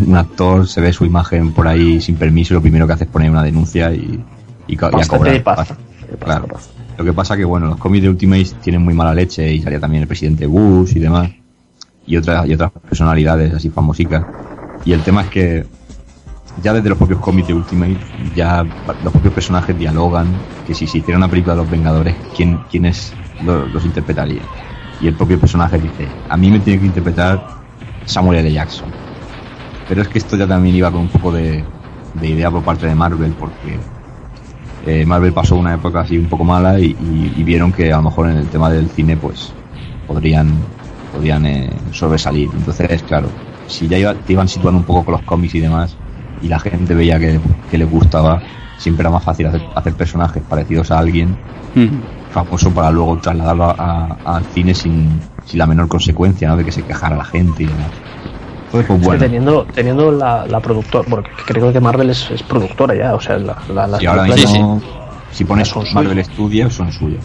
[0.07, 3.05] un actor se ve su imagen por ahí sin permiso y lo primero que hace
[3.05, 4.19] es poner una denuncia y,
[4.67, 5.77] y, y a cobrar pasta.
[5.77, 5.77] pasta.
[6.25, 6.49] Claro.
[6.97, 9.79] Lo que pasa que, bueno, los cómics de Ultimate tienen muy mala leche y salía
[9.79, 11.31] también el presidente Bush y demás.
[12.07, 14.25] Y otras, y otras personalidades así famosicas.
[14.85, 15.67] Y el tema es que
[16.63, 17.99] ya desde los propios cómics de Ultimate,
[18.35, 18.65] ya
[19.03, 23.15] los propios personajes dialogan que si se hiciera una película de los Vengadores, ¿quién, quiénes
[23.41, 24.43] lo- los interpretaría?
[25.01, 27.45] Y el propio personaje dice, a mí me tiene que interpretar
[28.07, 28.53] Samuel L.
[28.53, 28.93] Jackson.
[29.87, 31.65] Pero es que esto ya también iba con un poco de,
[32.15, 33.79] de idea por parte de Marvel, porque
[34.87, 37.97] eh, Marvel pasó una época así un poco mala y, y- y vieron que a
[37.97, 39.53] lo mejor en el tema del cine pues
[40.07, 40.49] podrían
[41.17, 42.51] podrían eh, sobresalir.
[42.55, 43.31] Entonces claro
[43.67, 45.97] si ya iba- te iban situando un poco con los cómics y demás
[46.43, 47.41] y la gente veía que,
[47.71, 48.43] que les gustaba
[48.77, 51.35] siempre era más fácil hacer, hacer personajes parecidos a alguien
[52.29, 53.75] famoso para luego trasladarlo a-
[54.25, 56.57] a- al cine sin, sin la menor consecuencia ¿no?
[56.57, 57.91] de que se quejara la gente y demás.
[58.67, 59.21] Entonces pues Es que bueno.
[59.21, 63.39] teniendo, teniendo la, la productora, porque creo que Marvel es, es productora ya, o sea,
[63.39, 64.83] la, la, ahora mismo
[65.31, 67.21] si pones Marvel Studios son suyos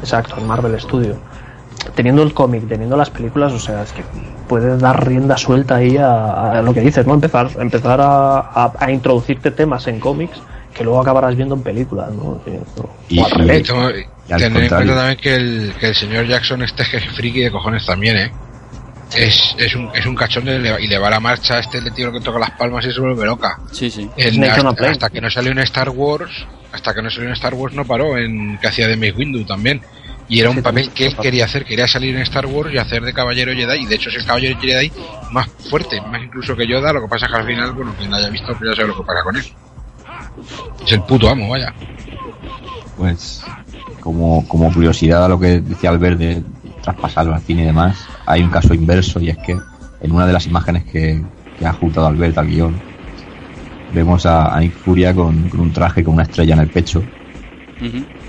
[0.00, 1.16] Exacto, en Marvel Studio.
[1.94, 4.02] Teniendo el cómic, teniendo las películas, o sea, es que
[4.48, 7.14] puedes dar rienda suelta ahí a, a lo que dices, ¿no?
[7.14, 10.40] Empezar, empezar a, a- a introducirte temas en cómics
[10.74, 12.22] que luego acabarás viendo en películas, ¿no?
[12.22, 12.40] O
[13.08, 13.60] Y- al y- revés.
[13.60, 16.82] Y tengo- Y al tener en cuenta también que el, que el señor Jackson este
[16.82, 18.32] es que es friki de cojones también, ¿eh?
[19.16, 21.92] Es, es, un, es un cachón de- y le va la marcha a este le
[21.92, 23.58] tiro que toca las palmas y se vuelve loca.
[23.70, 24.10] Sí, sí.
[24.16, 26.32] El- hasta que no salió en Star Wars,
[26.72, 29.44] hasta que no salió en Star Wars no paró en que hacía de Mace Windu
[29.44, 29.80] también.
[30.28, 33.02] Y era un papel que él quería hacer, quería salir en Star Wars y hacer
[33.02, 34.90] de caballero Jedi, y de hecho es el caballero Jedi
[35.32, 38.10] más fuerte, más incluso que Yoda, lo que pasa es que al final, bueno, quien
[38.10, 39.44] lo haya visto pues ya sabe lo que pasa con él.
[40.84, 41.74] Es el puto amo, vaya.
[42.96, 43.44] Pues,
[44.00, 46.42] como, como curiosidad a lo que decía Albert de
[46.82, 49.52] traspasarlo al cine y demás, hay un caso inverso y es que
[50.00, 51.22] en una de las imágenes que,
[51.58, 52.80] que ha juntado Albert al guion,
[53.92, 57.02] vemos a, a Nick Furia con, con un traje con una estrella en el pecho.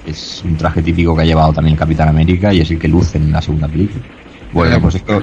[0.06, 2.88] Es un traje típico que ha llevado también el Capitán América y es el que
[2.88, 4.04] luce en la segunda película.
[4.54, 5.22] Bueno, pues esto,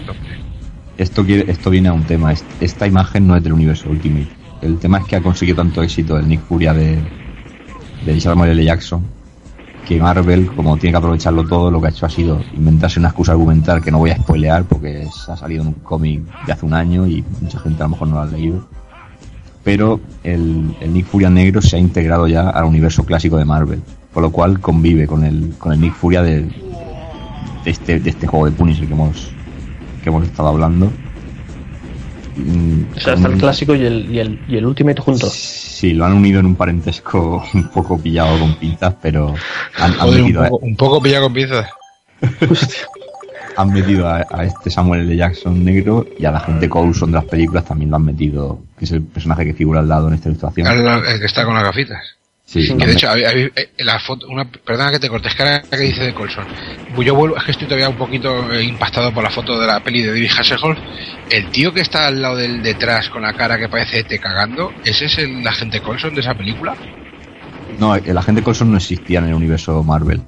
[0.98, 2.32] esto, quiere- esto viene a un tema.
[2.32, 4.28] Est- Esta imagen no es del universo Ultimate.
[4.60, 6.98] El tema es que ha conseguido tanto éxito el Nick Furia de,
[8.04, 8.64] de Samuel L.
[8.64, 9.02] Jackson
[9.86, 13.08] que Marvel, como tiene que aprovecharlo todo, lo que ha hecho ha sido inventarse una
[13.08, 16.52] excusa argumental que no voy a spoilear porque es- ha salido en un cómic de
[16.52, 18.64] hace un año y mucha gente a lo mejor no lo ha leído.
[19.64, 23.80] Pero el, el Nick Furia negro se ha integrado ya al universo clásico de Marvel,
[24.12, 28.26] con lo cual convive con el, con el Nick Furia de, de este, de este
[28.26, 29.30] juego de Punisher que hemos,
[30.02, 30.92] que hemos estado hablando.
[32.96, 35.32] O sea, está el clásico y el, y el, y el Ultimate juntos.
[35.32, 39.34] Sí, lo han unido en un parentesco un poco pillado con pinzas, pero
[39.78, 41.68] han, han Joder, un metido, a, poco, un poco pillado con pinzas.
[43.56, 45.16] han metido a, a este Samuel L.
[45.16, 48.84] Jackson negro y a la gente Coulson de las películas también lo han metido, que
[48.84, 50.66] es el personaje que figura al lado en esta ilustración.
[50.66, 52.16] El que está con las gafitas.
[52.52, 55.78] Sí, Que de hecho, eh, la foto, una, perdona que te cortes, que ahora que
[55.78, 56.44] dice de Colson.
[57.02, 59.80] Yo vuelvo, es que estoy todavía un poquito eh, impactado por la foto de la
[59.80, 60.76] peli de David Hasselhoff.
[61.30, 64.70] El tío que está al lado del detrás con la cara que parece te cagando,
[64.84, 66.76] ¿ese es el agente Colson de esa película?
[67.78, 70.20] No, el agente Coulson no existía en el universo Marvel.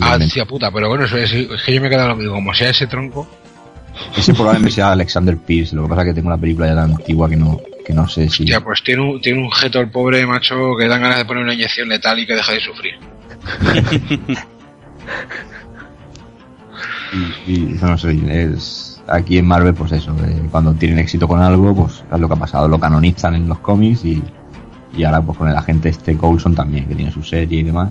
[0.00, 2.34] Ah, tía puta, pero bueno, eso es, es que yo me he quedado lo mismo,
[2.34, 3.28] como sea ese tronco.
[4.16, 6.90] Ese probablemente sea Alexander Pierce, lo que pasa es que tengo una película ya tan
[6.90, 7.60] antigua que no,
[7.90, 8.46] que no sé si...
[8.46, 11.42] Ya, pues tiene un, tiene un jeto el pobre macho que dan ganas de poner
[11.42, 12.94] una inyección letal y que deje de sufrir.
[17.44, 21.40] Y, y no sé, es aquí en Marvel, pues eso, eh, cuando tienen éxito con
[21.42, 24.22] algo, pues es lo que ha pasado, lo canonizan en los cómics y,
[24.96, 27.90] y ahora pues con el agente este Coulson también, que tiene su serie y demás.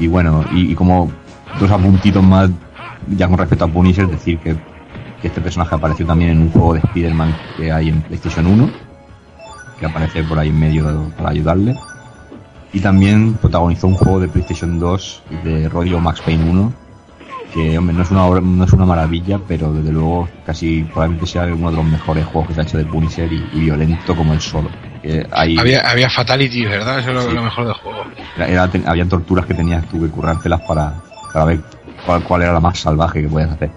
[0.00, 1.12] Y bueno, y, y como
[1.60, 2.50] dos apuntitos más,
[3.16, 4.56] ya con respecto a Punisher, decir que,
[5.20, 8.70] que este personaje apareció también en un juego de Spider-Man que hay en PlayStation 1,
[9.78, 11.76] que aparece por ahí en medio para ayudarle.
[12.72, 16.72] Y también protagonizó un juego de PlayStation 2 de rollo Max Payne 1,
[17.52, 21.26] que hombre, no es una obra- no es una maravilla, pero desde luego casi probablemente
[21.26, 24.14] sea uno de los mejores juegos que se ha hecho de Punisher y, y violento
[24.14, 24.70] como el solo.
[25.32, 27.00] Hay, Había, había Fatalities, ¿verdad?
[27.00, 27.34] Eso es lo, Sí.
[27.34, 28.04] lo mejor del juego.
[28.36, 30.94] era- era- ten- habían torturas que tenías tú que currártelas para,
[31.32, 31.60] para ver
[32.06, 33.70] cuál, cuál era la más salvaje que podías hacer.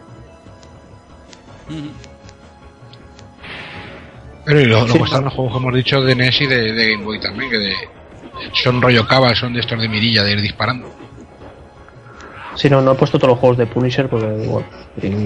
[4.45, 5.03] Pero y lo- luego Sí.
[5.03, 7.57] están los juegos que hemos dicho de NES y de, de Game Boy también, que
[7.59, 7.73] de,
[8.53, 10.87] son rollo cava, son de estos de mirilla, de ir disparando.
[12.55, 14.65] Sí, no, no he puesto todos los juegos de Punisher porque, bueno,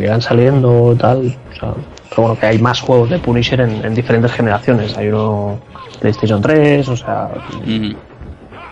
[0.01, 1.35] irán saliendo tal.
[1.51, 1.73] O sea,
[2.09, 4.95] pero bueno, que hay más juegos de Punisher en, en diferentes generaciones.
[4.97, 5.59] Hay uno
[5.99, 7.29] PlayStation 3, o sea,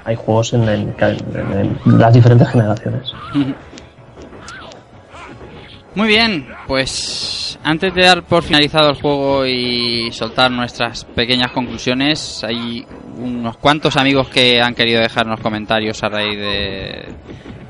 [0.05, 3.11] hay juegos en, en- en- en las diferentes generaciones.
[5.95, 12.43] Muy bien, pues antes de dar por finalizado el juego y soltar nuestras pequeñas conclusiones,
[12.43, 12.85] hay
[13.17, 17.05] unos cuantos amigos que han querido dejarnos comentarios a raíz de,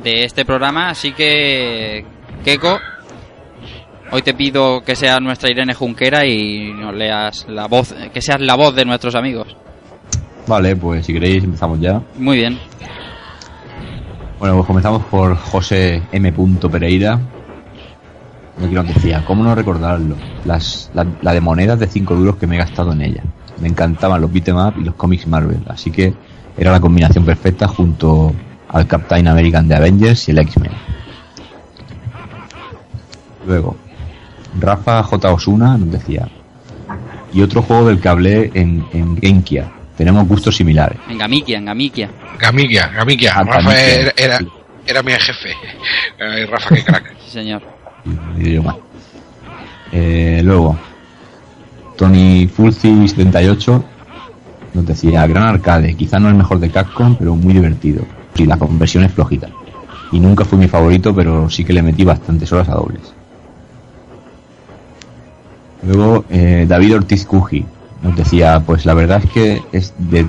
[0.04, 2.04] de este programa, así que,
[2.44, 2.80] Keiko,
[4.12, 8.42] hoy te pido que seas nuestra Irene Junquera y nos leas la voz, que seas
[8.42, 9.56] la voz de nuestros amigos.
[10.48, 12.02] Vale, pues si queréis empezamos ya.
[12.18, 12.58] Muy bien.
[14.40, 16.34] Bueno, pues comenzamos por José M.
[16.72, 17.20] Pereira.
[18.58, 20.16] No quiero decía, ¿cómo no recordarlo?
[20.46, 23.24] Las, la, la de monedas de 5 duros que me he gastado en ella.
[23.60, 26.14] Me encantaban los beat'em up y los cómics Marvel, así que
[26.58, 28.34] era la combinación perfecta junto
[28.70, 30.72] al Captain American de Avengers y el X-Men.
[33.46, 33.76] Luego,
[34.60, 35.32] Rafa J.
[35.32, 36.28] Osuna nos decía,
[37.34, 39.72] y otro juego del que hablé en, en Genkia.
[39.98, 40.98] Tenemos gustos similares.
[41.10, 42.10] En Gamikia, en Gamikia.
[42.40, 43.34] Gamikia, Gamikia.
[43.36, 43.96] Ah, Rafa Gamikia.
[43.96, 44.40] era, era,
[44.86, 45.50] era mi jefe.
[46.50, 47.14] Rafa, qué crack.
[47.26, 47.75] Sí, señor.
[49.92, 50.78] Eh, luego,
[51.96, 53.84] Tony Fulci 78
[54.74, 58.04] nos decía, gran arcade, quizá no el mejor de Capcom, pero muy divertido.
[58.36, 59.48] Sí, la conversión es flojita.
[60.12, 63.14] y nunca fue mi favorito, pero sí que le metí bastantes horas a dobles.
[65.84, 67.66] Luego eh, David Ortiz Cuji
[68.02, 70.28] nos decía, pues la verdad es que es de,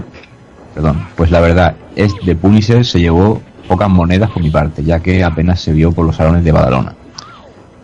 [0.74, 5.00] perdón, pues la verdad es de Punisher se llevó pocas monedas por mi parte, ya
[5.00, 6.94] que apenas se vio por los salones de Badalona.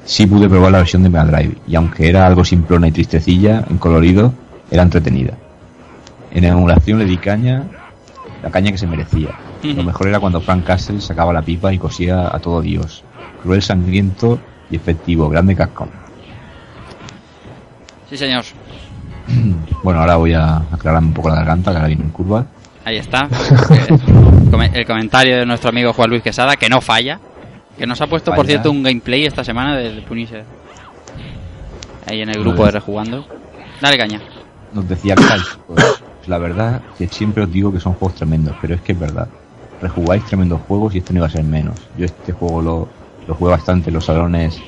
[0.05, 3.65] Sí pude probar la versión de Mega Drive, y aunque era algo simplona y tristecilla,
[3.69, 4.35] en colorido,
[4.71, 5.35] era entretenida.
[6.33, 7.65] En emulación le di caña,
[8.43, 9.31] la caña que se merecía.
[9.63, 13.05] Lo mejor era cuando Frank Castle sacaba la pipa y cosía a todo Dios.
[13.43, 15.91] Cruel, sangriento y efectivo, grande cascón.
[18.11, 18.45] Sí, señor.
[19.83, 22.47] Bueno, ahora voy a aclararme un poco la garganta, que ahora viene en curva.
[22.85, 23.29] Ahí está.
[24.75, 27.19] El comentario de nuestro amigo Juan Luis Quesada, que no falla.
[27.79, 30.45] Que nos ha puesto, por cierto, un gameplay esta semana de, de Punisher.
[32.07, 33.27] Ahí en el grupo de Rejugando.
[33.81, 34.21] Dale caña.
[34.73, 38.75] Nos decía Kai, pues, la verdad que siempre os digo que son juegos tremendos, pero
[38.75, 39.29] es que es verdad.
[39.81, 41.77] Rejugáis tremendos juegos y este no iba a ser menos.
[41.99, 42.89] Yo este juego lo,
[43.27, 44.61] lo jugué bastante en los salones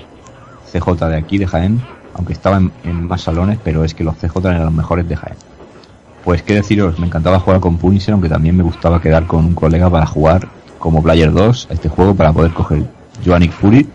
[0.73, 1.81] CJ de aquí, de Jaén,
[2.15, 5.17] aunque estaba en, en más salones, pero es que los CJ eran los mejores de
[5.17, 5.37] Jaén.
[6.25, 9.55] Pues qué deciros, me encantaba jugar con Punisher, aunque también me gustaba quedar con un
[9.55, 10.49] colega para jugar
[10.79, 12.85] como Player 2 a este juego para poder coger
[13.25, 13.89] Joanic Fury.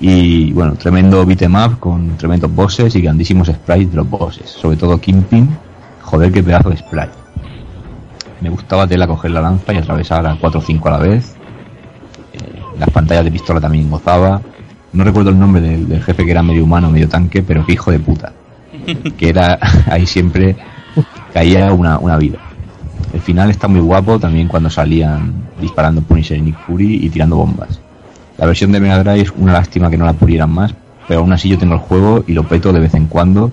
[0.00, 4.76] Y bueno, tremendo beat'em up con tremendos bosses y grandísimos sprites de los bosses, sobre
[4.76, 5.48] todo Kingpin.
[6.02, 7.12] Joder, qué pedazo de sprite.
[8.40, 11.36] Me gustaba tela coger la lanza y atravesar a 4 o 5 a la vez.
[12.32, 14.42] Eh, las pantallas de pistola también gozaba.
[14.92, 17.92] No recuerdo el nombre del, jefe que era medio humano, medio tanque, pero que hijo
[17.92, 18.32] de puta.
[19.16, 19.58] Que era
[19.90, 20.56] ahí siempre
[21.32, 22.38] caía una, una vida.
[23.12, 27.36] El final está muy guapo también cuando salían disparando Punisher y Nick Fury y tirando
[27.36, 27.80] bombas.
[28.38, 30.74] La versión de Mega Drive es una lástima que no la pulieran más,
[31.06, 33.52] pero aún así yo tengo el juego y lo peto de vez en cuando,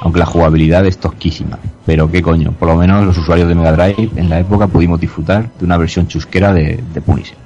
[0.00, 1.58] aunque la jugabilidad es tosquísima.
[1.84, 5.00] Pero qué coño, por lo menos los usuarios de Mega Drive en la época pudimos
[5.00, 7.36] disfrutar de una versión chusquera de, Punisher.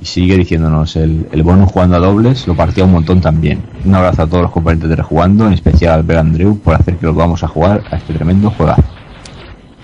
[0.00, 3.62] Y sigue diciéndonos, el, el bonus jugando a dobles lo partía un montón también.
[3.84, 6.96] Un abrazo a todos los componentes de Rejugando, en especial al Ver Andreu por hacer
[6.96, 8.99] que los vamos a jugar a este tremendo juegazo.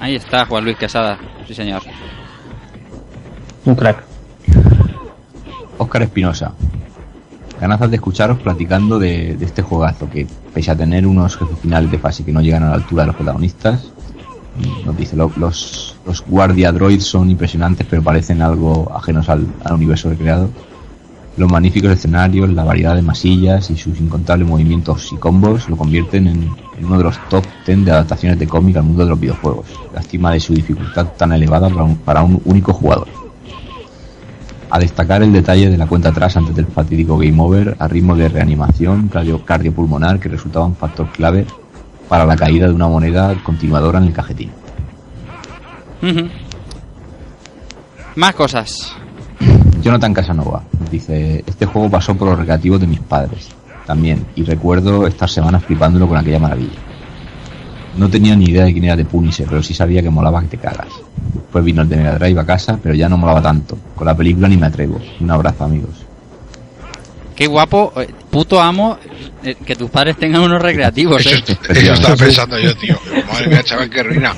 [0.00, 1.18] Ahí está Juan Luis Quesada.
[1.46, 1.82] Sí, señor.
[3.64, 4.04] Un crack.
[5.78, 6.52] Óscar Espinosa.
[7.60, 11.98] Ganazas de escucharos platicando de, este juegazo que, pese a tener unos jefes finales de
[11.98, 13.90] fase que no llegan a la altura de los protagonistas,
[14.58, 19.46] mm, nos dice, lo- los, los guardia droids son impresionantes pero parecen algo ajenos al,
[19.64, 20.50] al universo recreado.
[21.36, 26.26] Los magníficos escenarios, la variedad de masillas y sus incontables movimientos y combos lo convierten
[26.28, 26.50] en,
[26.82, 29.66] uno de los top 10 de adaptaciones de cómic al mundo de los videojuegos.
[29.94, 33.08] Lástima de su dificultad tan elevada para un- para un único jugador.
[34.70, 38.16] A destacar el detalle de la cuenta atrás antes del fatídico game over a ritmo
[38.16, 41.46] de reanimación cardio- cardiopulmonar que resultaba un factor clave
[42.08, 44.50] para la caída de una moneda continuadora en el cajetín.
[48.16, 48.96] Más cosas.
[49.82, 53.48] Jonathan Casanova dice, este juego pasó por los recreativos de mis padres
[53.86, 56.78] también y recuerdo estas semanas flipándolo con aquella maravilla.
[57.96, 60.48] No tenía ni idea de quién era de Punisher, pero sí sabía que molaba que
[60.48, 60.88] te cagas.
[61.32, 63.78] Después vino el de Mega Drive a casa, pero ya no molaba tanto.
[63.94, 65.00] Con la película ni me atrevo.
[65.20, 66.04] Un abrazo amigos.
[67.34, 68.98] Qué guapo, eh, puto amo,
[69.44, 71.58] eh, que tus padres tengan unos recreativos, Eso, ¿eh?
[71.68, 72.98] eso estaba pensando yo, tío.
[73.32, 74.34] Madre mía, chaval, qué ruina.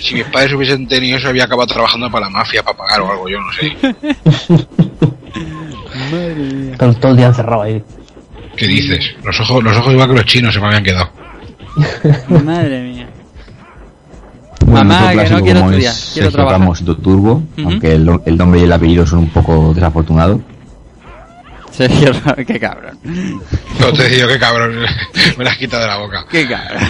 [0.00, 3.10] Si mis padres hubiesen tenido eso, había acabado trabajando para la mafia, para pagar o
[3.10, 3.76] algo, yo no sé.
[6.78, 7.82] Todo, todo el día encerrado ahí.
[8.56, 9.14] ¿Qué dices?
[9.24, 11.10] Los ojos, los ojos igual que los chinos se me habían quedado.
[12.44, 13.08] Madre mía.
[14.66, 16.60] Bueno, Mamá, que no quiero estudiar, es quiero Sergio trabajar.
[16.60, 20.40] Ramos Do Turbo, aunque el, el nombre y el apellido son un poco desafortunados.
[21.70, 22.12] Sergio,
[22.46, 22.98] qué cabrón.
[23.80, 24.76] No te digo, qué cabrón.
[25.36, 26.24] me la has quitado de la boca.
[26.30, 26.82] Qué cabrón.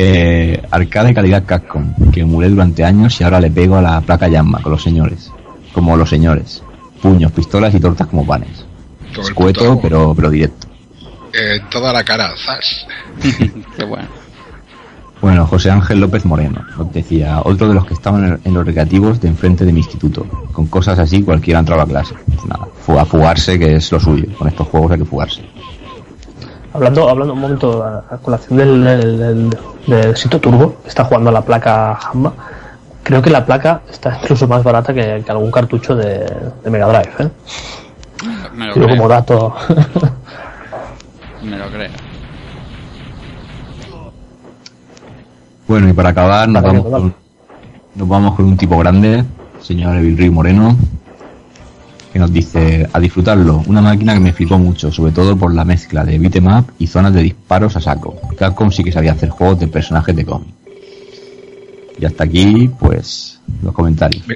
[0.00, 4.28] Eh, arcade calidad Capcom, que emulé durante años y ahora le pego a la placa
[4.28, 5.32] Yamma con los señores.
[5.72, 6.62] Como los señores.
[7.02, 8.64] Puños, pistolas y tortas como panes.
[9.20, 10.68] Escueto, pero, pero directo.
[11.32, 12.86] Eh, toda la cara, zas.
[13.76, 14.06] Qué bueno.
[15.20, 19.20] Bueno, José Ángel López Moreno nos decía, otro de los que estaban en, los recreativos
[19.20, 20.24] de enfrente de mi instituto.
[20.52, 22.14] Con cosas así cualquiera entraba a clase.
[22.24, 22.68] Pues nada,
[23.00, 24.26] a fugarse, que es lo suyo.
[24.38, 25.42] Con estos juegos hay que fugarse.
[26.72, 31.04] Hablando, hablando un momento a, a colación del, del, del, del Sito Turbo, que está
[31.04, 32.32] jugando a la placa Hamba,
[33.02, 36.26] creo que la placa está incluso más barata que, que algún cartucho de,
[36.62, 37.28] de Mega Drive, ¿eh?
[38.54, 39.08] Me lo Digo como creo.
[39.08, 39.54] dato.
[41.42, 41.90] Me lo creo.
[45.66, 47.14] Bueno, y para acabar, nos vamos, con,
[47.94, 49.24] nos vamos con un tipo grande,
[49.60, 50.76] señor Evil Río Moreno,
[52.18, 55.64] que nos dice, a disfrutarlo, una máquina que me flipó mucho, sobre todo por la
[55.64, 58.20] mezcla de beat'em up y zonas de disparos a saco.
[58.36, 60.52] Capcom sí que sabía hacer juegos de personajes de cómic.
[62.00, 64.26] Y hasta aquí, pues, los comentarios.
[64.26, 64.34] Me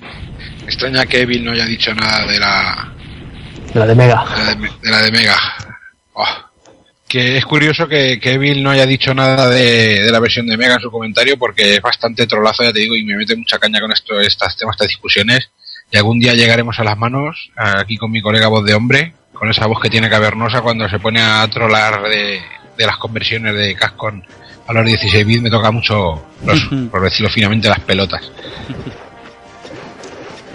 [0.64, 2.92] extraña que Evil no haya dicho nada de la,
[3.74, 4.24] La de Mega.
[4.36, 5.36] de la de, de la de Mega.
[6.12, 6.24] Oh.
[7.08, 10.56] Que es curioso que, que Evil no haya dicho nada de, de la versión de
[10.56, 13.58] Mega en su comentario porque es bastante trolazo, ya te digo, y me mete mucha
[13.58, 15.50] caña con esto, estas temas, estas discusiones.
[15.92, 19.50] Y algún día llegaremos a las manos, aquí con mi colega voz de hombre, con
[19.50, 22.40] esa voz que tiene cavernosa cuando se pone a trolar de,
[22.78, 24.24] de las conversiones de Cascon
[24.66, 26.60] a los 16 bits, me toca mucho, los,
[26.90, 28.30] por decirlo finamente, las pelotas.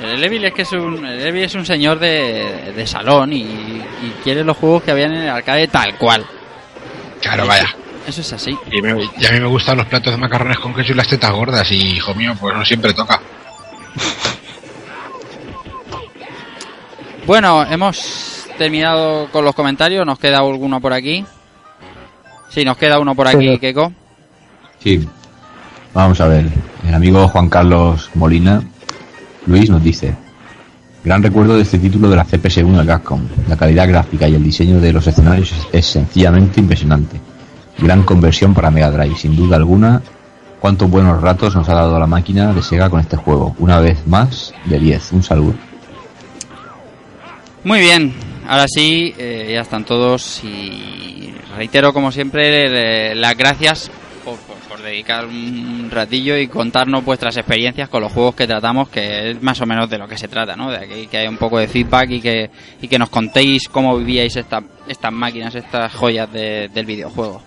[0.01, 3.41] El Evil es que es un, el Evil es un señor de, de salón y,
[3.41, 6.25] y quiere los juegos que habían en el arcade tal cual.
[7.21, 7.75] Claro, vaya.
[8.07, 8.55] Eso es así.
[8.71, 11.07] Y, me- y a mí me gustan los platos de macarrones con queso y las
[11.07, 13.19] tetas gordas, y hijo mío, pues no siempre toca.
[17.27, 20.05] Bueno, hemos terminado con los comentarios.
[20.05, 21.25] ¿Nos queda alguno por aquí?
[22.49, 23.59] Sí, nos queda uno por aquí, Sí.
[23.59, 23.91] Keiko.
[24.79, 25.05] Sí.
[25.93, 26.47] Vamos a ver.
[26.87, 28.63] El amigo Juan Carlos Molina,
[29.45, 30.15] Luis nos dice:
[31.03, 33.19] Gran recuerdo de este título de la CPS1 de Capcom.
[33.49, 37.19] La calidad gráfica y el diseño de los escenarios es, es sencillamente impresionante.
[37.79, 40.01] Gran conversión para Mega Drive, sin duda alguna.
[40.61, 43.53] Cuántos buenos ratos nos ha dado la máquina de Sega con este juego.
[43.59, 45.11] Una vez más, de 10.
[45.11, 45.66] Un saludo.
[47.67, 48.13] Muy bien,
[48.47, 53.91] ahora sí, eh, ya están todos y reitero como siempre las gracias
[54.23, 54.37] por,
[54.81, 59.59] dedicar un ratillo y contarnos vuestras experiencias con los juegos que tratamos, que es más
[59.59, 60.71] o menos de lo que se trata, ¿no?
[60.71, 62.49] De que, que haya un poco de feedback y que,
[62.81, 67.41] y que nos contéis cómo vivíais esta- estas máquinas, estas joyas de- del videojuego.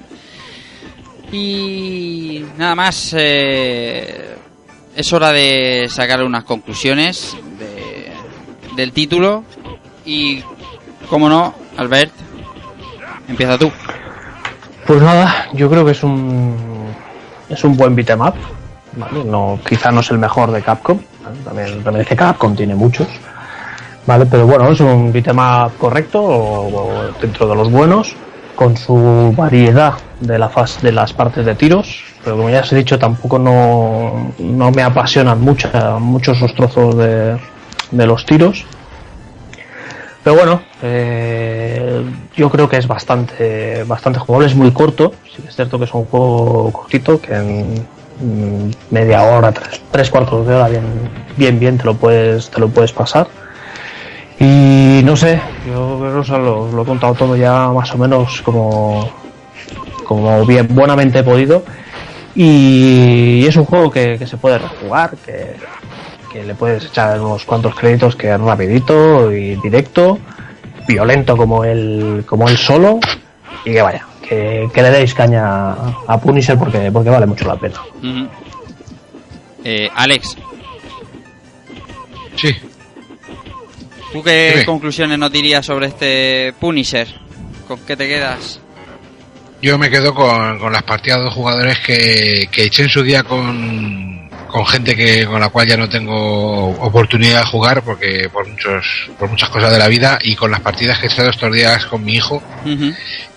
[1.32, 4.34] Y nada más, eh,
[4.94, 8.10] es hora de sacar unas conclusiones de-
[8.76, 9.44] del título
[10.04, 10.42] y,
[11.08, 12.12] como no, Albert,
[13.28, 13.70] empieza tú.
[14.86, 16.90] Pues nada, yo creo que es un
[17.48, 18.34] es un buen beat'em up.
[18.96, 19.24] ¿vale?
[19.24, 20.98] No, quizá no es el mejor de Capcom.
[21.44, 23.08] También, también Capcom tiene muchos.
[24.06, 26.90] Vale, pero bueno, es un beat'em up correcto o
[27.20, 28.14] dentro de los buenos,
[28.56, 32.02] con su variedad de la fase de las partes de tiros.
[32.24, 35.68] Pero como ya os he dicho, tampoco no, no me apasionan mucho,
[36.00, 37.38] muchos los trozos de,
[37.90, 38.64] de los tiros.
[40.30, 42.04] Pero bueno, eh,
[42.36, 45.12] yo creo que es bastante, bastante jugable, es muy corto.
[45.24, 47.74] Sí es cierto que es un juego cortito, que en
[48.20, 50.84] mm, media hora, tres, tres cuartos de hora, bien,
[51.36, 53.26] bien, bien te lo puedes, te lo puedes pasar.
[54.38, 59.10] Y no sé, yo lo, lo he contado todo ya más o menos como,
[60.04, 61.64] como bien, buenamente he podido.
[62.36, 65.56] Y es un juego que, que se puede rejugar, que,
[66.32, 70.18] que le puedes echar unos cuantos créditos que es rapidito y directo,
[70.86, 73.00] violento como él, como él solo,
[73.64, 75.72] y que vaya, que, que le deis caña
[76.06, 77.80] a Punisher porque, porque vale mucho la pena.
[79.64, 80.36] Eh, Alex,
[82.36, 82.54] Sí,
[84.12, 84.64] ¿tú qué Dime.
[84.64, 87.06] conclusiones nos dirías sobre este Punisher?
[87.68, 88.60] ¿Con qué te quedas?
[89.62, 93.22] yo me quedo con, con las partidas de jugadores que, que eché en su día
[93.24, 94.09] con,
[94.50, 99.08] con gente que con la cual ya no tengo oportunidad de jugar porque por muchos
[99.18, 101.86] por muchas cosas de la vida y con las partidas que he estado estos días
[101.86, 102.42] con mi hijo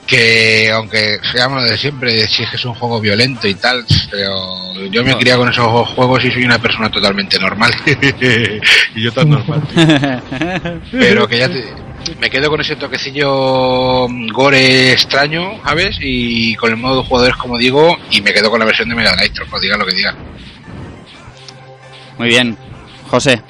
[0.05, 4.73] que aunque seamos de siempre, si es que es un juego violento y tal, pero
[4.91, 7.73] yo me crié con esos juegos y soy una persona totalmente normal.
[8.95, 9.61] y yo tan normal.
[10.91, 11.73] pero que ya te-
[12.19, 15.95] me quedo con ese toquecillo mm, gore extraño, ¿sabes?
[16.01, 18.95] Y con el modo de jugadores, como digo, y me quedo con la versión de
[18.95, 20.15] Mega Drive, digan lo que digan.
[22.17, 22.57] Muy bien.
[23.09, 23.41] José,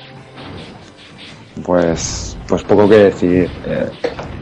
[1.63, 3.49] Pues, pues poco que decir.
[3.65, 3.89] Eh,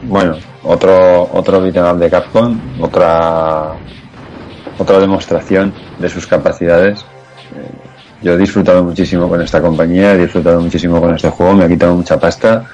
[0.04, 3.74] bueno, otro otro up de Capcom, otra
[4.78, 7.00] otra demostración de sus capacidades.
[7.54, 7.70] Eh,
[8.22, 11.68] yo he disfrutado muchísimo con esta compañía, he disfrutado muchísimo con este juego, me ha
[11.68, 12.64] quitado mucha pasta,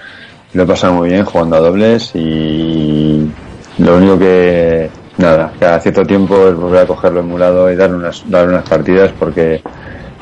[0.52, 3.30] lo he pasado muy bien jugando a dobles y
[3.78, 8.22] lo único que nada, cada cierto tiempo es volver a cogerlo emulado y dar unas
[8.30, 9.62] dar unas partidas porque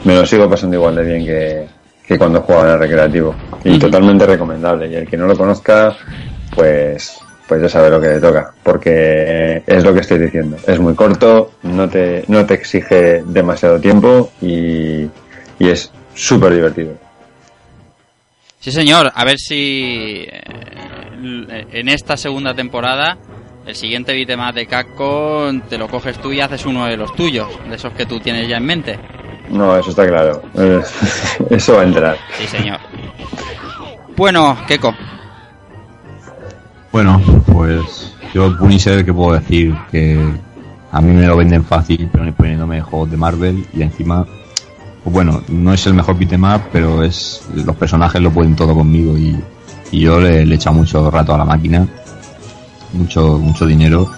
[0.07, 1.67] me lo sigo pasando igual de bien que,
[2.07, 3.35] que cuando jugaba en el recreativo.
[3.65, 4.89] Y totalmente recomendable.
[4.89, 5.97] Y el que no lo conozca,
[6.55, 7.19] pues,
[7.49, 8.53] pues ya sabe lo que le toca.
[8.63, 10.57] Porque es lo que estoy diciendo.
[10.65, 15.11] Es muy corto, no te, no te exige demasiado tiempo y,
[15.59, 16.95] y es súper divertido.
[18.61, 19.11] Sí, señor.
[19.13, 23.19] A ver si eh, en esta segunda temporada
[23.67, 27.49] el siguiente beatmap de Capcom te lo coges tú y haces uno de los tuyos,
[27.69, 28.99] de esos que tú tienes ya en mente.
[29.51, 30.43] No, eso está claro.
[31.51, 32.17] Eso va a entrar.
[32.39, 32.79] Sí, señor.
[34.17, 34.95] Bueno, Keiko.
[36.91, 37.21] Bueno,
[37.53, 39.75] pues yo Punisher, ¿qué puedo decir?
[39.91, 40.19] Que
[40.91, 44.27] a mí me lo venden fácil, pero poniéndome juegos de Marvel y encima
[45.07, 48.75] pues bueno, no es el mejor beat'em up, pero es los personajes lo pueden todo
[48.75, 49.37] conmigo y,
[49.93, 51.87] y yo le, le he echado mucho rato a la máquina,
[52.93, 54.11] mucho mucho dinero.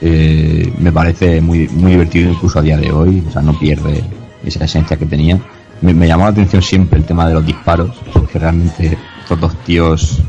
[0.00, 4.04] Eh, me parece muy muy divertido incluso a día de hoy, o sea, no pierde
[4.46, 5.38] esa esencia que tenía.
[5.80, 9.56] Me, me llamó la atención siempre el tema de los disparos, porque realmente estos dos
[9.64, 10.22] tíos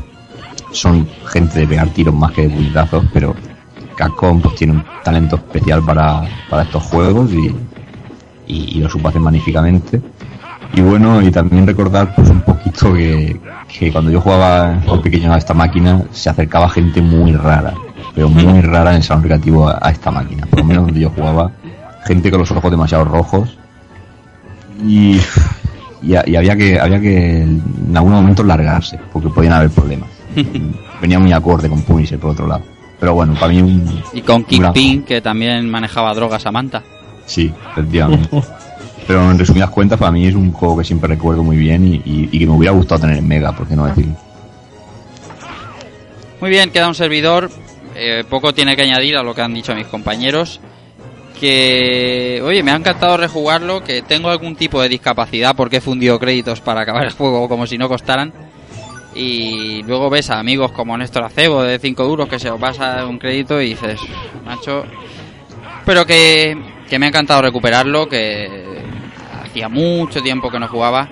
[0.72, 3.34] son gente de pegar tiros más que de puñetazos, pero
[3.96, 7.54] Capcom pues tiene un talento especial para, para estos juegos y,
[8.46, 10.00] y, y lo supo hacer magníficamente.
[10.74, 15.32] Y bueno, y también recordar pues un poquito que, que cuando yo jugaba por pequeño
[15.32, 17.72] a esta máquina se acercaba gente muy rara,
[18.14, 20.46] pero muy rara en el salón recreativo a, a esta máquina.
[20.46, 21.50] Por lo menos donde yo jugaba,
[22.04, 23.58] gente con los ojos demasiado rojos
[24.86, 25.16] y,
[26.02, 30.08] y, y había que había que en algún momento largarse porque podían haber problemas.
[31.00, 32.62] Venía muy acorde con Punisher por otro lado.
[33.00, 34.02] Pero bueno, para mí un...
[34.12, 36.82] Y con Kingpin, que también manejaba drogas Samantha.
[37.26, 38.28] Sí, efectivamente.
[39.06, 41.94] Pero en resumidas cuentas, para mí es un juego que siempre recuerdo muy bien y,
[42.04, 44.14] y- y que me hubiera gustado tener en Mega, por qué no decirlo.
[46.40, 47.50] Muy bien, queda un servidor.
[47.94, 50.60] Eh, poco tiene que añadir a lo que han dicho mis compañeros.
[51.40, 53.82] Que, oye, me ha encantado rejugarlo.
[53.82, 57.66] Que tengo algún tipo de discapacidad porque he fundido créditos para acabar el juego como
[57.66, 58.32] si no costaran.
[59.14, 63.04] Y luego ves a amigos como Néstor Acebo de 5 duros que se os pasa
[63.06, 64.00] un crédito y dices,
[64.44, 64.84] macho.
[65.84, 66.56] Pero que,
[66.88, 68.08] que me ha encantado recuperarlo.
[68.08, 68.82] Que
[69.42, 71.08] hacía mucho tiempo que no jugaba.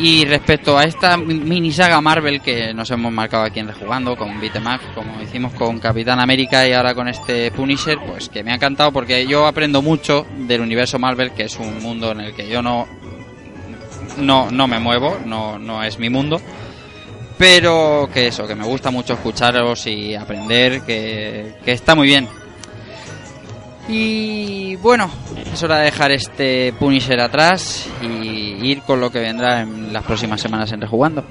[0.00, 4.16] Y respecto a esta mi- mini saga Marvel que nos hemos marcado aquí en Rejugando
[4.16, 8.52] con Beatemax, como hicimos con Capitán América y ahora con este Punisher, pues que me
[8.52, 12.34] ha encantado porque yo aprendo mucho del universo Marvel, que es un mundo en el
[12.34, 12.86] que yo no
[14.18, 16.40] no, no me muevo, no, no es mi mundo.
[17.36, 22.28] Pero que eso, que me gusta mucho escucharos y aprender, que, que está muy bien.
[23.88, 25.10] Y bueno,
[25.52, 28.06] es hora de dejar este Punisher atrás y
[28.66, 31.24] ir con lo que vendrá en las próximas semanas en Rejugando.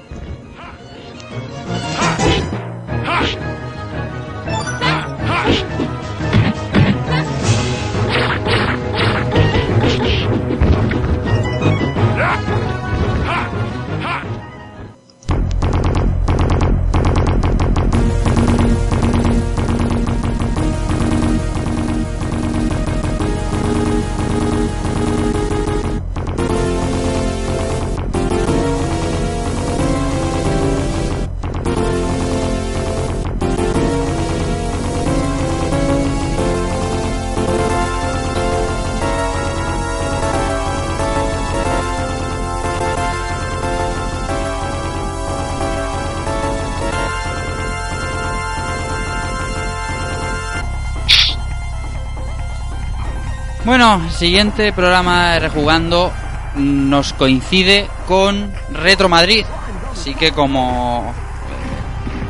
[53.80, 56.12] Bueno, siguiente programa de Rejugando
[56.56, 59.46] nos coincide con Retro Madrid.
[59.92, 61.14] Así que como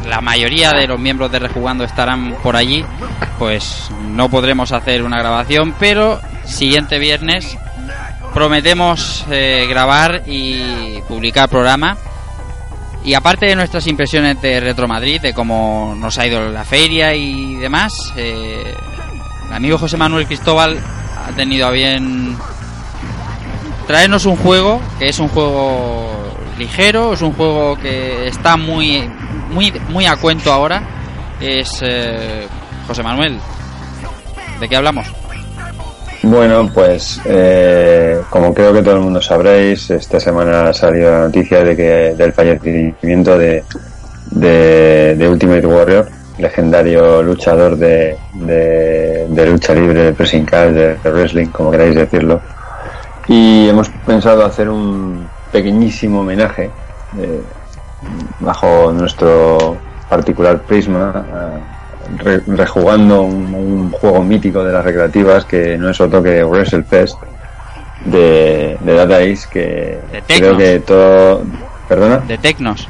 [0.06, 2.84] la mayoría de los miembros de Rejugando estarán por allí,
[3.38, 7.56] pues no podremos hacer una grabación, pero siguiente viernes
[8.34, 11.96] prometemos eh, grabar y publicar programa.
[13.06, 17.14] Y aparte de nuestras impresiones de Retro Madrid, de cómo nos ha ido la feria
[17.14, 18.76] y demás, eh,
[19.46, 20.78] el amigo José Manuel Cristóbal
[21.28, 22.36] ha tenido a bien
[23.86, 26.08] traernos un juego que es un juego
[26.58, 29.08] ligero, es un juego que está muy
[29.50, 30.82] muy muy a cuento ahora.
[31.40, 32.46] Es eh,
[32.86, 33.38] José Manuel.
[34.60, 35.06] ¿De qué hablamos?
[36.22, 41.18] Bueno, pues eh, como creo que todo el mundo sabréis, esta semana ha salido la
[41.20, 43.62] noticia de que del fallecimiento de,
[44.32, 46.08] de, de Ultimate Warrior,
[46.38, 51.94] legendario luchador de, de, de lucha libre, de pressing catch, de, de wrestling, como queráis
[51.94, 52.40] decirlo.
[53.26, 56.70] Y hemos pensado hacer un pequeñísimo homenaje
[57.18, 57.40] eh,
[58.40, 59.76] bajo nuestro
[60.08, 66.00] particular prisma, eh, re- rejugando un, un juego mítico de las recreativas que no es
[66.00, 67.16] otro que WrestleFest
[68.06, 71.42] de, de Data East, que De creo que todo.
[71.88, 72.18] ¿Perdona?
[72.18, 72.88] De Tecnos.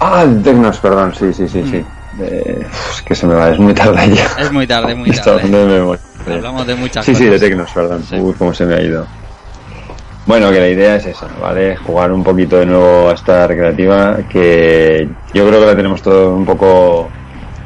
[0.00, 1.70] Ah, de Tecnos, perdón, sí, sí, sí, Mm.
[1.70, 1.84] sí.
[2.20, 4.26] Eh, es que se me va, es muy tarde ya.
[4.38, 5.48] Es muy tarde, muy tarde.
[5.48, 5.98] de.
[6.32, 7.40] Hablamos de muchas Sí, sí, de cosas.
[7.42, 8.04] Tecnos, perdón.
[8.08, 8.16] Sí.
[8.16, 9.06] Uy, cómo se me ha ido.
[10.26, 11.76] Bueno, que la idea es esa, ¿vale?
[11.76, 16.34] Jugar un poquito de nuevo a esta recreativa que yo creo que la tenemos todo
[16.34, 17.10] un poco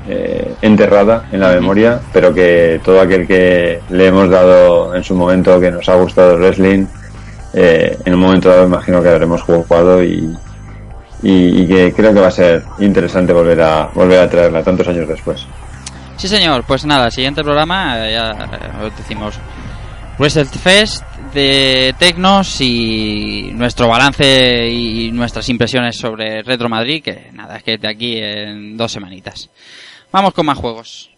[0.09, 5.15] eh, enterrada en la memoria, pero que todo aquel que le hemos dado en su
[5.15, 6.87] momento que nos ha gustado el wrestling,
[7.55, 10.37] eh, en un momento dado imagino que habremos jugado y,
[11.23, 15.09] y, que creo que va a ser interesante volver a volver a traerla tantos años
[15.09, 15.47] después.
[16.17, 16.65] Sí, señor.
[16.67, 19.39] Pues nada, siguiente programa, eh, ya eh, os decimos
[20.19, 27.63] WrestleFest de Tecnos y nuestro balance y nuestras impresiones sobre Retro Madrid, que nada, es
[27.63, 29.49] que de aquí en dos semanitas.
[30.11, 31.11] Vamos con más juegos.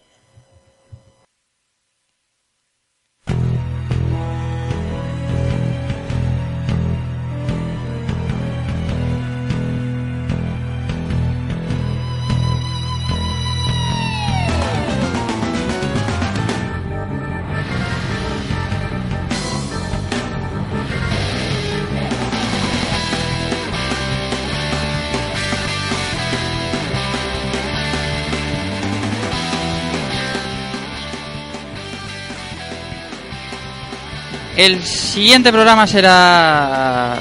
[34.61, 37.17] El siguiente programa será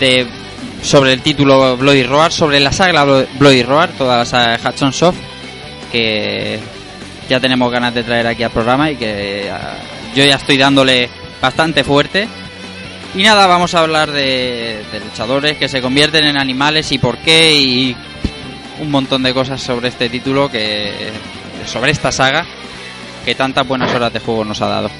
[0.00, 0.26] de
[0.82, 4.66] sobre el título Bloody Roar, sobre la saga Blo- Bloody Roar, toda la saga de
[4.66, 5.18] Hudson Soft,
[5.92, 6.58] que
[7.28, 9.74] ya tenemos ganas de traer aquí al programa y que ah,
[10.14, 11.10] yo ya estoy dándole
[11.42, 12.26] bastante fuerte.
[13.14, 17.18] Y nada, vamos a hablar de, de luchadores que se convierten en animales y por
[17.18, 17.94] qué y
[18.80, 21.10] un montón de cosas sobre este título que
[21.66, 22.46] sobre esta saga
[23.26, 24.90] que tantas buenas horas de juego nos ha dado.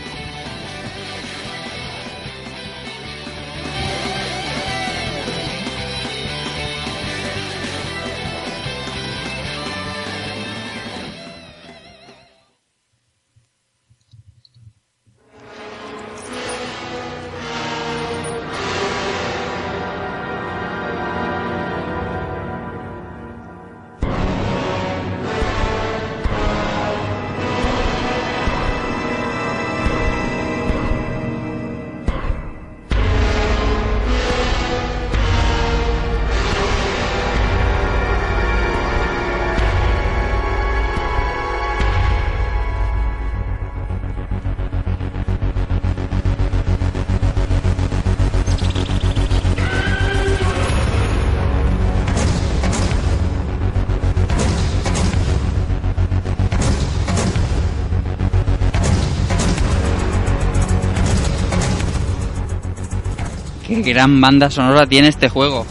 [63.89, 65.66] Gran banda sonora tiene este juego.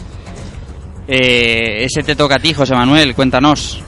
[1.06, 3.82] Eh, ese te toca a ti, José Manuel, cuéntanos.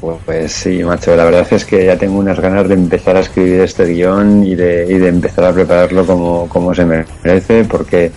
[0.00, 3.60] Pues sí, macho, la verdad es que ya tengo unas ganas de empezar a escribir
[3.60, 8.12] este guion y de, y de empezar a prepararlo como, como se merece, porque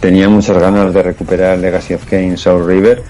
[0.00, 3.02] tenía muchas ganas de recuperar Legacy of Kain Soul River.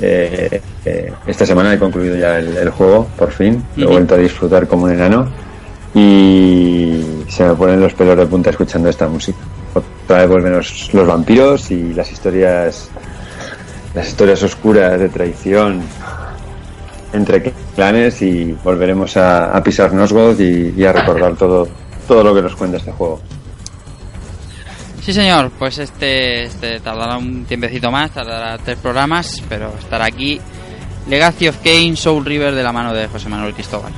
[0.00, 4.14] Eh, eh, esta semana he concluido ya el, el juego, por fin, lo he vuelto
[4.14, 5.28] a disfrutar como un enano
[5.94, 9.38] y se me ponen los pelos de punta escuchando esta música.
[10.10, 12.90] Otra vez vuelven los, vampiros y las historias,
[13.94, 15.82] las historias oscuras de traición
[17.12, 21.68] entre clanes y volveremos a, a pisar Nosgoth y, a recordar todo,
[22.08, 23.20] todo lo que nos cuenta este juego.
[25.00, 30.40] Sí, señor, pues este, este tardará un tiempecito más, tardará tres programas, pero estará aquí
[31.06, 33.92] Legacy of Kain Soul River de la mano de José Manuel Cristóbal.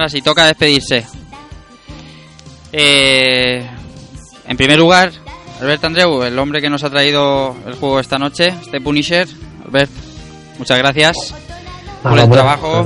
[0.00, 1.06] Ahora sí, toca despedirse.
[2.72, 3.68] Eh,
[4.46, 5.12] en primer lugar,
[5.60, 9.28] Albert Andreu, el hombre que nos ha traído el juego esta noche, este Punisher.
[9.66, 9.90] Albert,
[10.58, 11.34] muchas gracias
[12.02, 12.84] por Nada, el trabajo.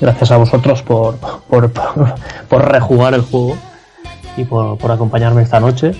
[0.00, 3.58] Gracias, a vosotros por, por, por rejugar el juego
[4.38, 5.92] y por, por acompañarme esta noche.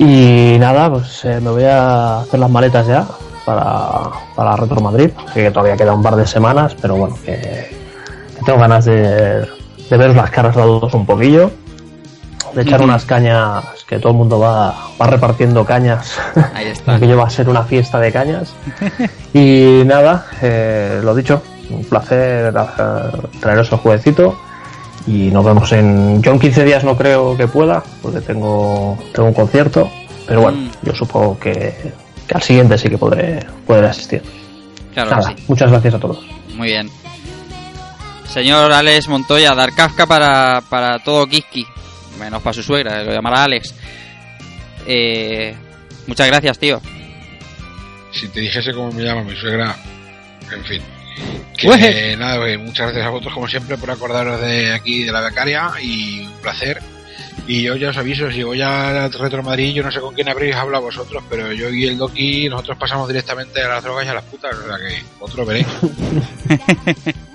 [0.00, 3.06] Y nada, pues eh, me voy a hacer las maletas ya
[3.44, 7.83] para, para Retro Madrid, que todavía queda un par de semanas, pero bueno, que
[8.44, 9.40] tengo ganas de,
[9.90, 11.50] de ver las caras de todos un poquillo,
[12.54, 16.16] de echar unas cañas, que todo el mundo va, va repartiendo cañas,
[16.54, 16.98] Ahí está.
[17.00, 18.54] que va a ser una fiesta de cañas.
[19.34, 24.38] Y nada, eh, lo dicho, un placer eh, traeros el jueguecito.
[25.06, 26.22] Y nos vemos en.
[26.22, 29.90] Yo en 15 días no creo que pueda, porque tengo, tengo un concierto.
[30.26, 30.70] Pero bueno, Mm.
[30.86, 31.92] yo supongo que,
[32.26, 34.22] que al siguiente sí que podré, podré asistir.
[34.94, 35.44] Claro Nada, sí.
[35.48, 36.24] muchas gracias a todos.
[36.54, 36.88] Muy bien.
[38.28, 41.66] Señor Alex Montoya, dar Kafka para, para todo Kiski.
[42.18, 43.74] Menos para su suegra, lo llamará Alex.
[44.86, 45.54] Eh,
[46.06, 46.80] muchas gracias, tío.
[48.12, 49.76] si te dijese cómo me llama mi suegra,
[50.52, 50.82] en fin.
[51.56, 52.16] Que Ueje.
[52.16, 55.70] nada, pues, muchas gracias a vosotros como siempre por acordaros de aquí de la becaria
[55.80, 56.82] y un placer.
[57.46, 60.28] Y yo ya os aviso, si voy a Retro Madrid, yo no sé con quién
[60.28, 64.08] habréis hablado vosotros, pero yo y el Doki, nosotros pasamos directamente a las drogas y
[64.08, 65.66] a las putas, o sea que vosotros veréis.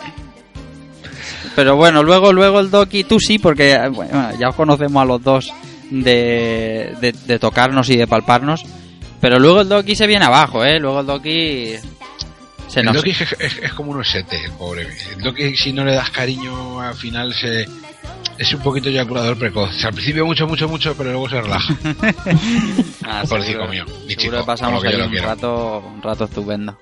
[1.56, 5.06] Pero bueno, luego, luego el Doki, tú sí, porque eh, bueno, ya os conocemos a
[5.06, 5.52] los dos
[5.90, 8.64] de, de, de tocarnos y de palparnos.
[9.20, 10.80] Pero luego el Doki se viene abajo, ¿eh?
[10.80, 11.74] Luego el Doki
[12.68, 12.96] se el nos...
[12.96, 14.88] Doki es, es- es como un osete, el pobre.
[15.16, 17.68] El Doki, si no le das cariño, al final se
[18.38, 19.70] es un poquito eyaculador precoz.
[19.70, 21.76] O sea, al principio mucho, mucho, mucho, pero luego se relaja.
[23.12, 25.26] Ah, Pobrecito seguro- mío, mi seguro chico, pasamos ahí un quiero.
[25.28, 26.78] rato, un rato estupendo.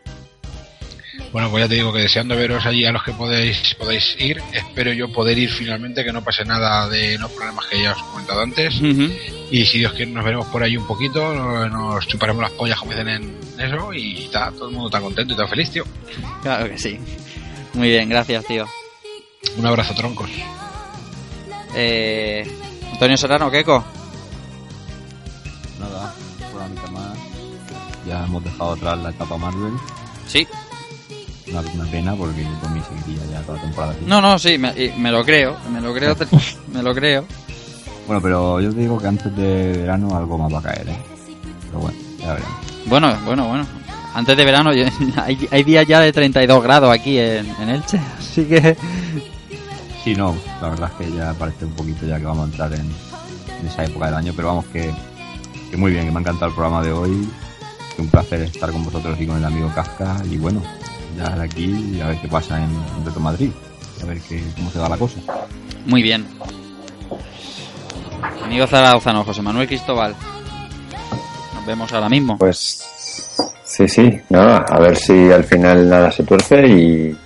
[1.31, 4.41] Bueno, pues ya te digo que deseando veros allí a los que podéis, podéis ir.
[4.53, 7.99] Espero yo poder ir finalmente, que no pase nada de los problemas que ya os
[7.99, 8.75] he comentado antes.
[9.51, 11.33] Y si Dios quiere, nos veremos por ahí un poquito,
[11.69, 15.33] nos chuparemos las pollas, como dicen en eso, y está todo el mundo tan contento
[15.33, 15.83] y tan feliz, tío.
[16.41, 16.99] Claro que sí.
[17.73, 18.65] Muy bien, gracias, tío.
[19.57, 20.29] Un abrazo, troncos.
[21.75, 22.49] Eh,
[22.91, 23.83] Antonio Serrano, Keco.
[25.79, 26.13] Nada,
[26.57, 27.17] la mitad más.
[28.07, 29.73] Ya hemos dejado atrás la etapa Marvel.
[30.27, 30.47] Sí.
[31.49, 34.01] Una, una pena porque yo mí seguiría ya toda la temporada así.
[34.05, 36.15] No, no, sí, me, y me lo creo, me lo creo,
[36.73, 37.25] me lo creo.
[38.05, 40.97] Bueno, pero yo te digo que antes de verano algo más va a caer, ¿eh?
[41.67, 42.53] Pero bueno, ya veremos.
[42.85, 43.65] Bueno, bueno, bueno.
[44.13, 44.85] Antes de verano yo-
[45.23, 48.75] hay, hay días ya de 32 grados aquí en, en Elche, así que...
[50.03, 52.73] Sí, no, la verdad es que ya parece un poquito ya que vamos a entrar
[52.73, 52.89] en,
[53.59, 54.89] en esa época del año, pero vamos que,
[55.69, 57.27] que muy bien, que me ha encantado el programa de hoy.
[57.95, 60.21] Que un placer estar con vosotros y con el amigo Kafka.
[60.31, 60.61] Y bueno,
[61.17, 63.49] ya de aquí a ver qué pasa en, en Reto Madrid.
[64.01, 65.19] A ver qué, cómo se da la cosa.
[65.85, 66.25] Muy bien.
[68.43, 70.15] Amigo Zarauzano, José Manuel Cristóbal.
[71.55, 72.37] Nos vemos ahora mismo.
[72.37, 72.85] Pues
[73.63, 77.17] sí, sí, nada, a ver si al final nada se tuerce y,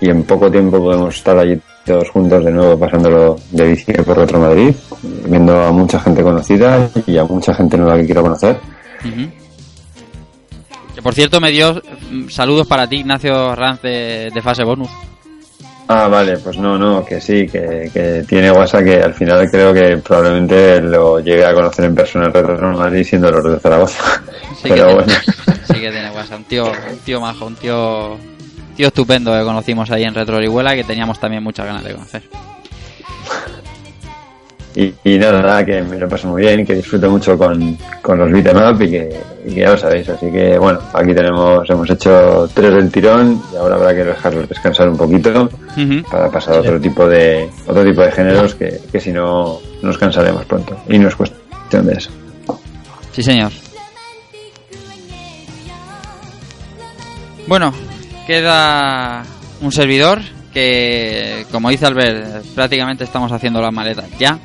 [0.00, 4.18] y en poco tiempo podemos estar allí todos juntos de nuevo pasándolo de bici por
[4.18, 4.74] Retro Madrid,
[5.26, 8.58] viendo a mucha gente conocida y a mucha gente nueva que quiero conocer.
[10.98, 14.88] Que por cierto me dio mm, saludos para ti, Ignacio Ranz de, de fase bonus.
[15.86, 19.72] Ah, vale, pues no, no, que sí, que, que tiene WhatsApp que al final creo
[19.72, 24.22] que probablemente lo llegue a conocer en persona en Retro Madrid siendo los de Zaragoza.
[24.56, 25.12] Sí que, Pero tiene, bueno.
[25.68, 26.38] sí que tiene WhatsApp.
[26.38, 28.16] Un tío, un tío majo, un tío,
[28.76, 31.92] tío estupendo que conocimos ahí en Retro Orihuela y que teníamos también muchas ganas de
[31.92, 32.22] conocer.
[34.78, 38.16] Y, y nada, nada, que me lo paso muy bien, que disfruto mucho con, con
[38.16, 40.08] los beat'em up y que, y que ya lo sabéis.
[40.08, 44.48] Así que bueno, aquí tenemos, hemos hecho tres del tirón y ahora habrá que dejarlos
[44.48, 45.50] descansar un poquito
[46.08, 49.98] para pasar a otro tipo de, otro tipo de géneros que, que si no nos
[49.98, 50.76] cansaremos pronto.
[50.88, 52.10] Y no es cuestión de eso.
[53.10, 53.50] Sí, señor.
[57.48, 57.74] Bueno,
[58.28, 59.24] queda
[59.60, 60.20] un servidor
[60.54, 64.38] que, como dice Albert, prácticamente estamos haciendo las maletas ya.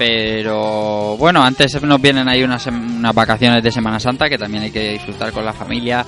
[0.00, 4.70] Pero bueno, antes nos vienen ahí unas, unas vacaciones de Semana Santa que también hay
[4.70, 6.06] que disfrutar con la familia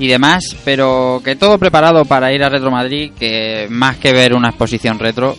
[0.00, 0.56] y demás.
[0.64, 4.98] Pero que todo preparado para ir a Retro Madrid, que más que ver una exposición
[4.98, 5.36] retro,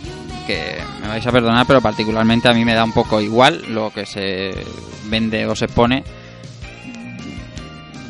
[0.48, 3.92] que me vais a perdonar, pero particularmente a mí me da un poco igual lo
[3.92, 4.54] que se
[5.10, 6.06] vende o se expone.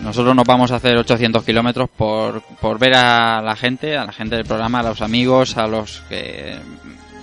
[0.03, 4.11] Nosotros nos vamos a hacer 800 kilómetros por, por ver a la gente, a la
[4.11, 6.55] gente del programa, a los amigos, a los que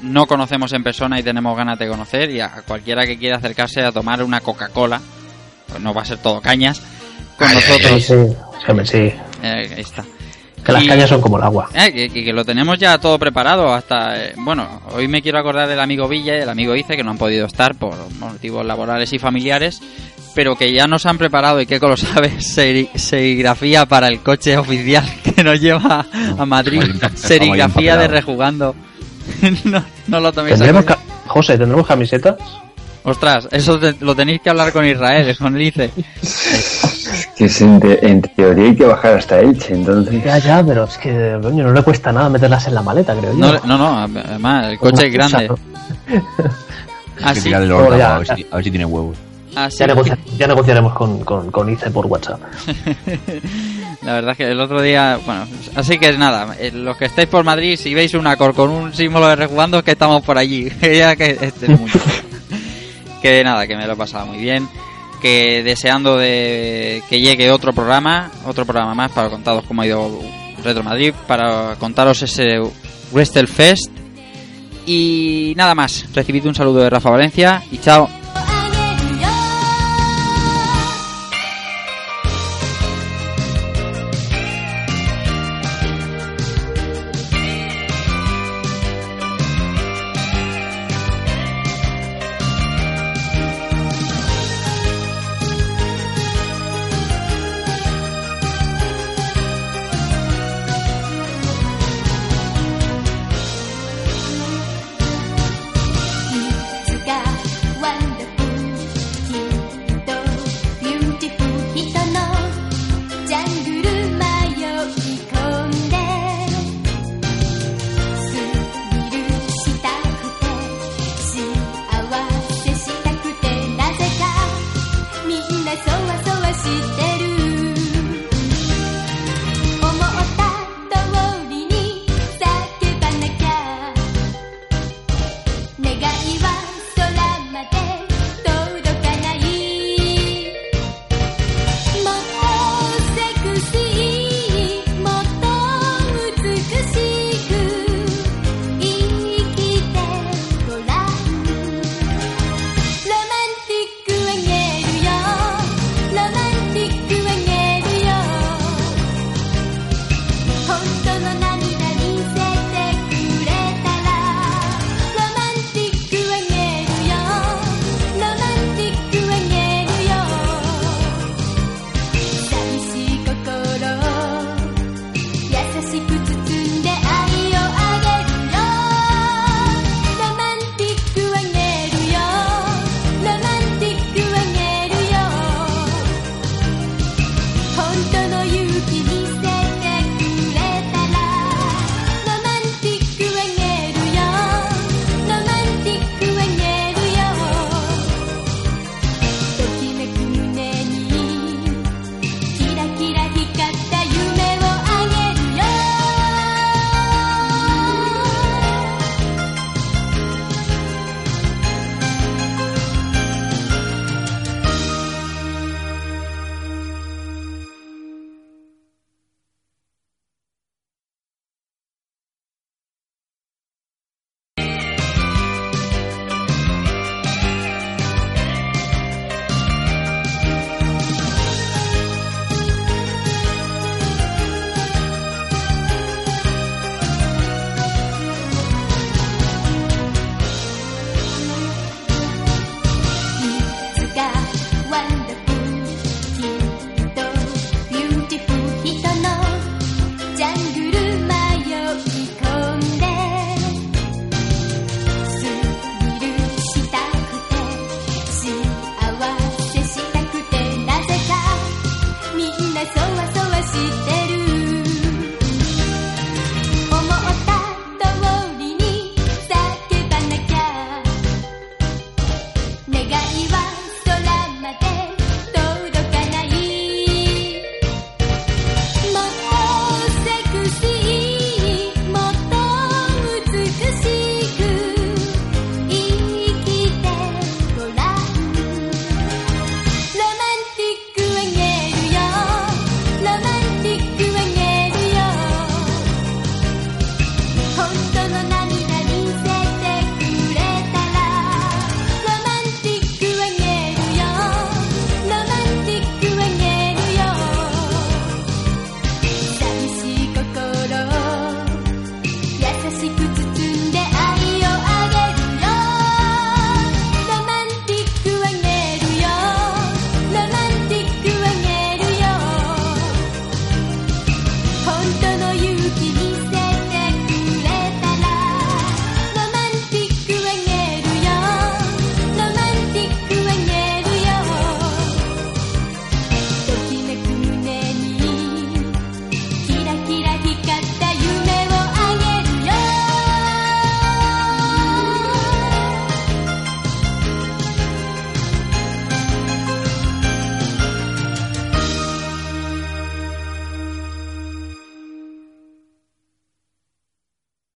[0.03, 3.83] no conocemos en persona y tenemos ganas de conocer y a cualquiera que quiera acercarse
[3.83, 5.01] a tomar una Coca-Cola,
[5.69, 6.83] pues no va a ser todo cañas,
[7.39, 8.03] con Ay, ay, nosotros.
[8.03, 8.99] Sí, sí, sí, hombre, sí.
[8.99, 10.05] Eh, ahí está.
[10.65, 11.69] Que las Y- cañas son como el agua.
[11.75, 14.17] Eh, que, que- que lo tenemos ya todo preparado hasta...
[14.27, 17.11] eh, bueno, hoy me quiero acordar del amigo Villa y el amigo Ice que no
[17.11, 19.81] han podido estar por motivos laborales y familiares,
[20.37, 24.57] pero que ya nos han preparado, y Keiko lo sabe, seri- serigrafía para el coche
[24.57, 26.07] oficial que nos lleva
[26.39, 26.83] a Madrid.
[27.17, 28.77] Serigrafía de rejugando.
[29.65, 32.37] no, no lo toméis ¿Tendremos ca- José, ¿tendremos camisetas?
[33.05, 35.91] Ostras, eso te- lo tenéis que hablar con Israel, con el Ice.
[37.37, 40.23] Que es en, te- en teoría hay que bajar hasta Elche, entonces...
[40.25, 43.33] Ya, ya, pero es que coño, no le cuesta nada meterlas en la maleta, creo
[43.33, 43.39] yo.
[43.39, 45.51] No, no, no, además, el coche es grande.
[46.09, 48.85] Hay que Así, tirar del Oh, órgano, ya, a, ver si, a ver si tiene
[48.87, 49.17] huevos.
[49.57, 52.41] así Ya, negocia- ya negociaremos con, con, con Ice por WhatsApp.
[54.05, 57.05] La verdad es que el otro día, bueno, así que es nada, eh, los que
[57.05, 60.23] estáis por Madrid, si veis una cor con un símbolo de rejugando es que estamos
[60.25, 62.01] por allí, ya que este es mucho.
[63.23, 64.69] que nada, que me lo he pasado muy bien,
[65.21, 70.21] que deseando de que llegue otro programa, otro programa más para contaros cómo ha ido
[70.65, 72.61] Retro Madrid, para contaros ese
[73.13, 73.91] Wrestlefest
[74.85, 78.22] y nada más, recibid un saludo de Rafa Valencia y chao.